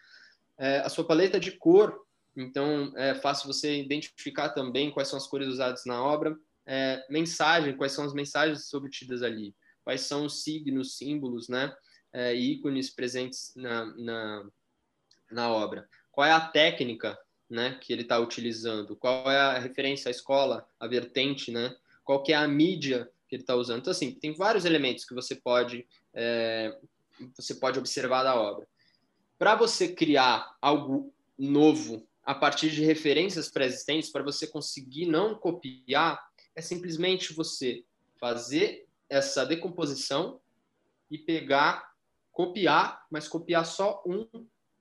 é, 0.57 0.79
a 0.79 0.89
sua 0.89 1.05
paleta 1.05 1.39
de 1.39 1.51
cor, 1.51 1.97
então 2.35 2.93
é 2.97 3.15
fácil 3.15 3.51
você 3.51 3.79
identificar 3.79 4.49
também 4.49 4.91
quais 4.91 5.07
são 5.07 5.17
as 5.17 5.27
cores 5.27 5.47
usadas 5.47 5.85
na 5.85 6.03
obra. 6.03 6.37
É, 6.65 7.03
mensagem, 7.09 7.75
quais 7.77 7.93
são 7.93 8.03
as 8.03 8.13
mensagens 8.13 8.73
obtidas 8.73 9.23
ali, 9.23 9.55
quais 9.83 10.01
são 10.01 10.25
os 10.25 10.43
signos, 10.43 10.97
símbolos, 10.97 11.47
né? 11.47 11.73
É, 12.11 12.33
ícones 12.33 12.89
presentes 12.89 13.53
na, 13.55 13.85
na, 13.95 14.49
na 15.31 15.49
obra. 15.49 15.87
Qual 16.11 16.25
é 16.25 16.31
a 16.31 16.47
técnica 16.47 17.17
né, 17.49 17.77
que 17.81 17.93
ele 17.93 18.01
está 18.01 18.19
utilizando, 18.19 18.95
qual 18.95 19.29
é 19.31 19.39
a 19.39 19.59
referência 19.59 20.09
à 20.09 20.11
escola, 20.11 20.67
a 20.79 20.87
vertente, 20.87 21.51
né, 21.51 21.75
qual 22.03 22.21
que 22.21 22.33
é 22.33 22.35
a 22.35 22.47
mídia 22.47 23.09
que 23.27 23.35
ele 23.35 23.43
está 23.43 23.55
usando. 23.55 23.79
Então, 23.79 23.91
assim, 23.91 24.11
tem 24.11 24.33
vários 24.33 24.65
elementos 24.65 25.05
que 25.05 25.13
você 25.13 25.35
pode, 25.35 25.87
é, 26.13 26.77
você 27.35 27.55
pode 27.55 27.79
observar 27.79 28.23
da 28.23 28.35
obra. 28.35 28.67
Para 29.37 29.55
você 29.55 29.87
criar 29.87 30.55
algo 30.61 31.13
novo 31.37 32.07
a 32.23 32.33
partir 32.33 32.71
de 32.71 32.83
referências 32.83 33.49
pré-existentes, 33.49 34.11
para 34.11 34.23
você 34.23 34.47
conseguir 34.47 35.05
não 35.05 35.35
copiar, 35.35 36.21
é 36.55 36.61
simplesmente 36.61 37.33
você 37.33 37.83
fazer 38.19 38.85
essa 39.09 39.45
decomposição 39.45 40.41
e 41.09 41.17
pegar, 41.17 41.93
copiar, 42.31 43.05
mas 43.09 43.27
copiar 43.27 43.65
só 43.65 44.03
um 44.05 44.27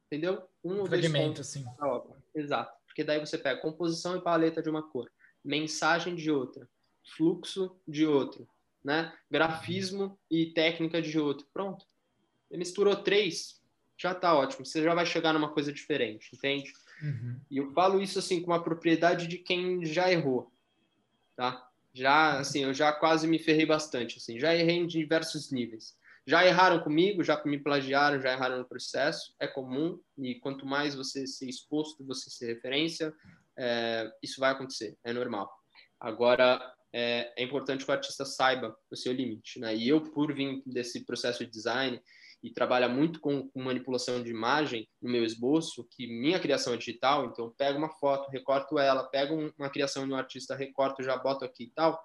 entendeu? 0.07 0.43
Um, 0.65 0.83
um 0.83 0.87
fragmento, 0.87 1.45
sim. 1.45 1.65
Exato. 2.37 2.77
Porque 2.87 3.03
daí 3.03 3.19
você 3.19 3.37
pega 3.37 3.61
composição 3.61 4.17
e 4.17 4.23
paleta 4.23 4.63
de 4.63 4.71
uma 4.71 4.83
cor, 4.83 5.11
mensagem 5.45 6.15
de 6.15 6.31
outra, 6.31 6.69
fluxo 7.17 7.77
de 7.89 8.07
outro, 8.07 8.49
né? 8.85 9.13
Grafismo 9.31 10.19
e 10.31 10.47
técnica 10.47 11.01
de 11.03 11.19
outro. 11.19 11.47
Pronto. 11.53 11.87
Ele 12.51 12.59
misturou 12.59 12.95
três, 12.97 13.61
já 13.97 14.15
tá 14.15 14.37
ótimo. 14.37 14.65
Você 14.65 14.83
já 14.83 14.95
vai 14.95 15.07
chegar 15.07 15.33
numa 15.33 15.49
coisa 15.49 15.73
diferente, 15.73 16.31
entende? 16.35 16.73
Uhum. 17.03 17.41
E 17.51 17.59
eu 17.59 17.73
falo 17.73 18.01
isso 18.01 18.19
assim 18.19 18.41
com 18.41 18.51
uma 18.51 18.63
propriedade 18.63 19.27
de 19.27 19.39
quem 19.39 19.85
já 19.85 20.11
errou, 20.11 20.53
tá? 21.35 21.69
Já, 21.93 22.39
assim, 22.39 22.65
eu 22.65 22.75
já 22.75 22.93
quase 22.93 23.27
me 23.27 23.39
ferrei 23.39 23.65
bastante, 23.65 24.19
assim, 24.19 24.39
já 24.39 24.55
errei 24.55 24.77
em 24.77 24.87
diversos 24.87 25.51
níveis. 25.51 25.97
Já 26.27 26.45
erraram 26.45 26.81
comigo, 26.81 27.23
já 27.23 27.41
me 27.45 27.63
plagiaram, 27.63 28.21
já 28.21 28.33
erraram 28.33 28.59
no 28.59 28.69
processo, 28.69 29.35
é 29.39 29.47
comum, 29.47 30.01
e 30.19 30.35
quanto 30.41 30.67
mais 30.67 30.95
você 30.95 31.27
ser 31.27 31.49
exposto, 31.49 32.05
você 32.05 32.29
ser 32.29 32.47
referência, 32.47 33.15
é, 33.57 34.11
isso 34.23 34.41
vai 34.41 34.51
acontecer, 34.51 34.97
é 35.05 35.13
normal. 35.13 35.51
Agora, 36.01 36.61
é, 36.93 37.33
é, 37.37 37.45
importante 37.45 37.85
que 37.85 37.91
o 37.91 37.95
artista 37.95 38.25
saiba 38.25 38.77
o 38.91 38.97
seu 38.97 39.13
limite, 39.13 39.61
né? 39.61 39.75
E 39.75 39.89
eu, 39.89 40.01
por 40.01 40.35
vir 40.35 40.63
desse 40.67 41.05
processo 41.05 41.45
de 41.45 41.51
design, 41.51 42.01
e 42.43 42.53
trabalha 42.53 42.89
muito 42.89 43.19
com, 43.21 43.49
com, 43.49 43.63
manipulação 43.63 44.23
de 44.23 44.31
imagem 44.31 44.89
no 45.01 45.11
meu 45.11 45.25
esboço, 45.25 45.87
que 45.91 46.07
minha 46.07 46.39
criação 46.39 46.75
é 46.75 46.77
digital, 46.77 47.27
então 47.27 47.47
eu 47.47 47.51
pego 47.51 47.79
uma 47.79 47.89
foto, 47.89 48.31
recorto 48.31 48.79
ela, 48.79 49.05
pego 49.05 49.53
uma 49.59 49.71
criação 49.71 50.07
de 50.07 50.13
um 50.13 50.17
artista, 50.17 50.55
recorto, 50.55 51.03
já 51.03 51.17
boto 51.17 51.45
aqui 51.45 51.65
e 51.65 51.71
tal, 51.71 52.01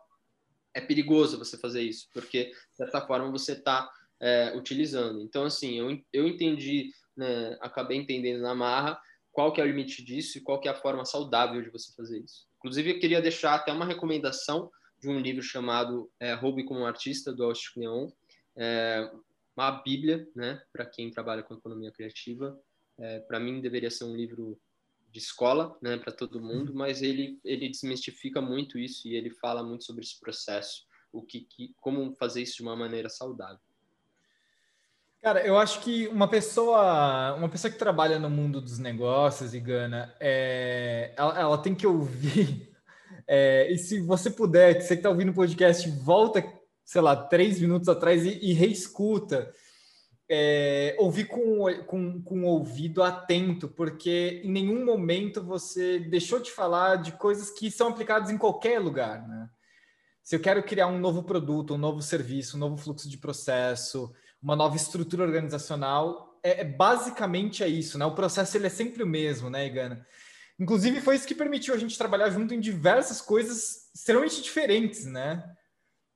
é 0.74 0.82
perigoso 0.82 1.38
você 1.38 1.58
fazer 1.58 1.82
isso, 1.82 2.08
porque 2.14 2.46
de 2.46 2.76
certa 2.76 3.06
forma 3.06 3.30
você 3.30 3.54
está 3.54 3.90
é, 4.22 4.56
utilizando. 4.56 5.22
Então, 5.22 5.44
assim, 5.44 5.80
eu, 5.80 6.00
eu 6.14 6.28
entendi, 6.28 6.92
né, 7.18 7.58
acabei 7.60 7.98
entendendo 7.98 8.42
na 8.42 8.54
marra 8.54 9.00
qual 9.32 9.52
que 9.52 9.60
é 9.60 9.64
o 9.64 9.68
limite 9.68 10.04
disso 10.04 10.38
e 10.38 10.42
qual 10.42 10.60
que 10.60 10.68
é 10.68 10.72
a 10.72 10.76
forma 10.76 11.04
saudável 11.06 11.62
de 11.62 11.70
você 11.70 11.92
fazer 11.96 12.20
isso. 12.20 12.46
Inclusive, 12.58 12.92
eu 12.92 13.00
queria 13.00 13.22
deixar 13.22 13.56
até 13.56 13.72
uma 13.72 13.86
recomendação 13.86 14.70
de 15.00 15.10
um 15.10 15.20
livro 15.20 15.42
chamado 15.42 16.12
é, 16.20 16.34
Roube 16.34 16.64
como 16.64 16.86
Artista, 16.86 17.34
do 17.34 17.44
Austin 17.44 17.80
Leon. 17.80 18.10
É, 18.56 19.12
uma 19.58 19.72
bíblia, 19.82 20.28
né, 20.36 20.62
para 20.72 20.86
quem 20.86 21.10
trabalha 21.10 21.42
com 21.42 21.56
economia 21.56 21.92
criativa. 21.92 22.58
É, 23.00 23.20
para 23.22 23.40
mim 23.40 23.62
deveria 23.62 23.90
ser 23.90 24.04
um 24.04 24.16
livro 24.16 24.60
de 25.12 25.20
escola, 25.20 25.76
né, 25.82 25.98
para 25.98 26.14
todo 26.14 26.42
mundo, 26.42 26.74
mas 26.74 27.02
ele 27.02 27.40
ele 27.44 27.68
desmistifica 27.68 28.40
muito 28.40 28.78
isso 28.78 29.08
e 29.08 29.16
ele 29.16 29.30
fala 29.30 29.62
muito 29.62 29.84
sobre 29.84 30.04
esse 30.04 30.20
processo, 30.20 30.86
o 31.12 31.22
que, 31.22 31.42
que 31.42 31.74
como 31.82 32.16
fazer 32.16 32.44
isso 32.44 32.58
de 32.58 32.62
uma 32.62 32.76
maneira 32.76 33.10
saudável. 33.10 33.60
Cara, 35.22 35.46
eu 35.46 35.58
acho 35.58 35.82
que 35.82 36.08
uma 36.08 36.28
pessoa, 36.28 37.36
uma 37.36 37.48
pessoa 37.48 37.72
que 37.72 37.78
trabalha 37.78 38.18
no 38.18 38.30
mundo 38.30 38.60
dos 38.60 38.80
negócios, 38.80 39.54
e 39.54 39.60
Gana, 39.60 40.16
é, 40.20 41.14
ela, 41.16 41.40
ela 41.40 41.58
tem 41.58 41.76
que 41.76 41.88
ouvir. 41.88 42.70
É, 43.28 43.72
e 43.72 43.78
se 43.78 44.02
você 44.02 44.30
puder, 44.30 44.82
você 44.82 44.90
que 44.90 44.94
está 44.96 45.10
ouvindo 45.10 45.30
o 45.30 45.34
podcast, 45.34 45.90
volta 46.04 46.42
sei 46.92 47.00
lá, 47.00 47.16
três 47.16 47.62
minutos 47.62 47.88
atrás 47.88 48.26
e, 48.26 48.38
e 48.42 48.52
reescuta. 48.52 49.54
É, 50.30 50.94
ouvir 51.00 51.26
com, 51.26 51.66
com, 51.86 52.22
com 52.22 52.44
ouvido 52.44 53.02
atento, 53.02 53.70
porque 53.70 54.42
em 54.44 54.52
nenhum 54.52 54.84
momento 54.84 55.42
você 55.42 56.00
deixou 56.00 56.42
de 56.42 56.52
falar 56.52 56.98
de 56.98 57.14
coisas 57.14 57.50
que 57.50 57.72
são 57.72 57.88
aplicadas 57.88 58.30
em 58.30 58.38
qualquer 58.38 58.80
lugar. 58.80 59.26
Né? 59.26 59.50
Se 60.22 60.36
eu 60.36 60.42
quero 60.42 60.64
criar 60.64 60.88
um 60.88 61.00
novo 61.00 61.24
produto, 61.24 61.76
um 61.76 61.78
novo 61.78 62.02
serviço, 62.02 62.58
um 62.58 62.60
novo 62.60 62.76
fluxo 62.76 63.10
de 63.10 63.18
processo, 63.18 64.12
uma 64.42 64.56
nova 64.56 64.76
estrutura 64.76 65.24
organizacional, 65.24 66.40
é, 66.44 66.62
é 66.62 66.64
basicamente 66.64 67.64
é 67.64 67.68
isso, 67.68 67.98
né? 67.98 68.06
O 68.06 68.16
processo 68.16 68.58
ele 68.58 68.68
é 68.68 68.70
sempre 68.70 69.04
o 69.04 69.08
mesmo, 69.08 69.50
né, 69.50 69.66
Igana? 69.66 70.06
Inclusive 70.60 71.02
foi 71.02 71.16
isso 71.16 71.28
que 71.28 71.36
permitiu 71.36 71.74
a 71.74 71.78
gente 71.78 71.98
trabalhar 71.98 72.30
junto 72.30 72.54
em 72.54 72.60
diversas 72.60 73.22
coisas 73.22 73.90
extremamente 73.94 74.42
diferentes, 74.42 75.06
né? 75.06 75.44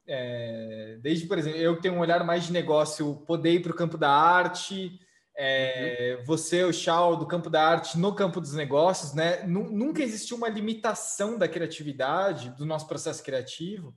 É, 0.07 0.99
desde, 1.01 1.25
por 1.25 1.37
exemplo, 1.37 1.59
eu 1.59 1.79
tenho 1.79 1.95
um 1.95 1.99
olhar 1.99 2.23
mais 2.23 2.45
de 2.45 2.53
negócio, 2.53 3.23
poder 3.27 3.53
ir 3.53 3.61
para 3.61 3.71
o 3.71 3.75
campo 3.75 3.97
da 3.97 4.09
arte, 4.09 4.99
é, 5.37 6.17
uhum. 6.19 6.25
você, 6.25 6.63
o 6.63 6.71
Chau, 6.71 7.17
do 7.17 7.27
campo 7.27 7.49
da 7.49 7.67
arte 7.67 7.97
no 7.97 8.13
campo 8.13 8.39
dos 8.39 8.53
negócios, 8.53 9.13
né? 9.13 9.43
Nunca 9.43 10.01
existiu 10.01 10.37
uma 10.37 10.47
limitação 10.47 11.37
da 11.37 11.47
criatividade, 11.47 12.51
do 12.51 12.65
nosso 12.65 12.87
processo 12.87 13.23
criativo, 13.23 13.93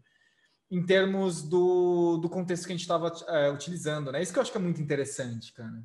em 0.71 0.85
termos 0.85 1.43
do, 1.43 2.19
do 2.19 2.29
contexto 2.29 2.67
que 2.67 2.73
a 2.73 2.77
gente 2.77 2.83
estava 2.83 3.13
é, 3.29 3.51
utilizando, 3.51 4.13
né? 4.13 4.23
Isso 4.23 4.33
que 4.33 4.39
eu 4.39 4.43
acho 4.43 4.53
que 4.53 4.59
é 4.59 4.61
muito 4.61 4.83
interessante, 4.83 5.53
cara. 5.53 5.83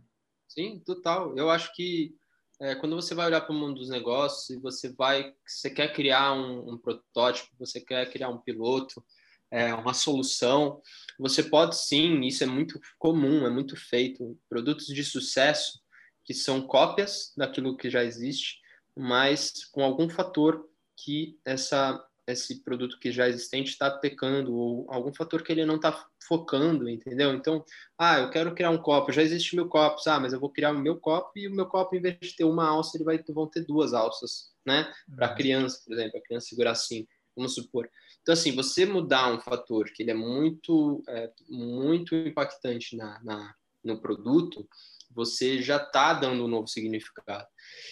Sim, 0.47 0.79
total. 0.86 1.36
Eu 1.38 1.49
acho 1.49 1.73
que 1.73 2.15
é, 2.59 2.75
quando 2.75 2.95
você 2.95 3.15
vai 3.15 3.27
olhar 3.27 3.41
para 3.41 3.55
o 3.55 3.57
mundo 3.57 3.79
dos 3.79 3.89
negócios 3.89 4.49
e 4.49 4.59
você 4.59 4.93
vai, 4.93 5.34
você 5.45 5.69
quer 5.69 5.93
criar 5.93 6.34
um, 6.34 6.73
um 6.73 6.77
protótipo, 6.77 7.49
você 7.57 7.79
quer 7.79 8.11
criar 8.11 8.29
um 8.29 8.38
piloto, 8.38 9.03
é, 9.49 9.73
uma 9.73 9.93
solução. 9.93 10.81
Você 11.19 11.43
pode 11.43 11.77
sim, 11.77 12.21
isso 12.21 12.43
é 12.43 12.47
muito 12.47 12.79
comum, 12.97 13.45
é 13.45 13.49
muito 13.49 13.75
feito, 13.75 14.38
produtos 14.49 14.88
de 14.88 15.03
sucesso 15.03 15.81
que 16.25 16.34
são 16.34 16.65
cópias 16.65 17.34
daquilo 17.36 17.75
que 17.75 17.89
já 17.89 18.03
existe, 18.03 18.59
mas 18.97 19.65
com 19.71 19.84
algum 19.84 20.09
fator 20.09 20.67
que 20.95 21.38
essa 21.43 22.03
esse 22.28 22.63
produto 22.63 22.97
que 22.99 23.11
já 23.11 23.26
é 23.26 23.30
existente 23.30 23.71
está 23.71 23.91
pecando 23.91 24.55
ou 24.55 24.86
algum 24.89 25.13
fator 25.13 25.43
que 25.43 25.51
ele 25.51 25.65
não 25.65 25.76
está 25.76 26.07
focando, 26.28 26.89
entendeu? 26.89 27.34
Então, 27.34 27.65
ah, 27.97 28.19
eu 28.19 28.30
quero 28.30 28.53
criar 28.55 28.69
um 28.69 28.78
copo, 28.78 29.11
já 29.11 29.21
existe 29.21 29.55
mil 29.55 29.67
copos, 29.67 30.07
ah, 30.07 30.19
mas 30.19 30.32
eu 30.32 30.39
vou 30.39 30.49
criar 30.49 30.71
o 30.71 30.80
meu 30.80 30.97
copo 30.97 31.32
e 31.36 31.47
o 31.47 31.51
meu 31.51 31.65
copo, 31.65 31.95
em 31.95 32.01
vez 32.01 32.17
de 32.19 32.36
ter 32.36 32.45
uma 32.45 32.67
alça, 32.67 32.97
ele 32.97 33.03
vai 33.03 33.21
vão 33.30 33.47
ter 33.47 33.65
duas 33.65 33.93
alças, 33.93 34.51
né? 34.65 34.91
Para 35.15 35.30
uhum. 35.30 35.36
criança, 35.36 35.82
por 35.86 35.93
exemplo, 35.93 36.17
a 36.17 36.21
criança 36.21 36.47
segurar 36.47 36.71
assim, 36.71 37.07
vamos 37.36 37.55
supor. 37.55 37.89
Então, 38.21 38.34
assim, 38.34 38.55
você 38.55 38.86
mudar 38.86 39.34
um 39.34 39.39
fator 39.39 39.91
que 39.93 40.01
ele 40.01 40.11
é 40.11 40.15
muito, 40.15 41.03
é, 41.09 41.30
muito 41.49 42.15
impactante 42.15 42.95
na, 42.95 43.21
na, 43.21 43.53
no 43.84 43.99
produto, 43.99 44.67
você 45.11 45.61
já 45.61 45.78
está 45.78 46.13
dando 46.13 46.45
um 46.45 46.47
novo 46.47 46.67
significado. 46.67 47.47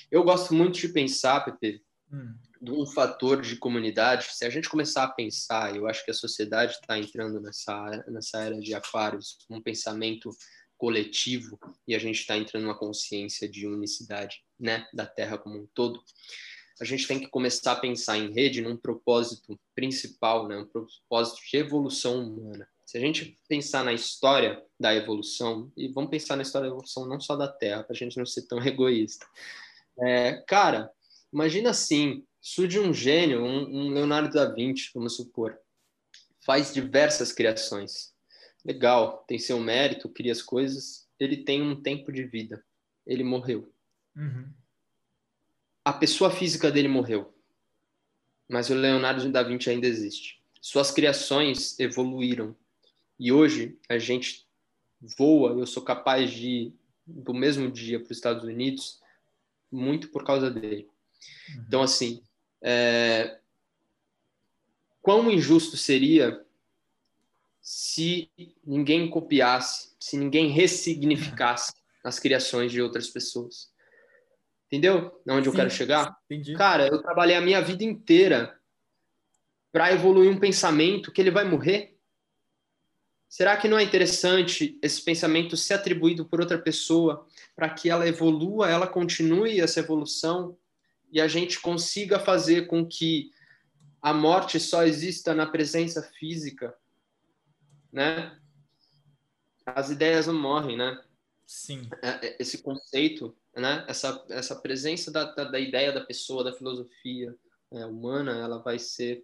Eu 0.09 0.23
gosto 0.23 0.53
muito 0.53 0.79
de 0.79 0.87
pensar, 0.89 1.41
Pepe, 1.41 1.83
hum. 2.11 2.33
de 2.61 2.71
um 2.71 2.85
fator 2.85 3.41
de 3.41 3.55
comunidade. 3.55 4.27
Se 4.31 4.45
a 4.45 4.49
gente 4.49 4.69
começar 4.69 5.03
a 5.03 5.11
pensar, 5.11 5.75
eu 5.75 5.87
acho 5.87 6.03
que 6.03 6.11
a 6.11 6.15
sociedade 6.15 6.73
está 6.73 6.97
entrando 6.97 7.39
nessa, 7.39 8.03
nessa 8.07 8.41
era 8.41 8.59
de 8.59 8.73
aquários, 8.73 9.37
um 9.49 9.61
pensamento 9.61 10.29
coletivo, 10.77 11.59
e 11.87 11.93
a 11.93 11.99
gente 11.99 12.19
está 12.19 12.35
entrando 12.35 12.63
numa 12.63 12.77
consciência 12.77 13.47
de 13.47 13.67
unicidade 13.67 14.43
né, 14.59 14.87
da 14.91 15.05
Terra 15.05 15.37
como 15.37 15.57
um 15.57 15.67
todo 15.75 16.03
a 16.81 16.83
gente 16.83 17.07
tem 17.07 17.19
que 17.19 17.27
começar 17.27 17.73
a 17.73 17.79
pensar 17.79 18.17
em 18.17 18.33
rede 18.33 18.59
num 18.59 18.75
propósito 18.75 19.59
principal, 19.75 20.47
né? 20.47 20.57
um 20.57 20.65
propósito 20.65 21.39
de 21.47 21.57
evolução 21.57 22.23
humana. 22.23 22.67
Se 22.83 22.97
a 22.97 22.99
gente 22.99 23.37
pensar 23.47 23.85
na 23.85 23.93
história 23.93 24.59
da 24.79 24.93
evolução, 24.95 25.71
e 25.77 25.87
vamos 25.89 26.09
pensar 26.09 26.35
na 26.35 26.41
história 26.41 26.67
da 26.67 26.73
evolução 26.73 27.07
não 27.07 27.19
só 27.19 27.35
da 27.35 27.47
Terra, 27.47 27.83
para 27.83 27.93
a 27.93 27.95
gente 27.95 28.17
não 28.17 28.25
ser 28.25 28.47
tão 28.47 28.57
egoísta. 28.65 29.27
É, 29.99 30.43
cara, 30.47 30.89
imagina 31.31 31.69
assim, 31.69 32.25
surge 32.39 32.79
um 32.79 32.93
gênio, 32.93 33.43
um, 33.43 33.87
um 33.87 33.89
Leonardo 33.89 34.33
da 34.33 34.45
Vinci, 34.45 34.89
vamos 34.93 35.15
supor, 35.15 35.57
faz 36.45 36.73
diversas 36.73 37.31
criações. 37.31 38.13
Legal, 38.63 39.23
tem 39.27 39.39
seu 39.39 39.59
mérito, 39.59 40.09
cria 40.09 40.31
as 40.31 40.41
coisas, 40.41 41.07
ele 41.19 41.37
tem 41.37 41.61
um 41.61 41.81
tempo 41.81 42.11
de 42.11 42.23
vida, 42.23 42.63
ele 43.05 43.23
morreu. 43.23 43.73
Uhum 44.15 44.51
a 45.83 45.91
pessoa 45.91 46.29
física 46.29 46.71
dele 46.71 46.87
morreu, 46.87 47.33
mas 48.47 48.69
o 48.69 48.75
Leonardo 48.75 49.29
da 49.31 49.41
Vinci 49.41 49.69
ainda 49.69 49.87
existe. 49.87 50.41
Suas 50.61 50.91
criações 50.91 51.79
evoluíram 51.79 52.55
e 53.19 53.31
hoje 53.31 53.79
a 53.89 53.97
gente 53.97 54.45
voa. 55.17 55.51
Eu 55.51 55.65
sou 55.65 55.83
capaz 55.83 56.31
de 56.31 56.47
ir 56.47 56.73
do 57.05 57.33
mesmo 57.33 57.71
dia 57.71 57.99
para 57.99 58.11
os 58.11 58.17
Estados 58.17 58.43
Unidos 58.43 58.99
muito 59.71 60.09
por 60.09 60.23
causa 60.23 60.51
dele. 60.51 60.87
Uhum. 61.55 61.63
Então, 61.67 61.81
assim, 61.81 62.23
é... 62.61 63.39
quão 65.01 65.29
injusto 65.29 65.77
seria 65.77 66.43
se 67.61 68.29
ninguém 68.65 69.09
copiasse, 69.09 69.95
se 69.99 70.17
ninguém 70.17 70.49
ressignificasse 70.49 71.73
as 72.03 72.19
criações 72.19 72.71
de 72.71 72.81
outras 72.81 73.07
pessoas. 73.07 73.71
Entendeu? 74.67 75.21
Onde 75.27 75.49
eu 75.49 75.53
quero 75.53 75.69
chegar? 75.69 76.17
Entendi. 76.25 76.55
Cara, 76.55 76.87
eu 76.87 77.01
trabalhei 77.01 77.35
a 77.35 77.41
minha 77.41 77.61
vida 77.61 77.83
inteira 77.83 78.57
para 79.71 79.91
evoluir 79.91 80.29
um 80.29 80.39
pensamento 80.39 81.11
que 81.11 81.21
ele 81.21 81.31
vai 81.31 81.43
morrer. 81.43 81.97
Será 83.29 83.55
que 83.55 83.67
não 83.67 83.77
é 83.77 83.83
interessante 83.83 84.77
esse 84.81 85.01
pensamento 85.03 85.55
ser 85.55 85.75
atribuído 85.75 86.25
por 86.25 86.41
outra 86.41 86.57
pessoa 86.57 87.25
para 87.55 87.69
que 87.69 87.89
ela 87.89 88.07
evolua, 88.07 88.69
ela 88.69 88.87
continue 88.87 89.61
essa 89.61 89.79
evolução 89.79 90.57
e 91.11 91.19
a 91.19 91.27
gente 91.27 91.59
consiga 91.59 92.19
fazer 92.19 92.67
com 92.67 92.85
que 92.87 93.31
a 94.01 94.13
morte 94.13 94.59
só 94.59 94.83
exista 94.83 95.33
na 95.33 95.45
presença 95.45 96.01
física, 96.01 96.75
né? 97.91 98.39
As 99.65 99.89
ideias 99.89 100.27
não 100.27 100.33
morrem, 100.33 100.77
né? 100.77 100.99
Sim. 101.45 101.87
É, 102.01 102.27
é, 102.27 102.37
esse 102.39 102.63
conceito, 102.63 103.35
né? 103.55 103.85
essa, 103.87 104.25
essa 104.29 104.55
presença 104.55 105.11
da, 105.11 105.25
da, 105.25 105.43
da 105.43 105.59
ideia 105.59 105.91
da 105.91 106.01
pessoa, 106.01 106.43
da 106.43 106.53
filosofia 106.53 107.35
é, 107.73 107.85
humana, 107.85 108.37
ela 108.37 108.59
vai 108.59 108.79
ser 108.79 109.23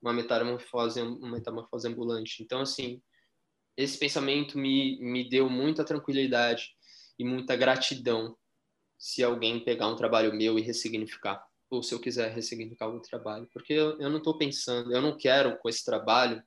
uma 0.00 0.12
metamorfose, 0.12 1.00
uma 1.00 1.30
metamorfose 1.30 1.86
ambulante. 1.86 2.42
Então, 2.42 2.60
assim, 2.60 3.02
esse 3.76 3.98
pensamento 3.98 4.58
me, 4.58 4.98
me 5.00 5.28
deu 5.28 5.48
muita 5.48 5.84
tranquilidade 5.84 6.74
e 7.18 7.24
muita 7.24 7.54
gratidão 7.54 8.36
se 8.98 9.22
alguém 9.22 9.62
pegar 9.64 9.88
um 9.88 9.96
trabalho 9.96 10.34
meu 10.34 10.58
e 10.58 10.62
ressignificar, 10.62 11.42
ou 11.70 11.82
se 11.82 11.94
eu 11.94 12.00
quiser 12.00 12.32
ressignificar 12.32 12.88
o 12.88 13.00
trabalho, 13.00 13.48
porque 13.52 13.72
eu, 13.72 13.98
eu 14.00 14.10
não 14.10 14.18
estou 14.18 14.36
pensando, 14.36 14.92
eu 14.92 15.00
não 15.00 15.16
quero 15.16 15.56
com 15.58 15.68
esse 15.68 15.84
trabalho 15.84 16.42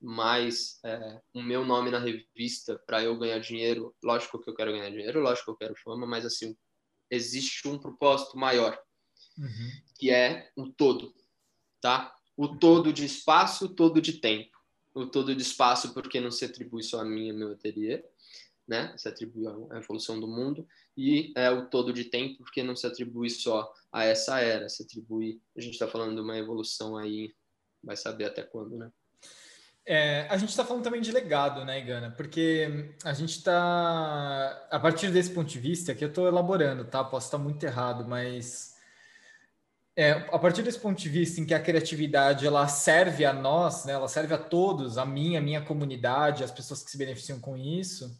mais 0.00 0.78
é, 0.84 1.20
o 1.34 1.42
meu 1.42 1.64
nome 1.64 1.90
na 1.90 1.98
revista 1.98 2.80
para 2.86 3.02
eu 3.02 3.18
ganhar 3.18 3.38
dinheiro. 3.38 3.94
Lógico 4.02 4.40
que 4.40 4.48
eu 4.48 4.54
quero 4.54 4.72
ganhar 4.72 4.88
dinheiro, 4.90 5.20
lógico 5.20 5.44
que 5.44 5.50
eu 5.50 5.68
quero 5.68 5.80
fama, 5.82 6.06
mas 6.06 6.24
assim 6.24 6.56
existe 7.10 7.68
um 7.68 7.78
propósito 7.78 8.38
maior, 8.38 8.80
uhum. 9.36 9.70
que 9.98 10.10
é 10.10 10.48
o 10.56 10.70
todo, 10.70 11.12
tá? 11.80 12.14
O 12.36 12.56
todo 12.56 12.92
de 12.92 13.04
espaço, 13.04 13.66
o 13.66 13.74
todo 13.74 14.00
de 14.00 14.14
tempo. 14.14 14.58
O 14.94 15.06
todo 15.06 15.34
de 15.34 15.42
espaço 15.42 15.92
porque 15.92 16.20
não 16.20 16.30
se 16.30 16.44
atribui 16.44 16.82
só 16.82 17.00
a 17.00 17.04
mim 17.04 17.28
e 17.28 17.32
meu 17.32 17.52
ateliê, 17.52 18.02
né? 18.70 18.94
Se 18.96 19.08
atribui 19.08 19.48
à 19.48 19.78
evolução 19.78 20.20
do 20.20 20.28
mundo 20.28 20.64
e 20.96 21.32
é 21.36 21.50
o 21.50 21.66
todo 21.66 21.92
de 21.92 22.04
tempo 22.04 22.38
porque 22.38 22.62
não 22.62 22.76
se 22.76 22.86
atribui 22.86 23.28
só 23.28 23.70
a 23.92 24.04
essa 24.04 24.38
era, 24.38 24.68
se 24.68 24.84
atribui. 24.84 25.42
A 25.56 25.60
gente 25.60 25.72
está 25.72 25.88
falando 25.88 26.14
de 26.14 26.20
uma 26.20 26.38
evolução 26.38 26.96
aí, 26.96 27.34
vai 27.82 27.96
saber 27.96 28.26
até 28.26 28.42
quando, 28.42 28.78
né? 28.78 28.88
É, 29.84 30.28
a 30.30 30.36
gente 30.36 30.50
está 30.50 30.64
falando 30.64 30.84
também 30.84 31.00
de 31.00 31.10
legado, 31.10 31.64
né, 31.64 31.80
Igana? 31.80 32.12
Porque 32.12 32.94
a 33.04 33.12
gente 33.12 33.30
está, 33.30 34.68
a 34.70 34.78
partir 34.78 35.10
desse 35.10 35.30
ponto 35.30 35.48
de 35.48 35.58
vista, 35.58 35.92
que 35.92 36.04
eu 36.04 36.08
estou 36.08 36.28
elaborando, 36.28 36.84
tá? 36.84 37.02
Posso 37.02 37.26
estar 37.26 37.38
muito 37.38 37.64
errado, 37.64 38.06
mas 38.06 38.76
é, 39.96 40.12
a 40.12 40.38
partir 40.38 40.62
desse 40.62 40.78
ponto 40.78 41.00
de 41.00 41.08
vista 41.08 41.40
em 41.40 41.44
que 41.44 41.54
a 41.54 41.60
criatividade 41.60 42.46
ela 42.46 42.68
serve 42.68 43.24
a 43.24 43.32
nós, 43.32 43.84
né? 43.84 43.94
Ela 43.94 44.06
serve 44.06 44.32
a 44.32 44.38
todos, 44.38 44.96
a 44.96 45.04
mim, 45.04 45.36
a 45.36 45.40
minha 45.40 45.60
comunidade, 45.60 46.44
as 46.44 46.52
pessoas 46.52 46.84
que 46.84 46.90
se 46.90 46.98
beneficiam 46.98 47.40
com 47.40 47.56
isso. 47.56 48.16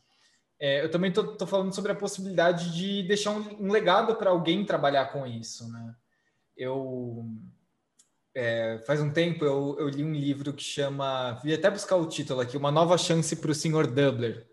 É, 0.61 0.85
eu 0.85 0.91
também 0.91 1.11
estou 1.11 1.47
falando 1.47 1.75
sobre 1.75 1.91
a 1.91 1.95
possibilidade 1.95 2.77
de 2.77 3.03
deixar 3.05 3.31
um, 3.31 3.67
um 3.67 3.73
legado 3.73 4.15
para 4.17 4.29
alguém 4.29 4.63
trabalhar 4.63 5.07
com 5.07 5.27
isso, 5.27 5.73
né? 5.73 5.95
Eu 6.55 7.27
é, 8.35 8.79
faz 8.87 9.01
um 9.01 9.11
tempo 9.11 9.45
eu, 9.45 9.77
eu, 9.79 9.89
li 9.89 10.05
um 10.05 10.13
livro 10.13 10.53
que 10.53 10.63
chama, 10.63 11.41
vi 11.43 11.55
até 11.55 11.71
buscar 11.71 11.97
o 11.97 12.07
título 12.07 12.41
aqui, 12.41 12.59
Uma 12.59 12.71
Nova 12.71 12.99
Chance 12.99 13.35
para 13.37 13.51
o 13.51 13.55
Sr. 13.55 13.87
Dubler, 13.87 14.47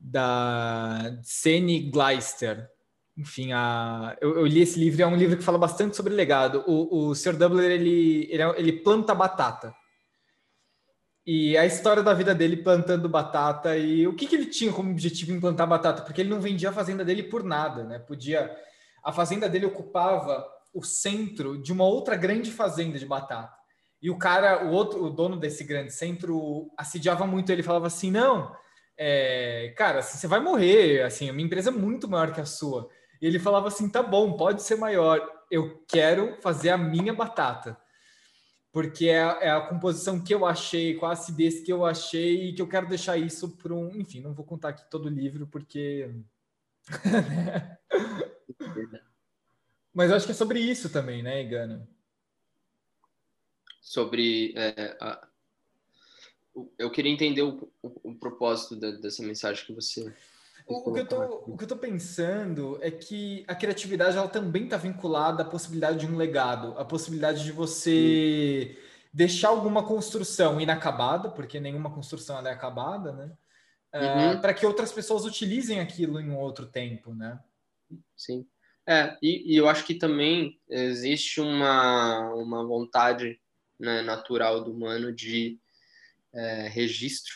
da 0.00 1.18
Sene 1.22 1.90
Gleister. 1.90 2.70
Enfim, 3.14 3.52
a, 3.52 4.16
eu, 4.22 4.36
eu, 4.38 4.46
li 4.46 4.62
esse 4.62 4.80
livro, 4.80 5.02
é 5.02 5.06
um 5.06 5.16
livro 5.16 5.36
que 5.36 5.44
fala 5.44 5.58
bastante 5.58 5.94
sobre 5.94 6.14
legado. 6.14 6.64
O, 6.66 7.08
o 7.08 7.14
Sr. 7.14 7.36
Dubler, 7.36 7.70
ele, 7.70 8.28
ele, 8.30 8.42
é, 8.42 8.54
ele 8.58 8.72
planta 8.72 9.14
batata. 9.14 9.74
E 11.30 11.58
a 11.58 11.66
história 11.66 12.02
da 12.02 12.14
vida 12.14 12.34
dele 12.34 12.56
plantando 12.56 13.06
batata 13.06 13.76
e 13.76 14.06
o 14.06 14.14
que, 14.14 14.26
que 14.26 14.34
ele 14.34 14.46
tinha 14.46 14.72
como 14.72 14.90
objetivo 14.90 15.30
em 15.30 15.38
plantar 15.38 15.66
batata? 15.66 16.00
Porque 16.00 16.22
ele 16.22 16.30
não 16.30 16.40
vendia 16.40 16.70
a 16.70 16.72
fazenda 16.72 17.04
dele 17.04 17.22
por 17.22 17.44
nada, 17.44 17.84
né? 17.84 17.98
Podia... 17.98 18.50
A 19.04 19.12
fazenda 19.12 19.46
dele 19.46 19.66
ocupava 19.66 20.42
o 20.72 20.82
centro 20.82 21.60
de 21.60 21.70
uma 21.70 21.84
outra 21.84 22.16
grande 22.16 22.50
fazenda 22.50 22.98
de 22.98 23.04
batata. 23.04 23.54
E 24.00 24.08
o 24.08 24.16
cara, 24.16 24.64
o 24.64 24.70
outro, 24.70 25.04
o 25.04 25.10
dono 25.10 25.36
desse 25.36 25.64
grande 25.64 25.92
centro, 25.92 26.70
assediava 26.78 27.26
muito 27.26 27.52
ele, 27.52 27.62
falava 27.62 27.88
assim: 27.88 28.10
não, 28.10 28.50
é, 28.96 29.74
cara, 29.76 29.98
assim, 29.98 30.16
você 30.16 30.26
vai 30.26 30.40
morrer, 30.40 31.02
assim, 31.02 31.28
a 31.28 31.32
minha 31.34 31.44
empresa 31.44 31.68
é 31.68 31.72
muito 31.74 32.08
maior 32.08 32.32
que 32.32 32.40
a 32.40 32.46
sua. 32.46 32.88
E 33.20 33.26
ele 33.26 33.38
falava 33.38 33.68
assim: 33.68 33.90
tá 33.90 34.02
bom, 34.02 34.32
pode 34.32 34.62
ser 34.62 34.76
maior, 34.76 35.20
eu 35.50 35.84
quero 35.86 36.38
fazer 36.40 36.70
a 36.70 36.78
minha 36.78 37.12
batata. 37.12 37.76
Porque 38.72 39.06
é, 39.06 39.16
é 39.16 39.50
a 39.50 39.62
composição 39.62 40.22
que 40.22 40.34
eu 40.34 40.44
achei, 40.44 40.94
com 40.94 41.06
a 41.06 41.12
acidez 41.12 41.60
que 41.60 41.72
eu 41.72 41.84
achei, 41.86 42.48
e 42.48 42.52
que 42.52 42.60
eu 42.60 42.68
quero 42.68 42.86
deixar 42.88 43.16
isso 43.16 43.56
para 43.56 43.72
um. 43.74 43.96
Enfim, 43.96 44.20
não 44.20 44.34
vou 44.34 44.44
contar 44.44 44.68
aqui 44.70 44.88
todo 44.90 45.06
o 45.06 45.10
livro, 45.10 45.46
porque. 45.46 46.10
Mas 49.92 50.10
eu 50.10 50.16
acho 50.16 50.26
que 50.26 50.32
é 50.32 50.34
sobre 50.34 50.60
isso 50.60 50.90
também, 50.90 51.22
né, 51.22 51.42
Igana? 51.42 51.88
Sobre. 53.80 54.52
É, 54.54 54.96
a... 55.00 55.26
Eu 56.78 56.90
queria 56.90 57.12
entender 57.12 57.42
o, 57.42 57.72
o, 57.82 58.10
o 58.10 58.14
propósito 58.14 58.76
da, 58.76 58.90
dessa 58.90 59.22
mensagem 59.22 59.64
que 59.64 59.72
você. 59.72 60.14
O, 60.68 60.90
o, 60.90 60.94
que 60.94 61.00
eu 61.00 61.06
tô, 61.06 61.44
o 61.46 61.56
que 61.56 61.64
eu 61.64 61.68
tô 61.68 61.76
pensando 61.76 62.78
é 62.82 62.90
que 62.90 63.42
a 63.48 63.54
criatividade 63.54 64.18
ela 64.18 64.28
também 64.28 64.64
está 64.64 64.76
vinculada 64.76 65.42
à 65.42 65.46
possibilidade 65.46 66.00
de 66.00 66.06
um 66.06 66.16
legado, 66.16 66.78
à 66.78 66.84
possibilidade 66.84 67.42
de 67.42 67.50
você 67.52 68.74
Sim. 68.74 68.82
deixar 69.12 69.48
alguma 69.48 69.82
construção 69.82 70.60
inacabada, 70.60 71.30
porque 71.30 71.58
nenhuma 71.58 71.90
construção 71.90 72.46
é 72.46 72.50
acabada, 72.50 73.12
né? 73.12 73.32
Uhum. 73.94 74.36
Uh, 74.36 74.40
para 74.42 74.52
que 74.52 74.66
outras 74.66 74.92
pessoas 74.92 75.24
utilizem 75.24 75.80
aquilo 75.80 76.20
em 76.20 76.28
um 76.28 76.36
outro 76.36 76.66
tempo, 76.66 77.14
né? 77.14 77.40
Sim. 78.14 78.46
É, 78.86 79.16
e, 79.22 79.54
e, 79.54 79.56
eu 79.56 79.68
acho 79.68 79.84
que 79.84 79.94
também 79.94 80.60
existe 80.68 81.40
uma, 81.40 82.32
uma 82.34 82.64
vontade 82.64 83.40
né, 83.78 84.02
natural 84.02 84.62
do 84.62 84.72
humano 84.72 85.12
de 85.12 85.58
é, 86.32 86.68
registro, 86.68 87.34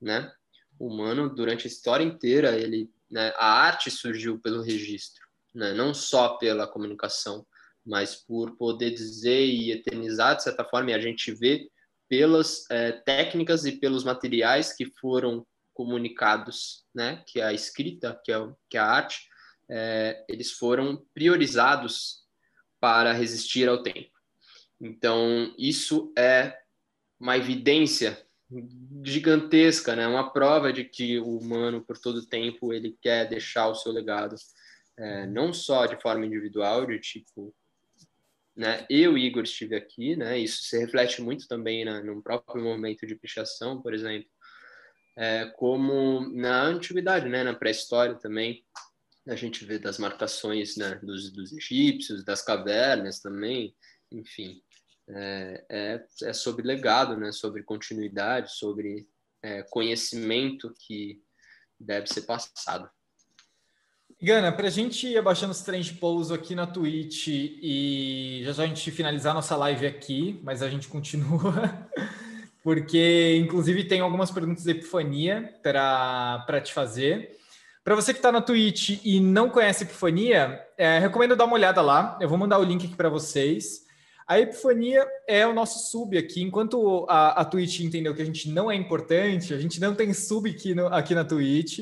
né? 0.00 0.30
Humano, 0.78 1.32
durante 1.32 1.66
a 1.66 1.70
história 1.70 2.04
inteira, 2.04 2.56
ele, 2.58 2.90
né, 3.10 3.32
a 3.36 3.46
arte 3.46 3.90
surgiu 3.90 4.38
pelo 4.38 4.62
registro, 4.62 5.24
né? 5.54 5.72
não 5.72 5.94
só 5.94 6.36
pela 6.36 6.66
comunicação, 6.66 7.46
mas 7.84 8.14
por 8.14 8.56
poder 8.56 8.90
dizer 8.90 9.44
e 9.44 9.70
eternizar, 9.70 10.36
de 10.36 10.42
certa 10.42 10.64
forma, 10.64 10.90
e 10.90 10.94
a 10.94 11.00
gente 11.00 11.32
vê 11.32 11.70
pelas 12.08 12.64
é, 12.70 12.92
técnicas 12.92 13.64
e 13.64 13.72
pelos 13.72 14.04
materiais 14.04 14.72
que 14.72 14.86
foram 15.00 15.46
comunicados, 15.72 16.84
né? 16.94 17.22
Que 17.26 17.40
a 17.40 17.52
escrita, 17.52 18.18
que 18.24 18.32
é, 18.32 18.36
que 18.70 18.76
é 18.76 18.80
a 18.80 18.86
arte, 18.86 19.28
é, 19.68 20.24
eles 20.28 20.52
foram 20.52 21.04
priorizados 21.12 22.24
para 22.80 23.12
resistir 23.12 23.68
ao 23.68 23.82
tempo. 23.82 24.10
Então, 24.80 25.52
isso 25.58 26.12
é 26.16 26.56
uma 27.18 27.36
evidência 27.36 28.23
gigantesca, 29.02 29.96
né? 29.96 30.06
Uma 30.06 30.32
prova 30.32 30.72
de 30.72 30.84
que 30.84 31.18
o 31.18 31.38
humano, 31.38 31.84
por 31.84 31.98
todo 31.98 32.26
tempo, 32.26 32.72
ele 32.72 32.96
quer 33.00 33.28
deixar 33.28 33.68
o 33.68 33.74
seu 33.74 33.92
legado, 33.92 34.36
é, 34.96 35.26
não 35.26 35.52
só 35.52 35.86
de 35.86 36.00
forma 36.00 36.26
individual, 36.26 36.86
de 36.86 36.98
tipo, 36.98 37.54
né? 38.56 38.86
Eu, 38.88 39.18
Igor, 39.18 39.42
estive 39.42 39.74
aqui, 39.74 40.16
né? 40.16 40.38
Isso 40.38 40.64
se 40.64 40.78
reflete 40.78 41.20
muito 41.20 41.48
também 41.48 41.84
né, 41.84 42.00
no 42.02 42.22
próprio 42.22 42.62
movimento 42.62 43.06
de 43.06 43.16
pichação, 43.16 43.82
por 43.82 43.92
exemplo, 43.92 44.28
é, 45.16 45.46
como 45.56 46.20
na 46.32 46.62
antiguidade, 46.62 47.28
né? 47.28 47.42
Na 47.42 47.54
pré-história 47.54 48.14
também, 48.14 48.64
a 49.26 49.34
gente 49.34 49.64
vê 49.64 49.78
das 49.78 49.98
marcações 49.98 50.76
né, 50.76 50.96
dos, 50.96 51.30
dos 51.32 51.52
egípcios, 51.52 52.24
das 52.24 52.42
cavernas 52.42 53.20
também, 53.20 53.74
enfim, 54.12 54.62
é, 55.08 55.64
é, 55.68 56.04
é 56.22 56.32
sobre 56.32 56.66
legado, 56.66 57.16
né, 57.16 57.32
sobre 57.32 57.62
continuidade, 57.62 58.52
sobre 58.52 59.06
é, 59.42 59.62
conhecimento 59.62 60.72
que 60.86 61.22
deve 61.78 62.06
ser 62.06 62.22
passado. 62.22 62.88
Gana, 64.22 64.52
para 64.52 64.68
a 64.68 64.70
gente 64.70 65.06
ir 65.06 65.18
abaixando 65.18 65.52
os 65.52 65.60
trens 65.60 65.86
de 65.86 65.94
pouso 65.94 66.32
aqui 66.32 66.54
na 66.54 66.66
Twitch 66.66 67.26
e 67.28 68.42
já 68.44 68.52
já 68.52 68.62
a 68.62 68.66
gente 68.66 68.90
finalizar 68.90 69.34
nossa 69.34 69.56
live 69.56 69.86
aqui, 69.86 70.40
mas 70.42 70.62
a 70.62 70.70
gente 70.70 70.88
continua, 70.88 71.88
porque 72.62 73.36
inclusive 73.36 73.84
tem 73.84 74.00
algumas 74.00 74.30
perguntas 74.30 74.64
de 74.64 74.70
epifania 74.70 75.54
para 75.62 76.60
te 76.62 76.72
fazer. 76.72 77.36
Para 77.84 77.94
você 77.94 78.14
que 78.14 78.18
está 78.18 78.32
na 78.32 78.40
Twitch 78.40 78.98
e 79.04 79.20
não 79.20 79.50
conhece 79.50 79.84
Epifania, 79.84 80.58
é, 80.78 80.98
recomendo 80.98 81.36
dar 81.36 81.44
uma 81.44 81.52
olhada 81.52 81.82
lá. 81.82 82.18
Eu 82.18 82.30
vou 82.30 82.38
mandar 82.38 82.58
o 82.58 82.64
link 82.64 82.86
aqui 82.86 82.96
para 82.96 83.10
vocês. 83.10 83.83
A 84.26 84.40
Epifania 84.40 85.06
é 85.28 85.46
o 85.46 85.52
nosso 85.52 85.90
sub 85.90 86.16
aqui. 86.16 86.42
Enquanto 86.42 87.06
a, 87.08 87.40
a 87.40 87.44
Twitch 87.44 87.80
entendeu 87.80 88.14
que 88.14 88.22
a 88.22 88.24
gente 88.24 88.48
não 88.48 88.70
é 88.70 88.74
importante, 88.74 89.52
a 89.52 89.58
gente 89.58 89.78
não 89.80 89.94
tem 89.94 90.14
sub 90.14 90.48
aqui, 90.48 90.74
no, 90.74 90.86
aqui 90.86 91.14
na 91.14 91.24
Twitch. 91.24 91.80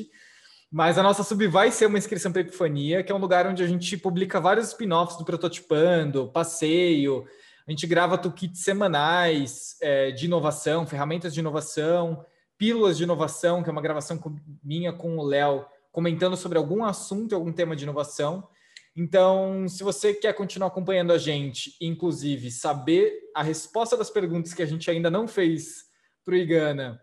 Mas 0.69 0.97
a 0.97 1.03
nossa 1.03 1.23
sub 1.23 1.47
vai 1.47 1.71
ser 1.71 1.85
uma 1.85 1.97
inscrição 1.97 2.31
para 2.31 2.41
Epifania, 2.41 3.03
que 3.03 3.11
é 3.11 3.15
um 3.15 3.19
lugar 3.19 3.47
onde 3.47 3.63
a 3.63 3.67
gente 3.67 3.95
publica 3.95 4.41
vários 4.41 4.69
spin-offs 4.69 5.17
do 5.17 5.23
Prototipando, 5.23 6.29
passeio. 6.29 7.25
A 7.65 7.71
gente 7.71 7.87
grava 7.87 8.17
toolkits 8.17 8.63
semanais 8.63 9.77
é, 9.81 10.11
de 10.11 10.25
inovação, 10.25 10.85
ferramentas 10.85 11.33
de 11.33 11.39
inovação, 11.39 12.25
pílulas 12.57 12.97
de 12.97 13.03
inovação, 13.03 13.63
que 13.63 13.69
é 13.69 13.71
uma 13.71 13.81
gravação 13.81 14.19
minha 14.63 14.91
com 14.91 15.17
o 15.17 15.23
Léo 15.23 15.65
comentando 15.91 16.35
sobre 16.35 16.57
algum 16.57 16.83
assunto, 16.83 17.35
algum 17.35 17.53
tema 17.53 17.75
de 17.75 17.83
inovação. 17.83 18.47
Então, 18.95 19.67
se 19.67 19.83
você 19.83 20.13
quer 20.13 20.33
continuar 20.33 20.67
acompanhando 20.67 21.13
a 21.13 21.17
gente, 21.17 21.75
inclusive 21.81 22.51
saber 22.51 23.11
a 23.35 23.41
resposta 23.41 23.97
das 23.97 24.09
perguntas 24.09 24.53
que 24.53 24.61
a 24.61 24.67
gente 24.67 24.89
ainda 24.89 25.09
não 25.09 25.27
fez 25.27 25.85
para 26.23 26.33
o 26.33 26.37
Igana 26.37 27.01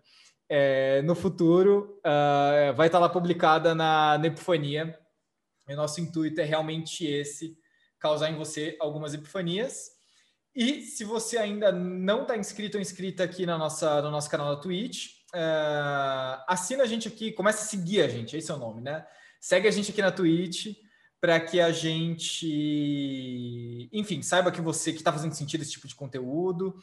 é, 0.48 1.00
no 1.02 1.14
futuro 1.14 2.00
uh, 2.00 2.74
vai 2.74 2.88
estar 2.88 2.98
lá 2.98 3.08
publicada 3.08 3.72
na, 3.72 4.18
na 4.18 4.26
Epifania. 4.26 4.98
E 5.68 5.74
nosso 5.76 6.00
intuito 6.00 6.40
é 6.40 6.44
realmente 6.44 7.06
esse, 7.06 7.56
causar 8.00 8.30
em 8.30 8.36
você 8.36 8.76
algumas 8.80 9.14
epifanias. 9.14 9.90
E 10.52 10.82
se 10.82 11.04
você 11.04 11.38
ainda 11.38 11.70
não 11.70 12.22
está 12.22 12.36
inscrito 12.36 12.76
ou 12.76 12.80
inscrita 12.80 13.22
aqui 13.22 13.46
na 13.46 13.56
nossa, 13.56 14.02
no 14.02 14.10
nosso 14.10 14.28
canal 14.28 14.56
da 14.56 14.60
Twitch, 14.60 15.06
uh, 15.32 16.42
assina 16.48 16.82
a 16.82 16.86
gente 16.86 17.06
aqui, 17.06 17.30
começa 17.30 17.62
a 17.62 17.68
seguir 17.68 18.02
a 18.02 18.08
gente, 18.08 18.36
esse 18.36 18.50
é 18.50 18.54
o 18.54 18.58
nome, 18.58 18.80
né? 18.80 19.06
Segue 19.40 19.68
a 19.68 19.70
gente 19.70 19.92
aqui 19.92 20.02
na 20.02 20.10
Twitch 20.10 20.76
para 21.20 21.38
que 21.38 21.60
a 21.60 21.70
gente, 21.70 22.48
enfim, 23.92 24.22
saiba 24.22 24.50
que 24.50 24.60
você 24.60 24.92
que 24.92 24.98
está 24.98 25.12
fazendo 25.12 25.34
sentido 25.34 25.60
esse 25.60 25.72
tipo 25.72 25.86
de 25.86 25.94
conteúdo. 25.94 26.74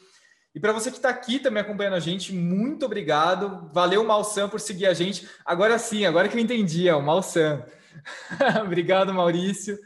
E 0.54 0.60
para 0.60 0.74
você 0.74 0.92
que 0.92 0.98
está 0.98 1.10
aqui 1.10 1.40
também 1.40 1.62
acompanhando 1.62 1.96
a 1.96 2.00
gente, 2.00 2.34
muito 2.34 2.86
obrigado. 2.86 3.70
Valeu, 3.74 4.04
Malsan, 4.04 4.48
por 4.48 4.60
seguir 4.60 4.86
a 4.86 4.94
gente. 4.94 5.28
Agora 5.44 5.80
sim, 5.80 6.06
agora 6.06 6.30
que 6.30 6.38
eu 6.38 6.42
entendi, 6.42 6.88
é 6.88 6.96
o 6.96 7.02
Malsan. 7.02 7.66
obrigado, 8.64 9.14
Maurício, 9.14 9.78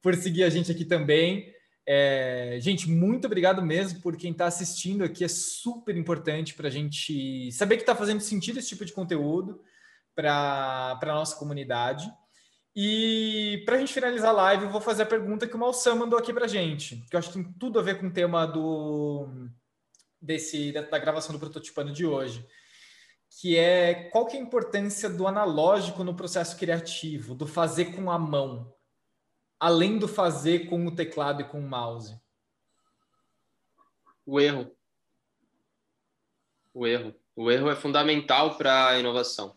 por 0.00 0.14
seguir 0.14 0.44
a 0.44 0.50
gente 0.50 0.70
aqui 0.70 0.84
também. 0.84 1.52
É, 1.88 2.58
gente, 2.60 2.90
muito 2.90 3.26
obrigado 3.26 3.62
mesmo 3.62 4.00
por 4.00 4.16
quem 4.16 4.32
está 4.32 4.46
assistindo 4.46 5.04
aqui. 5.04 5.24
É 5.24 5.28
super 5.28 5.96
importante 5.96 6.54
para 6.54 6.68
a 6.68 6.70
gente 6.70 7.50
saber 7.52 7.76
que 7.76 7.82
está 7.82 7.94
fazendo 7.94 8.20
sentido 8.20 8.58
esse 8.58 8.68
tipo 8.68 8.84
de 8.84 8.92
conteúdo 8.92 9.60
para 10.14 10.98
a 11.00 11.06
nossa 11.06 11.36
comunidade. 11.36 12.08
E 12.78 13.62
para 13.64 13.76
a 13.76 13.78
gente 13.78 13.94
finalizar 13.94 14.28
a 14.28 14.32
live, 14.32 14.64
eu 14.64 14.70
vou 14.70 14.82
fazer 14.82 15.04
a 15.04 15.06
pergunta 15.06 15.48
que 15.48 15.56
o 15.56 15.58
Malsam 15.58 15.96
mandou 15.96 16.18
aqui 16.18 16.30
para 16.30 16.44
a 16.44 16.48
gente, 16.48 17.06
que 17.08 17.16
eu 17.16 17.18
acho 17.18 17.32
que 17.32 17.42
tem 17.42 17.52
tudo 17.54 17.78
a 17.78 17.82
ver 17.82 17.98
com 17.98 18.08
o 18.08 18.12
tema 18.12 18.44
do, 18.44 19.48
desse, 20.20 20.72
da, 20.72 20.82
da 20.82 20.98
gravação 20.98 21.32
do 21.32 21.38
prototipando 21.38 21.90
de 21.90 22.04
hoje, 22.04 22.46
que 23.30 23.56
é 23.56 24.10
qual 24.10 24.26
que 24.26 24.36
é 24.36 24.40
a 24.40 24.42
importância 24.42 25.08
do 25.08 25.26
analógico 25.26 26.04
no 26.04 26.14
processo 26.14 26.58
criativo, 26.58 27.34
do 27.34 27.46
fazer 27.46 27.96
com 27.96 28.10
a 28.10 28.18
mão, 28.18 28.70
além 29.58 29.98
do 29.98 30.06
fazer 30.06 30.68
com 30.68 30.86
o 30.86 30.94
teclado 30.94 31.40
e 31.40 31.48
com 31.48 31.58
o 31.58 31.66
mouse? 31.66 32.20
O 34.26 34.38
erro. 34.38 34.70
O 36.74 36.86
erro. 36.86 37.14
O 37.34 37.50
erro 37.50 37.70
é 37.70 37.74
fundamental 37.74 38.58
para 38.58 38.88
a 38.88 38.98
inovação. 38.98 39.56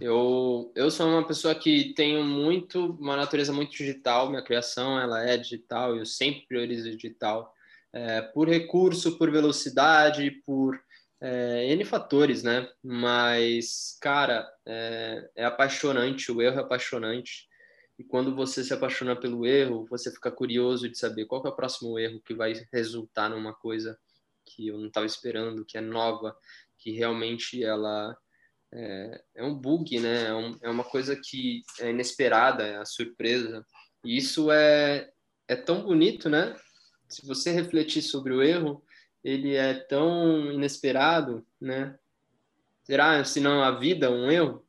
Eu, 0.00 0.70
eu 0.76 0.90
sou 0.90 1.08
uma 1.08 1.26
pessoa 1.26 1.54
que 1.54 1.92
tenho 1.94 2.22
muito 2.22 2.96
uma 3.00 3.16
natureza 3.16 3.52
muito 3.52 3.72
digital, 3.72 4.28
minha 4.28 4.44
criação 4.44 4.98
ela 5.00 5.24
é 5.24 5.36
digital, 5.36 5.96
eu 5.96 6.04
sempre 6.04 6.46
priorizo 6.46 6.90
digital 6.90 7.52
é, 7.92 8.20
por 8.20 8.48
recurso, 8.48 9.16
por 9.18 9.30
velocidade, 9.30 10.30
por 10.44 10.78
é, 11.20 11.72
N 11.72 11.84
fatores, 11.84 12.42
né? 12.42 12.68
Mas, 12.82 13.98
cara, 14.00 14.48
é, 14.66 15.30
é 15.34 15.44
apaixonante, 15.44 16.30
o 16.30 16.40
erro 16.40 16.58
é 16.58 16.62
apaixonante. 16.62 17.48
E 17.98 18.04
quando 18.04 18.34
você 18.34 18.62
se 18.62 18.72
apaixona 18.72 19.16
pelo 19.16 19.44
erro, 19.44 19.84
você 19.90 20.12
fica 20.12 20.30
curioso 20.30 20.88
de 20.88 20.96
saber 20.96 21.24
qual 21.24 21.44
é 21.44 21.48
o 21.48 21.56
próximo 21.56 21.98
erro 21.98 22.20
que 22.24 22.34
vai 22.34 22.52
resultar 22.72 23.28
numa 23.28 23.52
coisa 23.52 23.98
que 24.44 24.68
eu 24.68 24.78
não 24.78 24.86
estava 24.86 25.06
esperando, 25.06 25.64
que 25.64 25.76
é 25.76 25.80
nova, 25.80 26.36
que 26.78 26.92
realmente 26.92 27.62
ela 27.64 28.16
é, 28.72 29.22
é 29.36 29.44
um 29.44 29.54
bug, 29.54 29.98
né? 30.00 30.26
É, 30.26 30.34
um, 30.34 30.58
é, 30.62 30.70
uma 30.70 30.84
coisa 30.84 31.16
que 31.16 31.62
é 31.80 31.90
inesperada, 31.90 32.64
é 32.66 32.76
a 32.76 32.84
surpresa. 32.84 33.64
E 34.04 34.16
isso 34.16 34.50
é, 34.50 35.10
é 35.46 35.56
tão 35.56 35.82
bonito, 35.82 36.28
né? 36.28 36.54
se 37.08 37.26
você 37.26 37.50
refletir 37.50 38.02
sobre 38.02 38.32
o 38.32 38.42
erro, 38.42 38.84
ele 39.24 39.54
é 39.54 39.74
tão 39.74 40.52
inesperado, 40.52 41.44
né? 41.60 41.98
Será, 42.84 43.24
se 43.24 43.40
não 43.40 43.62
a 43.62 43.72
vida, 43.72 44.10
um 44.10 44.30
erro? 44.30 44.64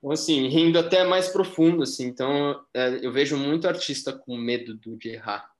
Ou 0.00 0.12
assim, 0.12 0.46
rindo 0.48 0.78
até 0.78 1.04
mais 1.04 1.28
profundo, 1.28 1.82
assim. 1.82 2.06
Então, 2.06 2.64
é, 2.72 3.04
eu 3.04 3.12
vejo 3.12 3.36
muito 3.36 3.68
artista 3.68 4.12
com 4.12 4.36
medo 4.36 4.76
de 4.76 5.10
errar. 5.10 5.50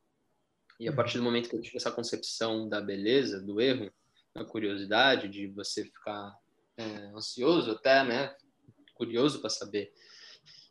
E 0.78 0.88
a 0.88 0.92
partir 0.92 1.18
do 1.18 1.24
momento 1.24 1.48
que 1.48 1.56
eu 1.56 1.60
tive 1.60 1.76
essa 1.76 1.90
concepção 1.90 2.68
da 2.68 2.80
beleza, 2.80 3.40
do 3.40 3.60
erro, 3.60 3.90
da 4.34 4.44
curiosidade, 4.44 5.28
de 5.28 5.46
você 5.48 5.84
ficar 5.84 6.36
é, 6.76 6.84
ansioso 7.14 7.72
até, 7.72 8.04
né? 8.04 8.34
Curioso 8.94 9.40
para 9.40 9.50
saber. 9.50 9.92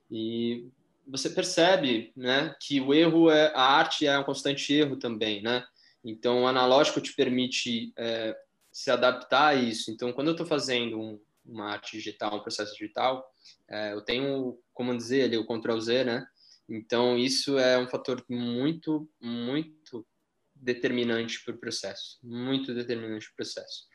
E 0.09 0.67
você 1.07 1.29
percebe, 1.29 2.11
né, 2.15 2.55
que 2.59 2.81
o 2.81 2.93
erro 2.93 3.29
é 3.29 3.51
a 3.53 3.61
arte 3.61 4.07
é 4.07 4.17
um 4.17 4.23
constante 4.23 4.73
erro 4.73 4.97
também, 4.97 5.41
né? 5.41 5.65
Então, 6.03 6.43
o 6.43 6.47
analógico 6.47 7.01
te 7.01 7.13
permite 7.13 7.91
é, 7.97 8.35
se 8.71 8.91
adaptar 8.91 9.47
a 9.47 9.55
isso. 9.55 9.89
Então, 9.91 10.13
quando 10.13 10.27
eu 10.27 10.33
estou 10.33 10.45
fazendo 10.45 10.99
um, 10.99 11.19
uma 11.43 11.71
arte 11.71 11.97
digital, 11.97 12.35
um 12.35 12.41
processo 12.41 12.73
digital, 12.73 13.27
é, 13.69 13.93
eu 13.93 14.01
tenho, 14.01 14.59
como 14.73 14.95
dizer 14.95 15.23
ali, 15.23 15.37
o 15.37 15.45
Ctrl 15.45 15.79
Z, 15.79 16.03
né? 16.03 16.27
Então, 16.69 17.17
isso 17.17 17.57
é 17.57 17.77
um 17.77 17.87
fator 17.87 18.23
muito, 18.29 19.09
muito 19.19 20.05
determinante 20.53 21.43
para 21.43 21.55
o 21.55 21.57
processo, 21.57 22.19
muito 22.23 22.73
determinante 22.73 23.27
para 23.27 23.33
o 23.33 23.35
processo. 23.37 23.87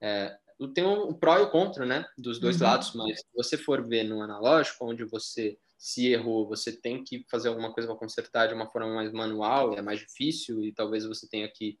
É, 0.00 0.38
tem 0.66 0.84
o 0.84 1.14
pró 1.14 1.38
e 1.38 1.42
o 1.42 1.50
contra, 1.50 1.86
né, 1.86 2.04
dos 2.16 2.40
dois 2.40 2.60
uhum. 2.60 2.66
lados, 2.66 2.92
mas 2.94 3.20
se 3.20 3.26
você 3.32 3.56
for 3.56 3.86
ver 3.86 4.02
no 4.02 4.20
analógico, 4.20 4.84
onde 4.84 5.04
você 5.04 5.56
se 5.78 6.08
errou, 6.08 6.48
você 6.48 6.72
tem 6.72 7.04
que 7.04 7.24
fazer 7.30 7.48
alguma 7.48 7.72
coisa 7.72 7.88
para 7.88 7.98
consertar 7.98 8.48
de 8.48 8.54
uma 8.54 8.68
forma 8.68 8.92
mais 8.92 9.12
manual, 9.12 9.78
é 9.78 9.82
mais 9.82 10.00
difícil 10.00 10.64
e 10.64 10.72
talvez 10.72 11.04
você 11.04 11.28
tenha 11.28 11.48
que 11.48 11.78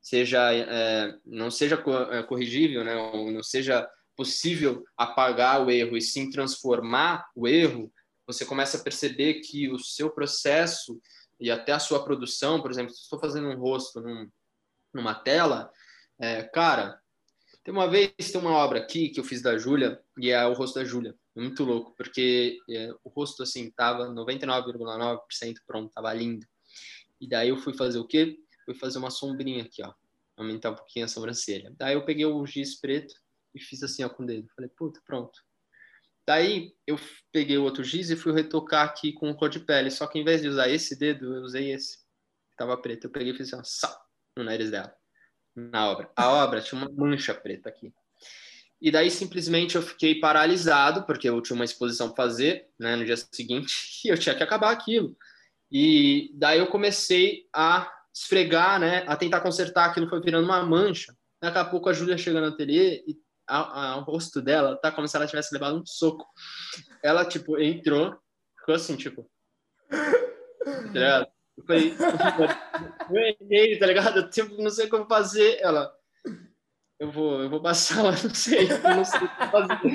seja 0.00 0.52
é, 0.52 1.16
não 1.24 1.48
seja 1.50 1.80
é, 2.10 2.22
corrigível, 2.24 2.82
né, 2.82 2.96
ou 2.96 3.30
não 3.30 3.42
seja 3.42 3.88
possível 4.16 4.84
apagar 4.96 5.64
o 5.64 5.70
erro 5.70 5.96
e 5.96 6.02
sim 6.02 6.28
transformar 6.28 7.24
o 7.36 7.46
erro, 7.46 7.92
você 8.26 8.44
começa 8.44 8.76
a 8.76 8.82
perceber 8.82 9.34
que 9.34 9.70
o 9.70 9.78
seu 9.78 10.10
processo 10.10 11.00
e 11.38 11.52
até 11.52 11.70
a 11.70 11.78
sua 11.78 12.04
produção, 12.04 12.60
por 12.60 12.70
exemplo, 12.70 12.92
se 12.92 13.02
estou 13.02 13.20
fazendo 13.20 13.48
um 13.48 13.56
rosto 13.56 14.00
num, 14.00 14.28
numa 14.92 15.14
tela, 15.14 15.70
é, 16.20 16.42
cara, 16.42 17.00
tem 17.68 17.74
uma 17.74 17.86
vez, 17.86 18.14
tem 18.16 18.40
uma 18.40 18.52
obra 18.52 18.78
aqui 18.78 19.10
que 19.10 19.20
eu 19.20 19.24
fiz 19.24 19.42
da 19.42 19.58
Júlia, 19.58 20.00
e 20.18 20.30
é 20.30 20.46
o 20.46 20.54
rosto 20.54 20.76
da 20.76 20.86
Júlia 20.86 21.14
muito 21.36 21.64
louco, 21.64 21.94
porque 21.98 22.56
é, 22.70 22.90
o 23.04 23.10
rosto, 23.10 23.42
assim, 23.42 23.70
tava 23.70 24.08
99,9% 24.08 25.56
pronto, 25.66 25.92
tava 25.92 26.14
lindo. 26.14 26.46
E 27.20 27.28
daí 27.28 27.50
eu 27.50 27.58
fui 27.58 27.74
fazer 27.76 27.98
o 27.98 28.06
quê? 28.06 28.38
Fui 28.64 28.74
fazer 28.74 28.96
uma 28.96 29.10
sombrinha 29.10 29.64
aqui, 29.64 29.82
ó, 29.82 29.92
aumentar 30.38 30.70
um 30.70 30.76
pouquinho 30.76 31.04
a 31.04 31.08
sobrancelha. 31.08 31.70
Daí 31.76 31.92
eu 31.92 32.06
peguei 32.06 32.24
o 32.24 32.46
giz 32.46 32.80
preto 32.80 33.14
e 33.54 33.60
fiz 33.60 33.82
assim, 33.82 34.02
ó, 34.02 34.08
com 34.08 34.22
o 34.22 34.26
dedo. 34.26 34.48
Falei, 34.56 34.70
puta, 34.74 35.02
pronto. 35.04 35.38
Daí 36.26 36.74
eu 36.86 36.98
peguei 37.30 37.58
o 37.58 37.64
outro 37.64 37.84
giz 37.84 38.08
e 38.08 38.16
fui 38.16 38.32
retocar 38.32 38.86
aqui 38.86 39.12
com 39.12 39.34
cor 39.34 39.50
de 39.50 39.60
pele, 39.60 39.90
só 39.90 40.06
que 40.06 40.18
em 40.18 40.24
vez 40.24 40.40
de 40.40 40.48
usar 40.48 40.70
esse 40.70 40.98
dedo, 40.98 41.34
eu 41.34 41.42
usei 41.42 41.70
esse, 41.70 41.98
que 41.98 42.56
tava 42.56 42.80
preto. 42.80 43.08
Eu 43.08 43.10
peguei 43.10 43.34
e 43.34 43.36
fiz 43.36 43.52
assim, 43.52 43.60
ó, 43.60 43.62
só, 43.62 44.00
no 44.34 44.42
nariz 44.42 44.70
dela, 44.70 44.96
na 45.72 45.90
obra. 45.90 46.10
A 46.16 46.30
obra 46.30 46.60
tinha 46.60 46.80
uma 46.80 46.90
mancha 46.90 47.34
preta 47.34 47.68
aqui. 47.68 47.92
E 48.80 48.90
daí 48.90 49.10
simplesmente 49.10 49.74
eu 49.74 49.82
fiquei 49.82 50.20
paralisado, 50.20 51.04
porque 51.04 51.28
eu 51.28 51.40
tinha 51.42 51.56
uma 51.56 51.64
exposição 51.64 52.14
fazer 52.14 52.68
né, 52.78 52.94
no 52.94 53.04
dia 53.04 53.16
seguinte 53.16 54.00
e 54.06 54.08
eu 54.08 54.18
tinha 54.18 54.34
que 54.34 54.42
acabar 54.42 54.70
aquilo. 54.70 55.16
E 55.70 56.30
daí 56.34 56.58
eu 56.58 56.68
comecei 56.68 57.46
a 57.54 57.92
esfregar, 58.14 58.80
né, 58.80 59.04
a 59.06 59.16
tentar 59.16 59.40
consertar 59.40 59.86
aquilo, 59.86 60.08
foi 60.08 60.20
virando 60.20 60.44
uma 60.44 60.62
mancha. 60.62 61.14
Daqui 61.40 61.58
a 61.58 61.64
pouco 61.64 61.88
a 61.88 61.92
Júlia 61.92 62.16
chega 62.16 62.40
no 62.40 62.48
ateliê 62.48 63.04
e 63.06 63.16
a, 63.46 63.92
a, 63.92 63.96
o 63.98 64.02
rosto 64.02 64.40
dela 64.42 64.76
tá 64.76 64.92
como 64.92 65.08
se 65.08 65.16
ela 65.16 65.26
tivesse 65.26 65.52
levado 65.52 65.78
um 65.78 65.86
soco. 65.86 66.26
Ela, 67.02 67.24
tipo, 67.24 67.58
entrou, 67.58 68.16
ficou 68.58 68.74
assim, 68.74 68.96
tipo. 68.96 69.28
Tá 70.68 70.92
ligado? 70.92 71.26
Eu 71.58 71.64
falei, 71.64 71.92
eu 73.10 73.36
errei, 73.50 73.78
tá 73.78 73.86
ligado? 73.86 74.18
Eu, 74.20 74.30
tipo, 74.30 74.62
não 74.62 74.70
sei 74.70 74.86
como 74.86 75.06
fazer. 75.06 75.58
Ela, 75.60 75.92
eu 77.00 77.10
vou, 77.10 77.42
eu 77.42 77.50
vou 77.50 77.60
passar 77.60 78.02
lá, 78.02 78.12
não 78.22 78.34
sei, 78.34 78.68
não 78.68 79.04
sei 79.04 79.28
fazer. 79.50 79.94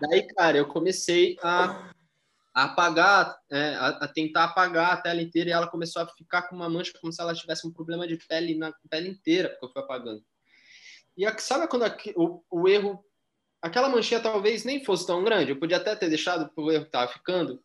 Daí, 0.00 0.26
cara, 0.28 0.56
eu 0.56 0.68
comecei 0.68 1.36
a, 1.42 1.90
a 2.54 2.64
apagar, 2.64 3.36
é, 3.50 3.74
a, 3.74 3.88
a, 3.88 4.08
tentar 4.08 4.44
apagar 4.44 4.92
a 4.92 4.96
tela 4.98 5.20
inteira 5.20 5.50
e 5.50 5.52
ela 5.52 5.66
começou 5.66 6.00
a 6.00 6.06
ficar 6.06 6.42
com 6.42 6.54
uma 6.54 6.68
mancha 6.68 6.92
como 7.00 7.12
se 7.12 7.20
ela 7.20 7.34
tivesse 7.34 7.66
um 7.66 7.72
problema 7.72 8.06
de 8.06 8.16
pele 8.16 8.54
na 8.56 8.72
pele 8.88 9.08
inteira, 9.08 9.48
porque 9.48 9.66
eu 9.66 9.72
fui 9.72 9.82
apagando. 9.82 10.24
E 11.16 11.26
a, 11.26 11.36
sabe 11.38 11.66
quando 11.66 11.86
a, 11.86 11.96
o, 12.14 12.44
o 12.48 12.68
erro, 12.68 13.04
aquela 13.60 13.88
manchinha 13.88 14.20
talvez 14.20 14.64
nem 14.64 14.84
fosse 14.84 15.04
tão 15.04 15.24
grande, 15.24 15.50
eu 15.50 15.58
podia 15.58 15.76
até 15.76 15.96
ter 15.96 16.08
deixado 16.08 16.48
o 16.56 16.70
erro 16.70 16.84
tava 16.84 17.12
ficando, 17.12 17.60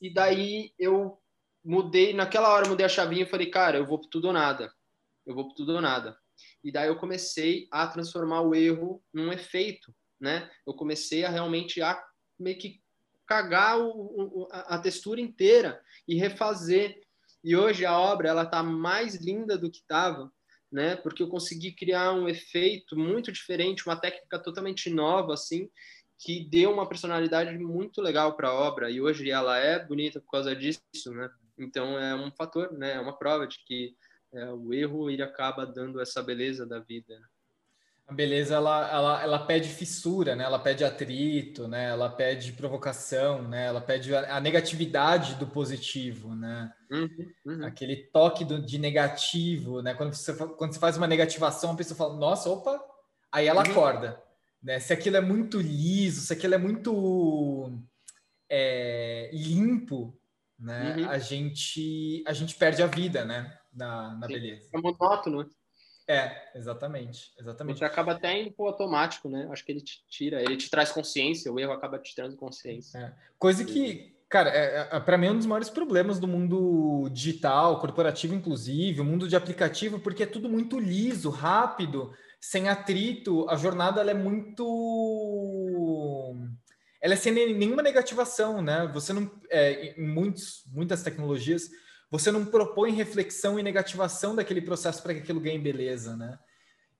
e 0.00 0.12
daí 0.12 0.72
eu 0.78 1.18
mudei, 1.64 2.12
naquela 2.12 2.52
hora 2.52 2.68
mudei 2.68 2.86
a 2.86 2.88
chavinha 2.88 3.22
e 3.22 3.28
falei, 3.28 3.50
cara, 3.50 3.78
eu 3.78 3.86
vou 3.86 3.98
tudo 3.98 4.28
ou 4.28 4.32
nada. 4.32 4.72
Eu 5.26 5.34
vou 5.34 5.52
tudo 5.54 5.74
ou 5.74 5.80
nada. 5.80 6.16
E 6.62 6.72
daí 6.72 6.88
eu 6.88 6.96
comecei 6.96 7.68
a 7.70 7.86
transformar 7.86 8.42
o 8.42 8.54
erro 8.54 9.02
num 9.12 9.32
efeito, 9.32 9.94
né? 10.20 10.50
Eu 10.66 10.74
comecei 10.74 11.24
a 11.24 11.30
realmente 11.30 11.82
a 11.82 12.02
meio 12.38 12.58
que 12.58 12.80
cagar 13.26 13.78
o, 13.78 13.90
o, 13.90 14.48
a 14.50 14.78
textura 14.78 15.20
inteira 15.20 15.80
e 16.06 16.14
refazer. 16.16 17.00
E 17.44 17.54
hoje 17.54 17.84
a 17.84 17.98
obra 17.98 18.28
ela 18.28 18.46
tá 18.46 18.62
mais 18.62 19.16
linda 19.16 19.56
do 19.56 19.70
que 19.70 19.78
estava, 19.78 20.32
né? 20.72 20.96
Porque 20.96 21.22
eu 21.22 21.28
consegui 21.28 21.72
criar 21.72 22.12
um 22.12 22.28
efeito 22.28 22.96
muito 22.96 23.30
diferente, 23.30 23.86
uma 23.86 24.00
técnica 24.00 24.38
totalmente 24.38 24.90
nova, 24.90 25.34
assim, 25.34 25.68
que 26.18 26.48
deu 26.48 26.72
uma 26.72 26.88
personalidade 26.88 27.56
muito 27.58 28.00
legal 28.00 28.36
para 28.36 28.48
a 28.48 28.54
obra. 28.54 28.90
E 28.90 29.00
hoje 29.00 29.30
ela 29.30 29.58
é 29.58 29.84
bonita 29.84 30.20
por 30.20 30.30
causa 30.30 30.56
disso, 30.56 30.80
né? 31.12 31.30
Então 31.58 31.98
é 31.98 32.14
um 32.14 32.30
fator, 32.30 32.72
né? 32.72 32.94
É 32.94 33.00
uma 33.00 33.16
prova 33.16 33.46
de 33.46 33.58
que 33.64 33.96
é, 34.32 34.50
o 34.50 34.72
erro 34.72 35.10
ele 35.10 35.22
acaba 35.22 35.66
dando 35.66 36.00
essa 36.00 36.22
beleza 36.22 36.66
da 36.66 36.78
vida. 36.78 37.18
A 38.06 38.12
beleza 38.14 38.54
ela, 38.54 38.90
ela, 38.90 39.22
ela 39.22 39.38
pede 39.46 39.68
fissura, 39.68 40.34
né? 40.34 40.44
Ela 40.44 40.58
pede 40.58 40.82
atrito, 40.82 41.68
né? 41.68 41.90
Ela 41.90 42.08
pede 42.08 42.52
provocação, 42.52 43.46
né? 43.46 43.66
Ela 43.66 43.82
pede 43.82 44.14
a, 44.14 44.40
negatividade 44.40 45.34
do 45.34 45.46
positivo, 45.46 46.34
né? 46.34 46.72
Uhum, 46.90 47.32
uhum. 47.44 47.66
Aquele 47.66 47.96
toque 47.96 48.46
do, 48.46 48.64
de 48.64 48.78
negativo, 48.78 49.82
né? 49.82 49.92
Quando 49.92 50.14
você, 50.14 50.34
quando 50.34 50.72
você 50.72 50.78
faz 50.78 50.96
uma 50.96 51.06
negativação, 51.06 51.72
a 51.72 51.76
pessoa 51.76 51.98
fala, 51.98 52.16
nossa, 52.16 52.48
opa, 52.48 52.82
aí 53.30 53.46
ela 53.46 53.62
uhum. 53.62 53.72
acorda. 53.72 54.22
Né? 54.62 54.80
Se 54.80 54.92
aquilo 54.92 55.16
é 55.16 55.20
muito 55.20 55.60
liso, 55.60 56.22
se 56.22 56.32
aquilo 56.32 56.54
é 56.54 56.58
muito 56.58 57.70
é, 58.48 59.30
limpo, 59.34 60.18
né? 60.58 60.96
Uhum. 60.96 61.08
A 61.08 61.18
gente 61.18 62.24
a 62.26 62.32
gente 62.32 62.54
perde 62.56 62.82
a 62.82 62.86
vida, 62.86 63.24
né? 63.24 63.56
Na, 63.72 64.16
na 64.16 64.26
beleza. 64.26 64.68
É 64.74 64.78
monótono. 64.78 65.48
É, 66.10 66.50
exatamente, 66.54 67.34
exatamente. 67.38 67.80
Você 67.80 67.84
acaba 67.84 68.12
até 68.12 68.40
indo 68.40 68.50
pro 68.52 68.66
automático, 68.66 69.28
né? 69.28 69.46
Acho 69.52 69.62
que 69.62 69.72
ele 69.72 69.82
te 69.82 70.02
tira, 70.08 70.40
ele 70.42 70.56
te 70.56 70.70
traz 70.70 70.90
consciência, 70.90 71.52
o 71.52 71.60
erro 71.60 71.72
acaba 71.72 71.98
te 71.98 72.14
trazendo 72.14 72.38
consciência. 72.38 72.98
É. 72.98 73.12
Coisa 73.38 73.62
que, 73.62 74.16
cara, 74.26 74.48
é, 74.48 74.88
é 74.90 75.00
para 75.00 75.18
mim 75.18 75.26
é 75.26 75.32
um 75.32 75.36
dos 75.36 75.44
maiores 75.44 75.68
problemas 75.68 76.18
do 76.18 76.26
mundo 76.26 77.10
digital, 77.10 77.78
corporativo 77.78 78.34
inclusive, 78.34 79.02
o 79.02 79.04
mundo 79.04 79.28
de 79.28 79.36
aplicativo, 79.36 80.00
porque 80.00 80.22
é 80.22 80.26
tudo 80.26 80.48
muito 80.48 80.80
liso, 80.80 81.28
rápido, 81.28 82.10
sem 82.40 82.70
atrito. 82.70 83.46
A 83.50 83.56
jornada 83.56 84.00
ela 84.00 84.10
é 84.10 84.14
muito 84.14 84.64
ela 87.00 87.14
é 87.14 87.16
sem 87.16 87.32
nenhuma 87.32 87.82
negativação, 87.82 88.60
né? 88.60 88.86
Você 88.92 89.12
não, 89.12 89.30
é, 89.50 89.94
em 89.98 90.06
muitos, 90.06 90.64
muitas 90.66 91.02
tecnologias, 91.02 91.70
você 92.10 92.30
não 92.30 92.44
propõe 92.44 92.92
reflexão 92.92 93.58
e 93.58 93.62
negativação 93.62 94.34
daquele 94.34 94.60
processo 94.60 95.02
para 95.02 95.14
que 95.14 95.20
aquilo 95.20 95.40
ganhe 95.40 95.58
beleza, 95.58 96.16
né? 96.16 96.38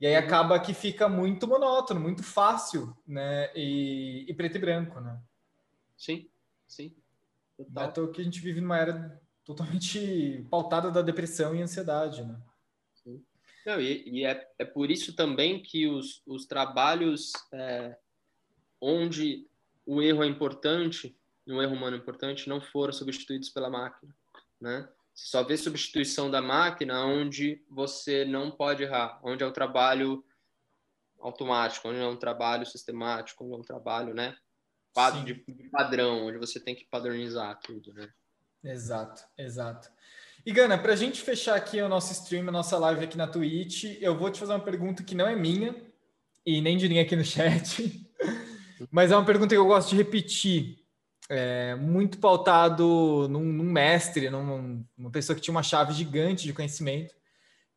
E 0.01 0.07
aí 0.07 0.13
uhum. 0.13 0.21
acaba 0.21 0.61
que 0.61 0.73
fica 0.73 1.09
muito 1.09 1.49
monótono, 1.49 2.01
muito 2.01 2.23
fácil, 2.23 2.97
né? 3.07 3.51
E, 3.57 4.27
e 4.29 4.35
preto 4.35 4.57
e 4.57 4.61
branco, 4.61 5.01
né? 5.01 5.21
Sim, 5.97 6.31
sim. 6.67 6.95
Total. 7.57 8.05
É 8.05 8.13
que 8.13 8.21
a 8.21 8.25
gente 8.25 8.41
vive 8.41 8.61
numa 8.61 8.79
era 8.79 9.21
totalmente 9.45 10.47
pautada 10.49 10.91
da 10.93 11.03
depressão 11.03 11.57
e 11.57 11.63
ansiedade, 11.63 12.23
né? 12.25 12.41
Sim. 13.03 13.25
Não, 13.67 13.81
e, 13.81 14.09
e 14.09 14.25
é, 14.25 14.49
é 14.59 14.65
por 14.65 14.91
isso 14.91 15.17
também 15.17 15.61
que 15.61 15.89
os, 15.89 16.23
os 16.25 16.47
trabalhos 16.47 17.33
é, 17.53 17.97
onde 18.81 19.48
o 19.89 20.03
erro 20.03 20.23
é 20.23 20.27
importante, 20.27 21.19
um 21.47 21.63
erro 21.63 21.75
humano 21.75 21.97
importante, 21.97 22.47
não 22.47 22.61
foram 22.61 22.93
substituídos 22.93 23.49
pela 23.49 23.71
máquina, 23.71 24.15
né? 24.61 24.87
Você 25.15 25.29
só 25.29 25.43
vê 25.43 25.57
substituição 25.57 26.31
da 26.31 26.43
máquina 26.43 27.03
onde 27.07 27.65
você 27.71 28.23
não 28.27 28.51
pode 28.51 28.83
errar, 28.83 29.19
onde 29.23 29.43
é 29.43 29.47
o 29.47 29.51
trabalho 29.51 30.23
automático, 31.19 31.89
onde 31.89 32.01
é 32.01 32.07
um 32.07 32.19
trabalho 32.19 32.67
sistemático, 32.67 33.43
onde 33.43 33.55
é 33.55 33.57
um 33.57 33.63
trabalho, 33.63 34.13
né? 34.13 34.37
De 35.25 35.35
padrão, 35.73 36.27
onde 36.27 36.37
você 36.37 36.61
tem 36.61 36.75
que 36.75 36.85
padronizar 36.85 37.59
tudo, 37.59 37.95
né? 37.95 38.13
Exato, 38.63 39.25
exato. 39.39 39.91
E 40.45 40.53
Gana, 40.53 40.77
para 40.77 40.93
a 40.93 40.97
gente 40.97 41.23
fechar 41.23 41.57
aqui 41.57 41.81
o 41.81 41.89
nosso 41.89 42.13
stream, 42.13 42.47
a 42.47 42.53
nossa 42.53 42.77
live 42.77 43.05
aqui 43.05 43.17
na 43.17 43.27
Twitch, 43.27 43.85
eu 44.03 44.15
vou 44.19 44.31
te 44.31 44.39
fazer 44.39 44.53
uma 44.53 44.61
pergunta 44.61 45.03
que 45.03 45.15
não 45.15 45.27
é 45.27 45.35
minha 45.35 45.75
e 46.45 46.61
nem 46.61 46.77
de 46.77 46.89
ninguém 46.89 47.05
aqui 47.05 47.17
no 47.17 47.25
chat, 47.25 48.08
mas 48.91 49.11
é 49.11 49.17
uma 49.17 49.25
pergunta 49.25 49.55
que 49.55 49.59
eu 49.59 49.67
gosto 49.67 49.91
de 49.91 49.97
repetir 49.97 50.79
é, 51.29 51.75
muito 51.75 52.19
pautado 52.19 53.29
num, 53.29 53.45
num 53.45 53.71
mestre, 53.71 54.31
num, 54.31 54.85
numa 54.97 55.11
pessoa 55.11 55.37
que 55.37 55.43
tinha 55.43 55.55
uma 55.55 55.63
chave 55.63 55.93
gigante 55.93 56.45
de 56.45 56.53
conhecimento, 56.53 57.15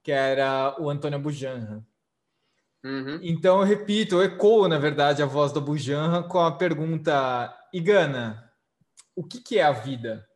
que 0.02 0.12
era 0.12 0.76
o 0.80 0.90
Antônio 0.90 1.20
Bujanra. 1.20 1.86
Uhum. 2.84 3.20
Então, 3.22 3.60
eu 3.60 3.66
repito, 3.66 4.16
eu 4.16 4.24
ecoo, 4.24 4.68
na 4.68 4.80
verdade, 4.80 5.22
a 5.22 5.26
voz 5.26 5.52
do 5.52 5.62
Bujanra 5.62 6.24
com 6.24 6.40
a 6.40 6.52
pergunta: 6.52 7.68
Igana, 7.72 8.52
o 9.16 9.24
que, 9.24 9.40
que 9.40 9.60
é 9.60 9.64
a 9.64 9.72
vida? 9.72 10.28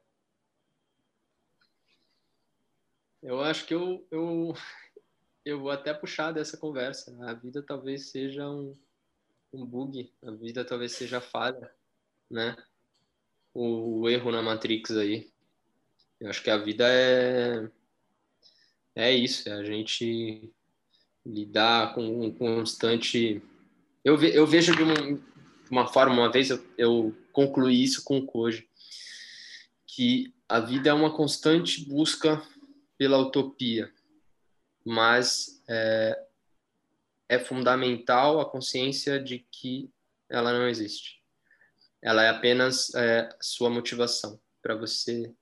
Eu 3.24 3.42
acho 3.42 3.66
que 3.66 3.74
eu, 3.74 4.06
eu, 4.12 4.54
eu 5.44 5.60
vou 5.60 5.72
até 5.72 5.94
puxar 5.94 6.32
dessa 6.32 6.58
conversa. 6.58 7.18
A 7.28 7.34
vida 7.34 7.64
talvez 7.64 8.12
seja 8.12 8.48
um, 8.48 8.74
um 9.56 9.66
bug, 9.66 10.12
a 10.24 10.32
vida 10.32 10.66
talvez 10.66 10.92
seja 10.94 11.22
falha, 11.22 11.72
né? 12.30 12.56
o, 13.56 14.02
o 14.02 14.10
erro 14.10 14.32
na 14.32 14.42
Matrix 14.42 14.92
aí. 14.92 15.32
Eu 16.20 16.30
acho 16.30 16.44
que 16.44 16.50
a 16.50 16.58
vida 16.58 16.86
é 16.88 17.70
é 18.98 19.12
isso, 19.12 19.50
é 19.50 19.54
a 19.54 19.64
gente 19.64 20.54
lidar 21.26 21.94
com 21.94 22.26
um 22.26 22.32
constante. 22.34 23.42
Eu, 24.04 24.18
ve, 24.18 24.34
eu 24.34 24.46
vejo 24.46 24.76
de 24.76 24.84
uma, 24.84 25.20
uma 25.70 25.88
forma, 25.88 26.16
uma 26.16 26.32
vez 26.32 26.50
eu, 26.50 26.66
eu 26.78 27.16
concluí 27.34 27.84
isso 27.84 28.04
com 28.04 28.20
o 28.20 28.26
Koji, 28.26 28.70
que 29.86 30.34
a 30.48 30.60
vida 30.60 30.90
é 30.90 30.94
uma 30.94 31.14
constante 31.14 31.84
busca 31.86 32.42
pela 32.98 33.18
utopia, 33.18 33.92
mas 34.86 35.62
é, 35.68 36.25
é 37.28 37.40
fundamental 37.40 38.40
a 38.40 38.50
consciência 38.50 39.20
de 39.20 39.40
que 39.52 39.90
ela 40.30 40.54
não 40.54 40.68
existe. 40.68 41.22
Ela 42.02 42.24
é 42.24 42.30
apenas 42.30 42.94
é, 42.94 43.30
sua 43.42 43.70
motivação 43.70 44.40
para 44.62 44.76
você 44.76 45.34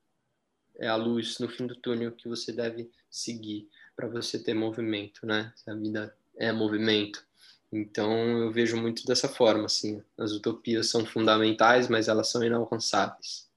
é 0.76 0.88
a 0.88 0.96
luz 0.96 1.40
no 1.40 1.48
fim 1.48 1.68
do 1.68 1.76
túnel 1.76 2.12
que 2.12 2.28
você 2.28 2.52
deve 2.52 2.90
seguir 3.10 3.70
para 3.96 4.08
você 4.08 4.40
ter 4.40 4.54
movimento, 4.54 5.26
né? 5.26 5.54
A 5.68 5.74
vida 5.74 6.16
é 6.36 6.52
movimento. 6.52 7.26
Então 7.72 8.12
eu 8.40 8.52
vejo 8.52 8.76
muito 8.76 9.06
dessa 9.06 9.30
forma, 9.30 9.66
assim. 9.66 10.04
As 10.18 10.32
utopias 10.32 10.90
são 10.90 11.06
fundamentais, 11.06 11.88
mas 11.88 12.08
elas 12.08 12.28
são 12.30 12.44
inalcançáveis. 12.44 13.50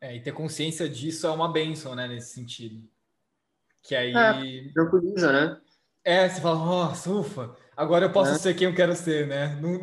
É, 0.00 0.14
e 0.14 0.20
ter 0.20 0.32
consciência 0.32 0.88
disso 0.88 1.26
é 1.26 1.30
uma 1.30 1.50
benção, 1.50 1.94
né? 1.94 2.06
Nesse 2.06 2.34
sentido. 2.34 2.88
Que 3.82 3.94
aí. 3.94 4.14
É, 4.14 4.72
tranquiliza, 4.72 5.32
né? 5.32 5.60
É, 6.08 6.26
você 6.26 6.40
fala, 6.40 6.56
nossa, 6.56 7.10
ufa, 7.10 7.54
agora 7.76 8.06
eu 8.06 8.10
posso 8.10 8.30
é. 8.30 8.38
ser 8.38 8.54
quem 8.54 8.66
eu 8.66 8.74
quero 8.74 8.96
ser, 8.96 9.26
né? 9.26 9.54
Não... 9.60 9.78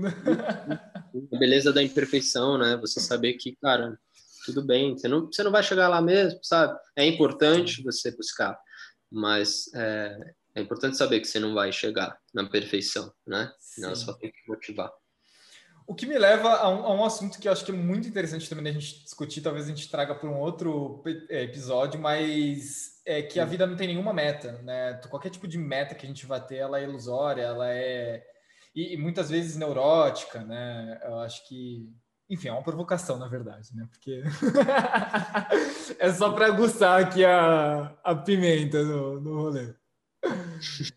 a 1.31 1.37
beleza 1.37 1.71
da 1.71 1.83
imperfeição, 1.83 2.57
né? 2.57 2.75
Você 2.77 2.99
saber 2.99 3.33
que, 3.33 3.55
cara, 3.57 3.95
tudo 4.43 4.65
bem, 4.65 4.97
você 4.97 5.07
não, 5.07 5.27
você 5.27 5.43
não 5.43 5.51
vai 5.51 5.61
chegar 5.61 5.87
lá 5.87 6.01
mesmo, 6.01 6.39
sabe? 6.41 6.75
É 6.95 7.05
importante 7.05 7.83
você 7.83 8.09
buscar, 8.09 8.57
mas 9.11 9.71
é, 9.75 10.17
é 10.55 10.61
importante 10.61 10.97
saber 10.97 11.19
que 11.19 11.27
você 11.27 11.39
não 11.39 11.53
vai 11.53 11.71
chegar 11.71 12.17
na 12.33 12.49
perfeição, 12.49 13.13
né? 13.27 13.51
Não, 13.77 13.95
só 13.95 14.11
tem 14.13 14.31
que 14.31 14.47
motivar. 14.47 14.91
O 15.85 15.93
que 15.93 16.07
me 16.07 16.17
leva 16.17 16.55
a 16.55 16.69
um, 16.69 16.85
a 16.85 16.95
um, 16.95 17.05
assunto 17.05 17.39
que 17.39 17.47
eu 17.47 17.51
acho 17.51 17.63
que 17.63 17.69
é 17.69 17.75
muito 17.75 18.07
interessante 18.07 18.49
também 18.49 18.71
a 18.71 18.79
gente 18.79 19.03
discutir, 19.03 19.41
talvez 19.41 19.65
a 19.65 19.69
gente 19.69 19.91
traga 19.91 20.15
para 20.15 20.27
um 20.27 20.39
outro 20.39 21.03
é, 21.29 21.43
episódio, 21.43 22.01
mas 22.01 22.94
é 23.05 23.21
que 23.21 23.39
a 23.39 23.45
vida 23.45 23.67
não 23.67 23.75
tem 23.75 23.87
nenhuma 23.87 24.13
meta, 24.13 24.53
né? 24.63 24.99
Qualquer 25.09 25.29
tipo 25.29 25.47
de 25.47 25.57
meta 25.57 25.93
que 25.93 26.05
a 26.05 26.09
gente 26.09 26.25
vai 26.25 26.43
ter, 26.43 26.57
ela 26.57 26.79
é 26.79 26.83
ilusória, 26.83 27.43
ela 27.43 27.71
é 27.71 28.23
e, 28.75 28.93
e, 28.93 28.97
muitas 28.97 29.29
vezes 29.29 29.55
neurótica, 29.55 30.43
né? 30.43 30.99
Eu 31.03 31.19
acho 31.19 31.47
que, 31.47 31.89
enfim, 32.29 32.49
é 32.49 32.51
uma 32.51 32.63
provocação, 32.63 33.17
na 33.17 33.27
verdade, 33.27 33.69
né? 33.73 33.87
Porque 33.89 34.21
é 35.97 36.11
só 36.11 36.33
para 36.33 36.47
aguçar 36.47 37.01
aqui 37.01 37.23
a, 37.23 37.95
a 38.03 38.13
pimenta 38.15 38.83
no, 38.83 39.21
no 39.21 39.41
rolê. 39.43 39.73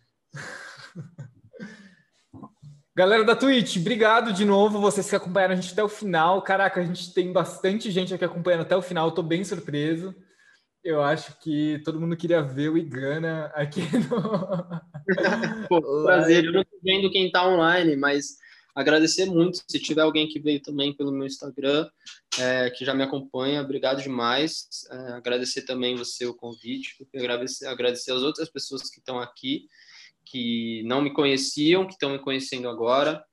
Galera 2.96 3.24
da 3.24 3.36
Twitch, 3.36 3.76
obrigado 3.76 4.32
de 4.32 4.44
novo, 4.44 4.80
vocês 4.80 5.08
que 5.08 5.14
acompanharam 5.14 5.52
a 5.54 5.56
gente 5.56 5.72
até 5.72 5.84
o 5.84 5.88
final. 5.88 6.42
Caraca, 6.42 6.80
a 6.80 6.84
gente 6.84 7.14
tem 7.14 7.32
bastante 7.32 7.92
gente 7.92 8.12
aqui 8.12 8.24
acompanhando 8.24 8.62
até 8.62 8.76
o 8.76 8.82
final, 8.82 9.06
eu 9.06 9.14
tô 9.14 9.22
bem 9.22 9.44
surpreso. 9.44 10.12
Eu 10.82 11.02
acho 11.02 11.38
que 11.40 11.80
todo 11.84 12.00
mundo 12.00 12.16
queria 12.16 12.40
ver 12.40 12.70
o 12.70 12.78
Igana 12.78 13.46
aqui 13.54 13.80
no. 14.08 15.68
Pô, 15.68 16.04
prazer, 16.04 16.44
eu 16.44 16.52
não 16.52 16.64
tô 16.64 16.78
vendo 16.82 17.10
quem 17.10 17.30
tá 17.30 17.46
online, 17.46 17.96
mas 17.96 18.38
agradecer 18.74 19.26
muito. 19.26 19.58
Se 19.68 19.78
tiver 19.80 20.02
alguém 20.02 20.28
que 20.28 20.38
veio 20.38 20.60
também 20.60 20.92
pelo 20.92 21.10
meu 21.10 21.26
Instagram, 21.26 21.88
é, 22.38 22.70
que 22.70 22.84
já 22.84 22.94
me 22.94 23.02
acompanha, 23.02 23.60
obrigado 23.60 24.00
demais. 24.00 24.68
É, 24.90 24.96
agradecer 25.14 25.62
também 25.62 25.96
você 25.96 26.26
o 26.26 26.34
convite, 26.34 26.96
agradecer, 27.14 27.66
agradecer 27.66 28.12
as 28.12 28.22
outras 28.22 28.48
pessoas 28.48 28.88
que 28.88 29.00
estão 29.00 29.18
aqui, 29.18 29.66
que 30.24 30.82
não 30.84 31.02
me 31.02 31.12
conheciam, 31.12 31.86
que 31.86 31.94
estão 31.94 32.10
me 32.10 32.20
conhecendo 32.20 32.68
agora, 32.68 33.24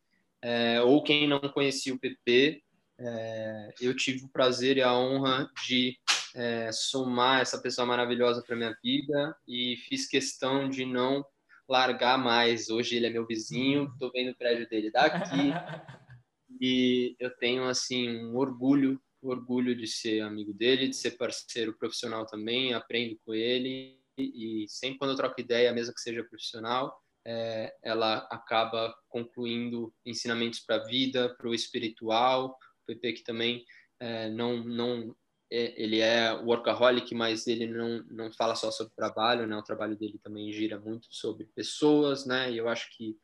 é, 0.42 0.82
ou 0.82 1.04
quem 1.04 1.28
não 1.28 1.40
conhecia 1.40 1.94
o 1.94 2.00
PP. 2.00 2.64
É, 2.98 3.74
eu 3.82 3.96
tive 3.96 4.24
o 4.24 4.30
prazer 4.30 4.78
e 4.78 4.82
a 4.82 4.98
honra 4.98 5.50
de 5.68 5.98
é, 6.36 6.70
somar 6.72 7.42
essa 7.42 7.58
pessoa 7.58 7.88
maravilhosa 7.88 8.44
para 8.44 8.56
minha 8.56 8.78
vida 8.84 9.36
e 9.48 9.78
fiz 9.78 10.06
questão 10.06 10.70
de 10.70 10.86
não 10.86 11.26
largar 11.68 12.18
mais. 12.18 12.70
Hoje 12.70 12.98
ele 12.98 13.08
é 13.08 13.10
meu 13.10 13.26
vizinho, 13.26 13.90
estou 13.94 14.12
vendo 14.12 14.32
o 14.32 14.36
prédio 14.36 14.68
dele 14.68 14.92
daqui 14.92 15.52
e 16.62 17.16
eu 17.20 17.30
tenho 17.38 17.64
assim 17.64 18.10
um 18.10 18.36
orgulho, 18.36 19.02
orgulho 19.22 19.76
de 19.76 19.88
ser 19.88 20.22
amigo 20.22 20.54
dele, 20.54 20.90
de 20.90 20.96
ser 20.96 21.12
parceiro 21.12 21.74
profissional 21.74 22.26
também. 22.26 22.74
Aprendo 22.74 23.18
com 23.26 23.34
ele 23.34 23.98
e 24.18 24.66
sempre 24.68 25.00
quando 25.00 25.12
eu 25.12 25.18
troco 25.18 25.40
ideia, 25.40 25.74
mesmo 25.74 25.94
que 25.94 26.02
seja 26.02 26.24
profissional, 26.24 27.02
é, 27.26 27.74
ela 27.82 28.18
acaba 28.30 28.94
concluindo 29.08 29.94
ensinamentos 30.06 30.60
para 30.60 30.76
a 30.76 30.86
vida, 30.86 31.34
para 31.38 31.48
o 31.48 31.56
espiritual. 31.56 32.58
O 32.84 32.86
PP 32.88 33.14
que 33.14 33.24
também 33.24 33.66
é, 34.00 34.30
não 34.30 34.64
não 34.64 35.16
ele 35.56 36.00
é 36.00 36.34
workaholic, 36.34 37.14
mas 37.16 37.48
ele 37.48 37.68
não, 37.68 38.04
não 38.10 38.32
fala 38.34 38.56
só 38.56 38.72
sobre 38.72 38.94
trabalho, 38.96 39.48
né? 39.48 39.56
O 39.56 39.64
trabalho 39.64 39.96
dele 39.96 40.20
também 40.22 40.52
gira 40.52 40.80
muito 40.80 41.08
sobre 41.10 41.46
pessoas, 41.56 42.26
né? 42.26 42.52
E 42.52 42.58
eu 42.58 42.68
acho 42.68 42.88
que 42.98 43.18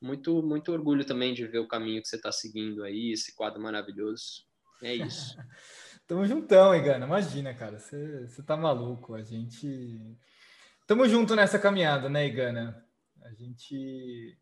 muito 0.00 0.42
muito 0.42 0.70
orgulho 0.72 1.04
também 1.04 1.32
de 1.32 1.46
ver 1.46 1.58
o 1.58 1.68
caminho 1.68 2.02
que 2.02 2.08
você 2.08 2.16
está 2.16 2.30
seguindo 2.30 2.84
aí, 2.84 3.12
esse 3.12 3.34
quadro 3.34 3.60
maravilhoso. 3.60 4.44
É 4.82 4.94
isso. 4.94 5.36
Tamo 6.06 6.26
juntão, 6.26 6.74
Igana. 6.74 7.06
Imagina, 7.06 7.54
cara. 7.54 7.78
Você, 7.78 8.26
você 8.26 8.42
tá 8.42 8.56
maluco. 8.56 9.14
A 9.14 9.22
gente. 9.22 10.16
Tamo 10.86 11.08
junto 11.08 11.34
nessa 11.34 11.58
caminhada, 11.58 12.08
né, 12.08 12.26
Igana? 12.26 12.84
A 13.22 13.32
gente. 13.32 14.38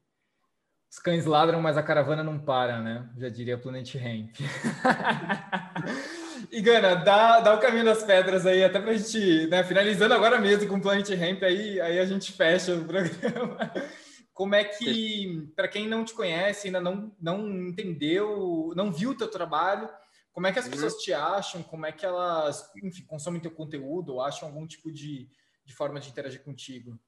Os 0.90 0.98
cães 0.98 1.24
ladram, 1.24 1.62
mas 1.62 1.78
a 1.78 1.82
caravana 1.82 2.22
não 2.22 2.38
para, 2.38 2.80
né? 2.80 3.08
Já 3.16 3.28
diria 3.28 3.56
Planet 3.56 3.94
Ramp. 3.94 4.36
E 6.50 6.60
Gana, 6.60 6.94
dá, 6.94 7.40
dá 7.40 7.54
o 7.54 7.60
caminho 7.60 7.84
das 7.84 8.02
pedras 8.02 8.46
aí, 8.46 8.64
até 8.64 8.80
pra 8.80 8.94
gente, 8.94 9.46
né, 9.46 9.62
finalizando 9.62 10.14
agora 10.14 10.40
mesmo 10.40 10.68
com 10.68 10.76
o 10.76 10.80
Planet 10.80 11.08
Ramp, 11.10 11.42
aí, 11.42 11.80
aí 11.80 11.98
a 11.98 12.04
gente 12.04 12.32
fecha 12.32 12.74
o 12.74 12.84
programa. 12.84 13.58
Como 14.32 14.54
é 14.54 14.64
que, 14.64 15.46
para 15.54 15.68
quem 15.68 15.86
não 15.86 16.04
te 16.04 16.14
conhece, 16.14 16.66
ainda 16.66 16.80
não, 16.80 17.14
não 17.20 17.68
entendeu, 17.68 18.72
não 18.74 18.90
viu 18.90 19.10
o 19.10 19.16
teu 19.16 19.28
trabalho, 19.28 19.88
como 20.32 20.46
é 20.46 20.52
que 20.52 20.58
as 20.58 20.64
uhum. 20.64 20.70
pessoas 20.70 20.94
te 20.96 21.12
acham? 21.12 21.62
Como 21.62 21.84
é 21.84 21.92
que 21.92 22.04
elas, 22.04 22.70
enfim, 22.82 23.04
consomem 23.04 23.40
teu 23.40 23.50
conteúdo 23.50 24.14
ou 24.14 24.22
acham 24.22 24.48
algum 24.48 24.66
tipo 24.66 24.90
de, 24.90 25.28
de 25.64 25.74
forma 25.74 26.00
de 26.00 26.08
interagir 26.08 26.42
contigo? 26.42 26.98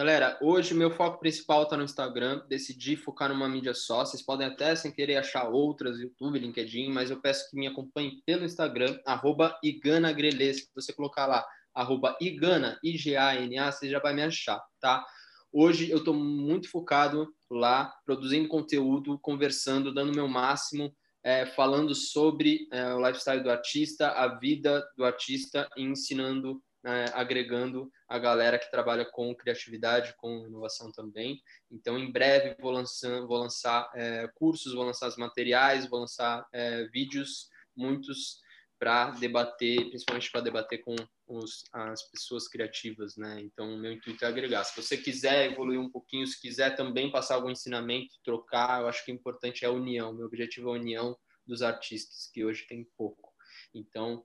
Galera, 0.00 0.38
hoje 0.40 0.72
meu 0.72 0.90
foco 0.90 1.20
principal 1.20 1.64
está 1.64 1.76
no 1.76 1.84
Instagram. 1.84 2.40
Decidi 2.48 2.96
focar 2.96 3.28
numa 3.28 3.46
mídia 3.46 3.74
só. 3.74 4.02
Vocês 4.02 4.22
podem 4.22 4.46
até, 4.46 4.74
sem 4.74 4.90
querer, 4.90 5.16
achar 5.16 5.46
outras, 5.50 6.00
YouTube, 6.00 6.38
LinkedIn, 6.38 6.90
mas 6.90 7.10
eu 7.10 7.20
peço 7.20 7.50
que 7.50 7.56
me 7.58 7.66
acompanhem 7.66 8.22
pelo 8.24 8.46
Instagram, 8.46 8.98
arroba. 9.04 9.54
Se 9.62 10.70
você 10.74 10.94
colocar 10.94 11.26
lá, 11.26 11.46
arroba 11.74 12.16
Igana, 12.18 12.78
I-G-A-N-A, 12.82 13.70
você 13.70 13.90
já 13.90 13.98
vai 13.98 14.14
me 14.14 14.22
achar, 14.22 14.58
tá? 14.80 15.04
Hoje 15.52 15.90
eu 15.90 15.98
estou 15.98 16.14
muito 16.14 16.70
focado 16.70 17.28
lá, 17.50 17.92
produzindo 18.06 18.48
conteúdo, 18.48 19.18
conversando, 19.18 19.92
dando 19.92 20.14
meu 20.14 20.26
máximo, 20.26 20.96
é, 21.22 21.44
falando 21.44 21.94
sobre 21.94 22.66
é, 22.72 22.94
o 22.94 23.06
lifestyle 23.06 23.42
do 23.42 23.50
artista, 23.50 24.12
a 24.12 24.38
vida 24.38 24.82
do 24.96 25.04
artista 25.04 25.68
e 25.76 25.82
ensinando 25.82 26.58
né, 26.82 27.06
agregando 27.12 27.90
a 28.08 28.18
galera 28.18 28.58
que 28.58 28.70
trabalha 28.70 29.04
com 29.04 29.34
criatividade, 29.34 30.14
com 30.16 30.46
inovação 30.46 30.90
também. 30.90 31.40
Então, 31.70 31.98
em 31.98 32.10
breve 32.10 32.56
vou, 32.60 32.72
lançando, 32.72 33.26
vou 33.26 33.38
lançar 33.38 33.90
é, 33.94 34.28
cursos, 34.34 34.74
vou 34.74 34.84
lançar 34.84 35.08
os 35.08 35.16
materiais, 35.16 35.88
vou 35.88 36.00
lançar 36.00 36.46
é, 36.52 36.84
vídeos, 36.84 37.48
muitos 37.76 38.40
para 38.78 39.10
debater, 39.10 39.90
principalmente 39.90 40.30
para 40.30 40.40
debater 40.40 40.82
com 40.82 40.96
os, 41.26 41.64
as 41.70 42.02
pessoas 42.10 42.48
criativas, 42.48 43.14
né? 43.14 43.38
Então, 43.42 43.76
meu 43.76 43.92
intuito 43.92 44.24
é 44.24 44.28
agregar. 44.28 44.64
Se 44.64 44.74
você 44.74 44.96
quiser 44.96 45.52
evoluir 45.52 45.78
um 45.78 45.90
pouquinho, 45.90 46.26
se 46.26 46.40
quiser 46.40 46.74
também 46.74 47.10
passar 47.10 47.34
algum 47.34 47.50
ensinamento, 47.50 48.14
trocar, 48.24 48.80
eu 48.80 48.88
acho 48.88 49.04
que 49.04 49.12
o 49.12 49.14
importante 49.14 49.66
é 49.66 49.68
a 49.68 49.70
união. 49.70 50.14
Meu 50.14 50.26
objetivo 50.26 50.68
é 50.68 50.72
a 50.72 50.80
união 50.80 51.16
dos 51.46 51.60
artistas, 51.60 52.30
que 52.32 52.42
hoje 52.42 52.66
tem 52.66 52.88
pouco. 52.96 53.30
Então, 53.74 54.24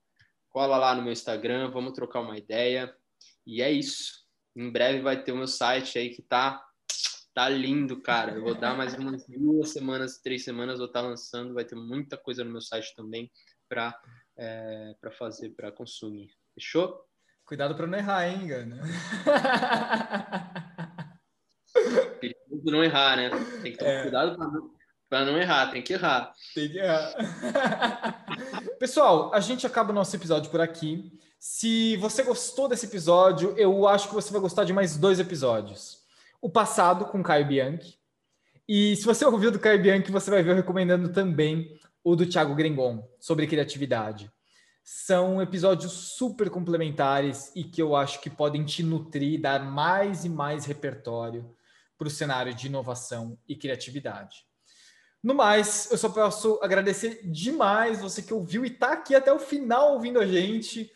cola 0.55 0.77
lá 0.77 0.95
no 0.95 1.01
meu 1.01 1.11
Instagram, 1.11 1.69
vamos 1.69 1.91
trocar 1.91 2.21
uma 2.21 2.37
ideia. 2.37 2.95
E 3.45 3.61
é 3.61 3.69
isso. 3.69 4.23
Em 4.55 4.71
breve 4.71 5.01
vai 5.01 5.21
ter 5.21 5.33
o 5.33 5.35
meu 5.35 5.47
site 5.47 5.99
aí 5.99 6.11
que 6.11 6.21
tá 6.21 6.65
tá 7.33 7.49
lindo, 7.49 8.01
cara. 8.01 8.31
Eu 8.31 8.41
vou 8.41 8.55
dar 8.55 8.73
mais 8.73 8.93
umas 8.93 9.27
duas 9.27 9.71
semanas, 9.71 10.19
três 10.19 10.45
semanas, 10.45 10.77
vou 10.77 10.87
estar 10.87 11.01
tá 11.01 11.07
lançando. 11.09 11.53
Vai 11.53 11.65
ter 11.65 11.75
muita 11.75 12.15
coisa 12.15 12.45
no 12.45 12.53
meu 12.53 12.61
site 12.61 12.95
também 12.95 13.29
para 13.67 13.99
é, 14.37 14.95
para 15.01 15.11
fazer, 15.11 15.49
para 15.49 15.73
consumir. 15.73 16.31
Fechou? 16.53 17.05
Cuidado 17.43 17.75
para 17.75 17.85
não 17.85 17.97
errar, 17.97 18.25
hein, 18.25 18.47
Gana? 18.47 18.81
Perigoso 22.21 22.71
não 22.71 22.81
errar, 22.81 23.17
né? 23.17 23.29
Tem 23.61 23.73
que 23.73 23.77
tomar 23.77 23.91
é. 23.91 24.01
cuidado 24.03 24.37
para 24.37 24.47
não 24.47 24.74
para 25.09 25.25
não 25.25 25.37
errar, 25.37 25.71
tem 25.71 25.81
que 25.81 25.93
errar. 25.93 26.33
Tem 26.53 26.69
que 26.69 26.77
errar. 26.77 27.13
Pessoal, 28.79 29.33
a 29.33 29.39
gente 29.39 29.65
acaba 29.65 29.91
o 29.91 29.95
nosso 29.95 30.15
episódio 30.15 30.49
por 30.49 30.59
aqui. 30.59 31.11
Se 31.39 31.95
você 31.97 32.23
gostou 32.23 32.67
desse 32.67 32.87
episódio, 32.87 33.53
eu 33.57 33.87
acho 33.87 34.07
que 34.07 34.13
você 34.15 34.31
vai 34.31 34.41
gostar 34.41 34.63
de 34.63 34.73
mais 34.73 34.97
dois 34.97 35.19
episódios. 35.19 35.99
O 36.41 36.49
passado 36.49 37.05
com 37.05 37.21
Caio 37.21 37.45
Bianchi. 37.45 37.99
E 38.67 38.95
se 38.95 39.05
você 39.05 39.23
ouviu 39.25 39.51
do 39.51 39.59
Caio 39.59 39.81
Bianchi, 39.81 40.11
você 40.11 40.31
vai 40.31 40.41
ver 40.41 40.51
eu 40.51 40.55
recomendando 40.55 41.09
também 41.09 41.79
o 42.03 42.15
do 42.15 42.25
Thiago 42.25 42.55
Grengon, 42.55 43.07
sobre 43.19 43.47
criatividade. 43.47 44.31
São 44.83 45.41
episódios 45.41 45.91
super 45.91 46.49
complementares 46.49 47.51
e 47.55 47.63
que 47.63 47.81
eu 47.81 47.95
acho 47.95 48.21
que 48.21 48.29
podem 48.29 48.63
te 48.63 48.83
nutrir, 48.83 49.41
dar 49.41 49.63
mais 49.65 50.25
e 50.25 50.29
mais 50.29 50.65
repertório 50.65 51.55
para 51.97 52.07
o 52.07 52.11
cenário 52.11 52.53
de 52.53 52.67
inovação 52.67 53.37
e 53.47 53.55
criatividade. 53.55 54.45
No 55.25 55.33
mais, 55.33 55.89
eu 55.89 55.97
só 55.97 56.07
posso 56.07 56.59
agradecer 56.61 57.19
demais 57.23 57.99
você 57.99 58.21
que 58.21 58.31
ouviu 58.31 58.63
e 58.63 58.67
está 58.67 58.93
aqui 58.93 59.15
até 59.15 59.33
o 59.33 59.39
final 59.39 59.93
ouvindo 59.93 60.19
a 60.19 60.25
gente. 60.27 60.87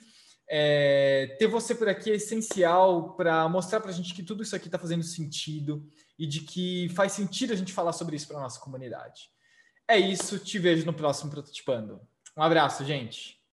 É, 0.48 1.36
ter 1.40 1.48
você 1.48 1.74
por 1.74 1.90
aqui 1.90 2.12
é 2.12 2.16
essencial 2.16 3.16
para 3.16 3.50
mostrar 3.50 3.80
para 3.80 3.90
a 3.90 3.94
gente 3.94 4.14
que 4.14 4.22
tudo 4.22 4.44
isso 4.44 4.56
aqui 4.56 4.68
está 4.68 4.78
fazendo 4.78 5.02
sentido 5.02 5.84
e 6.18 6.28
de 6.28 6.42
que 6.42 6.90
faz 6.90 7.14
sentido 7.14 7.54
a 7.54 7.56
gente 7.56 7.74
falar 7.74 7.92
sobre 7.92 8.18
isso 8.18 8.28
para 8.28 8.40
nossa 8.40 8.60
comunidade. 8.60 9.32
É 9.88 9.98
isso, 9.98 10.38
te 10.38 10.60
vejo 10.60 10.86
no 10.86 10.94
próximo 10.94 11.32
Prototipando. 11.32 12.00
Um 12.38 12.44
abraço, 12.44 12.86
gente. 12.86 13.39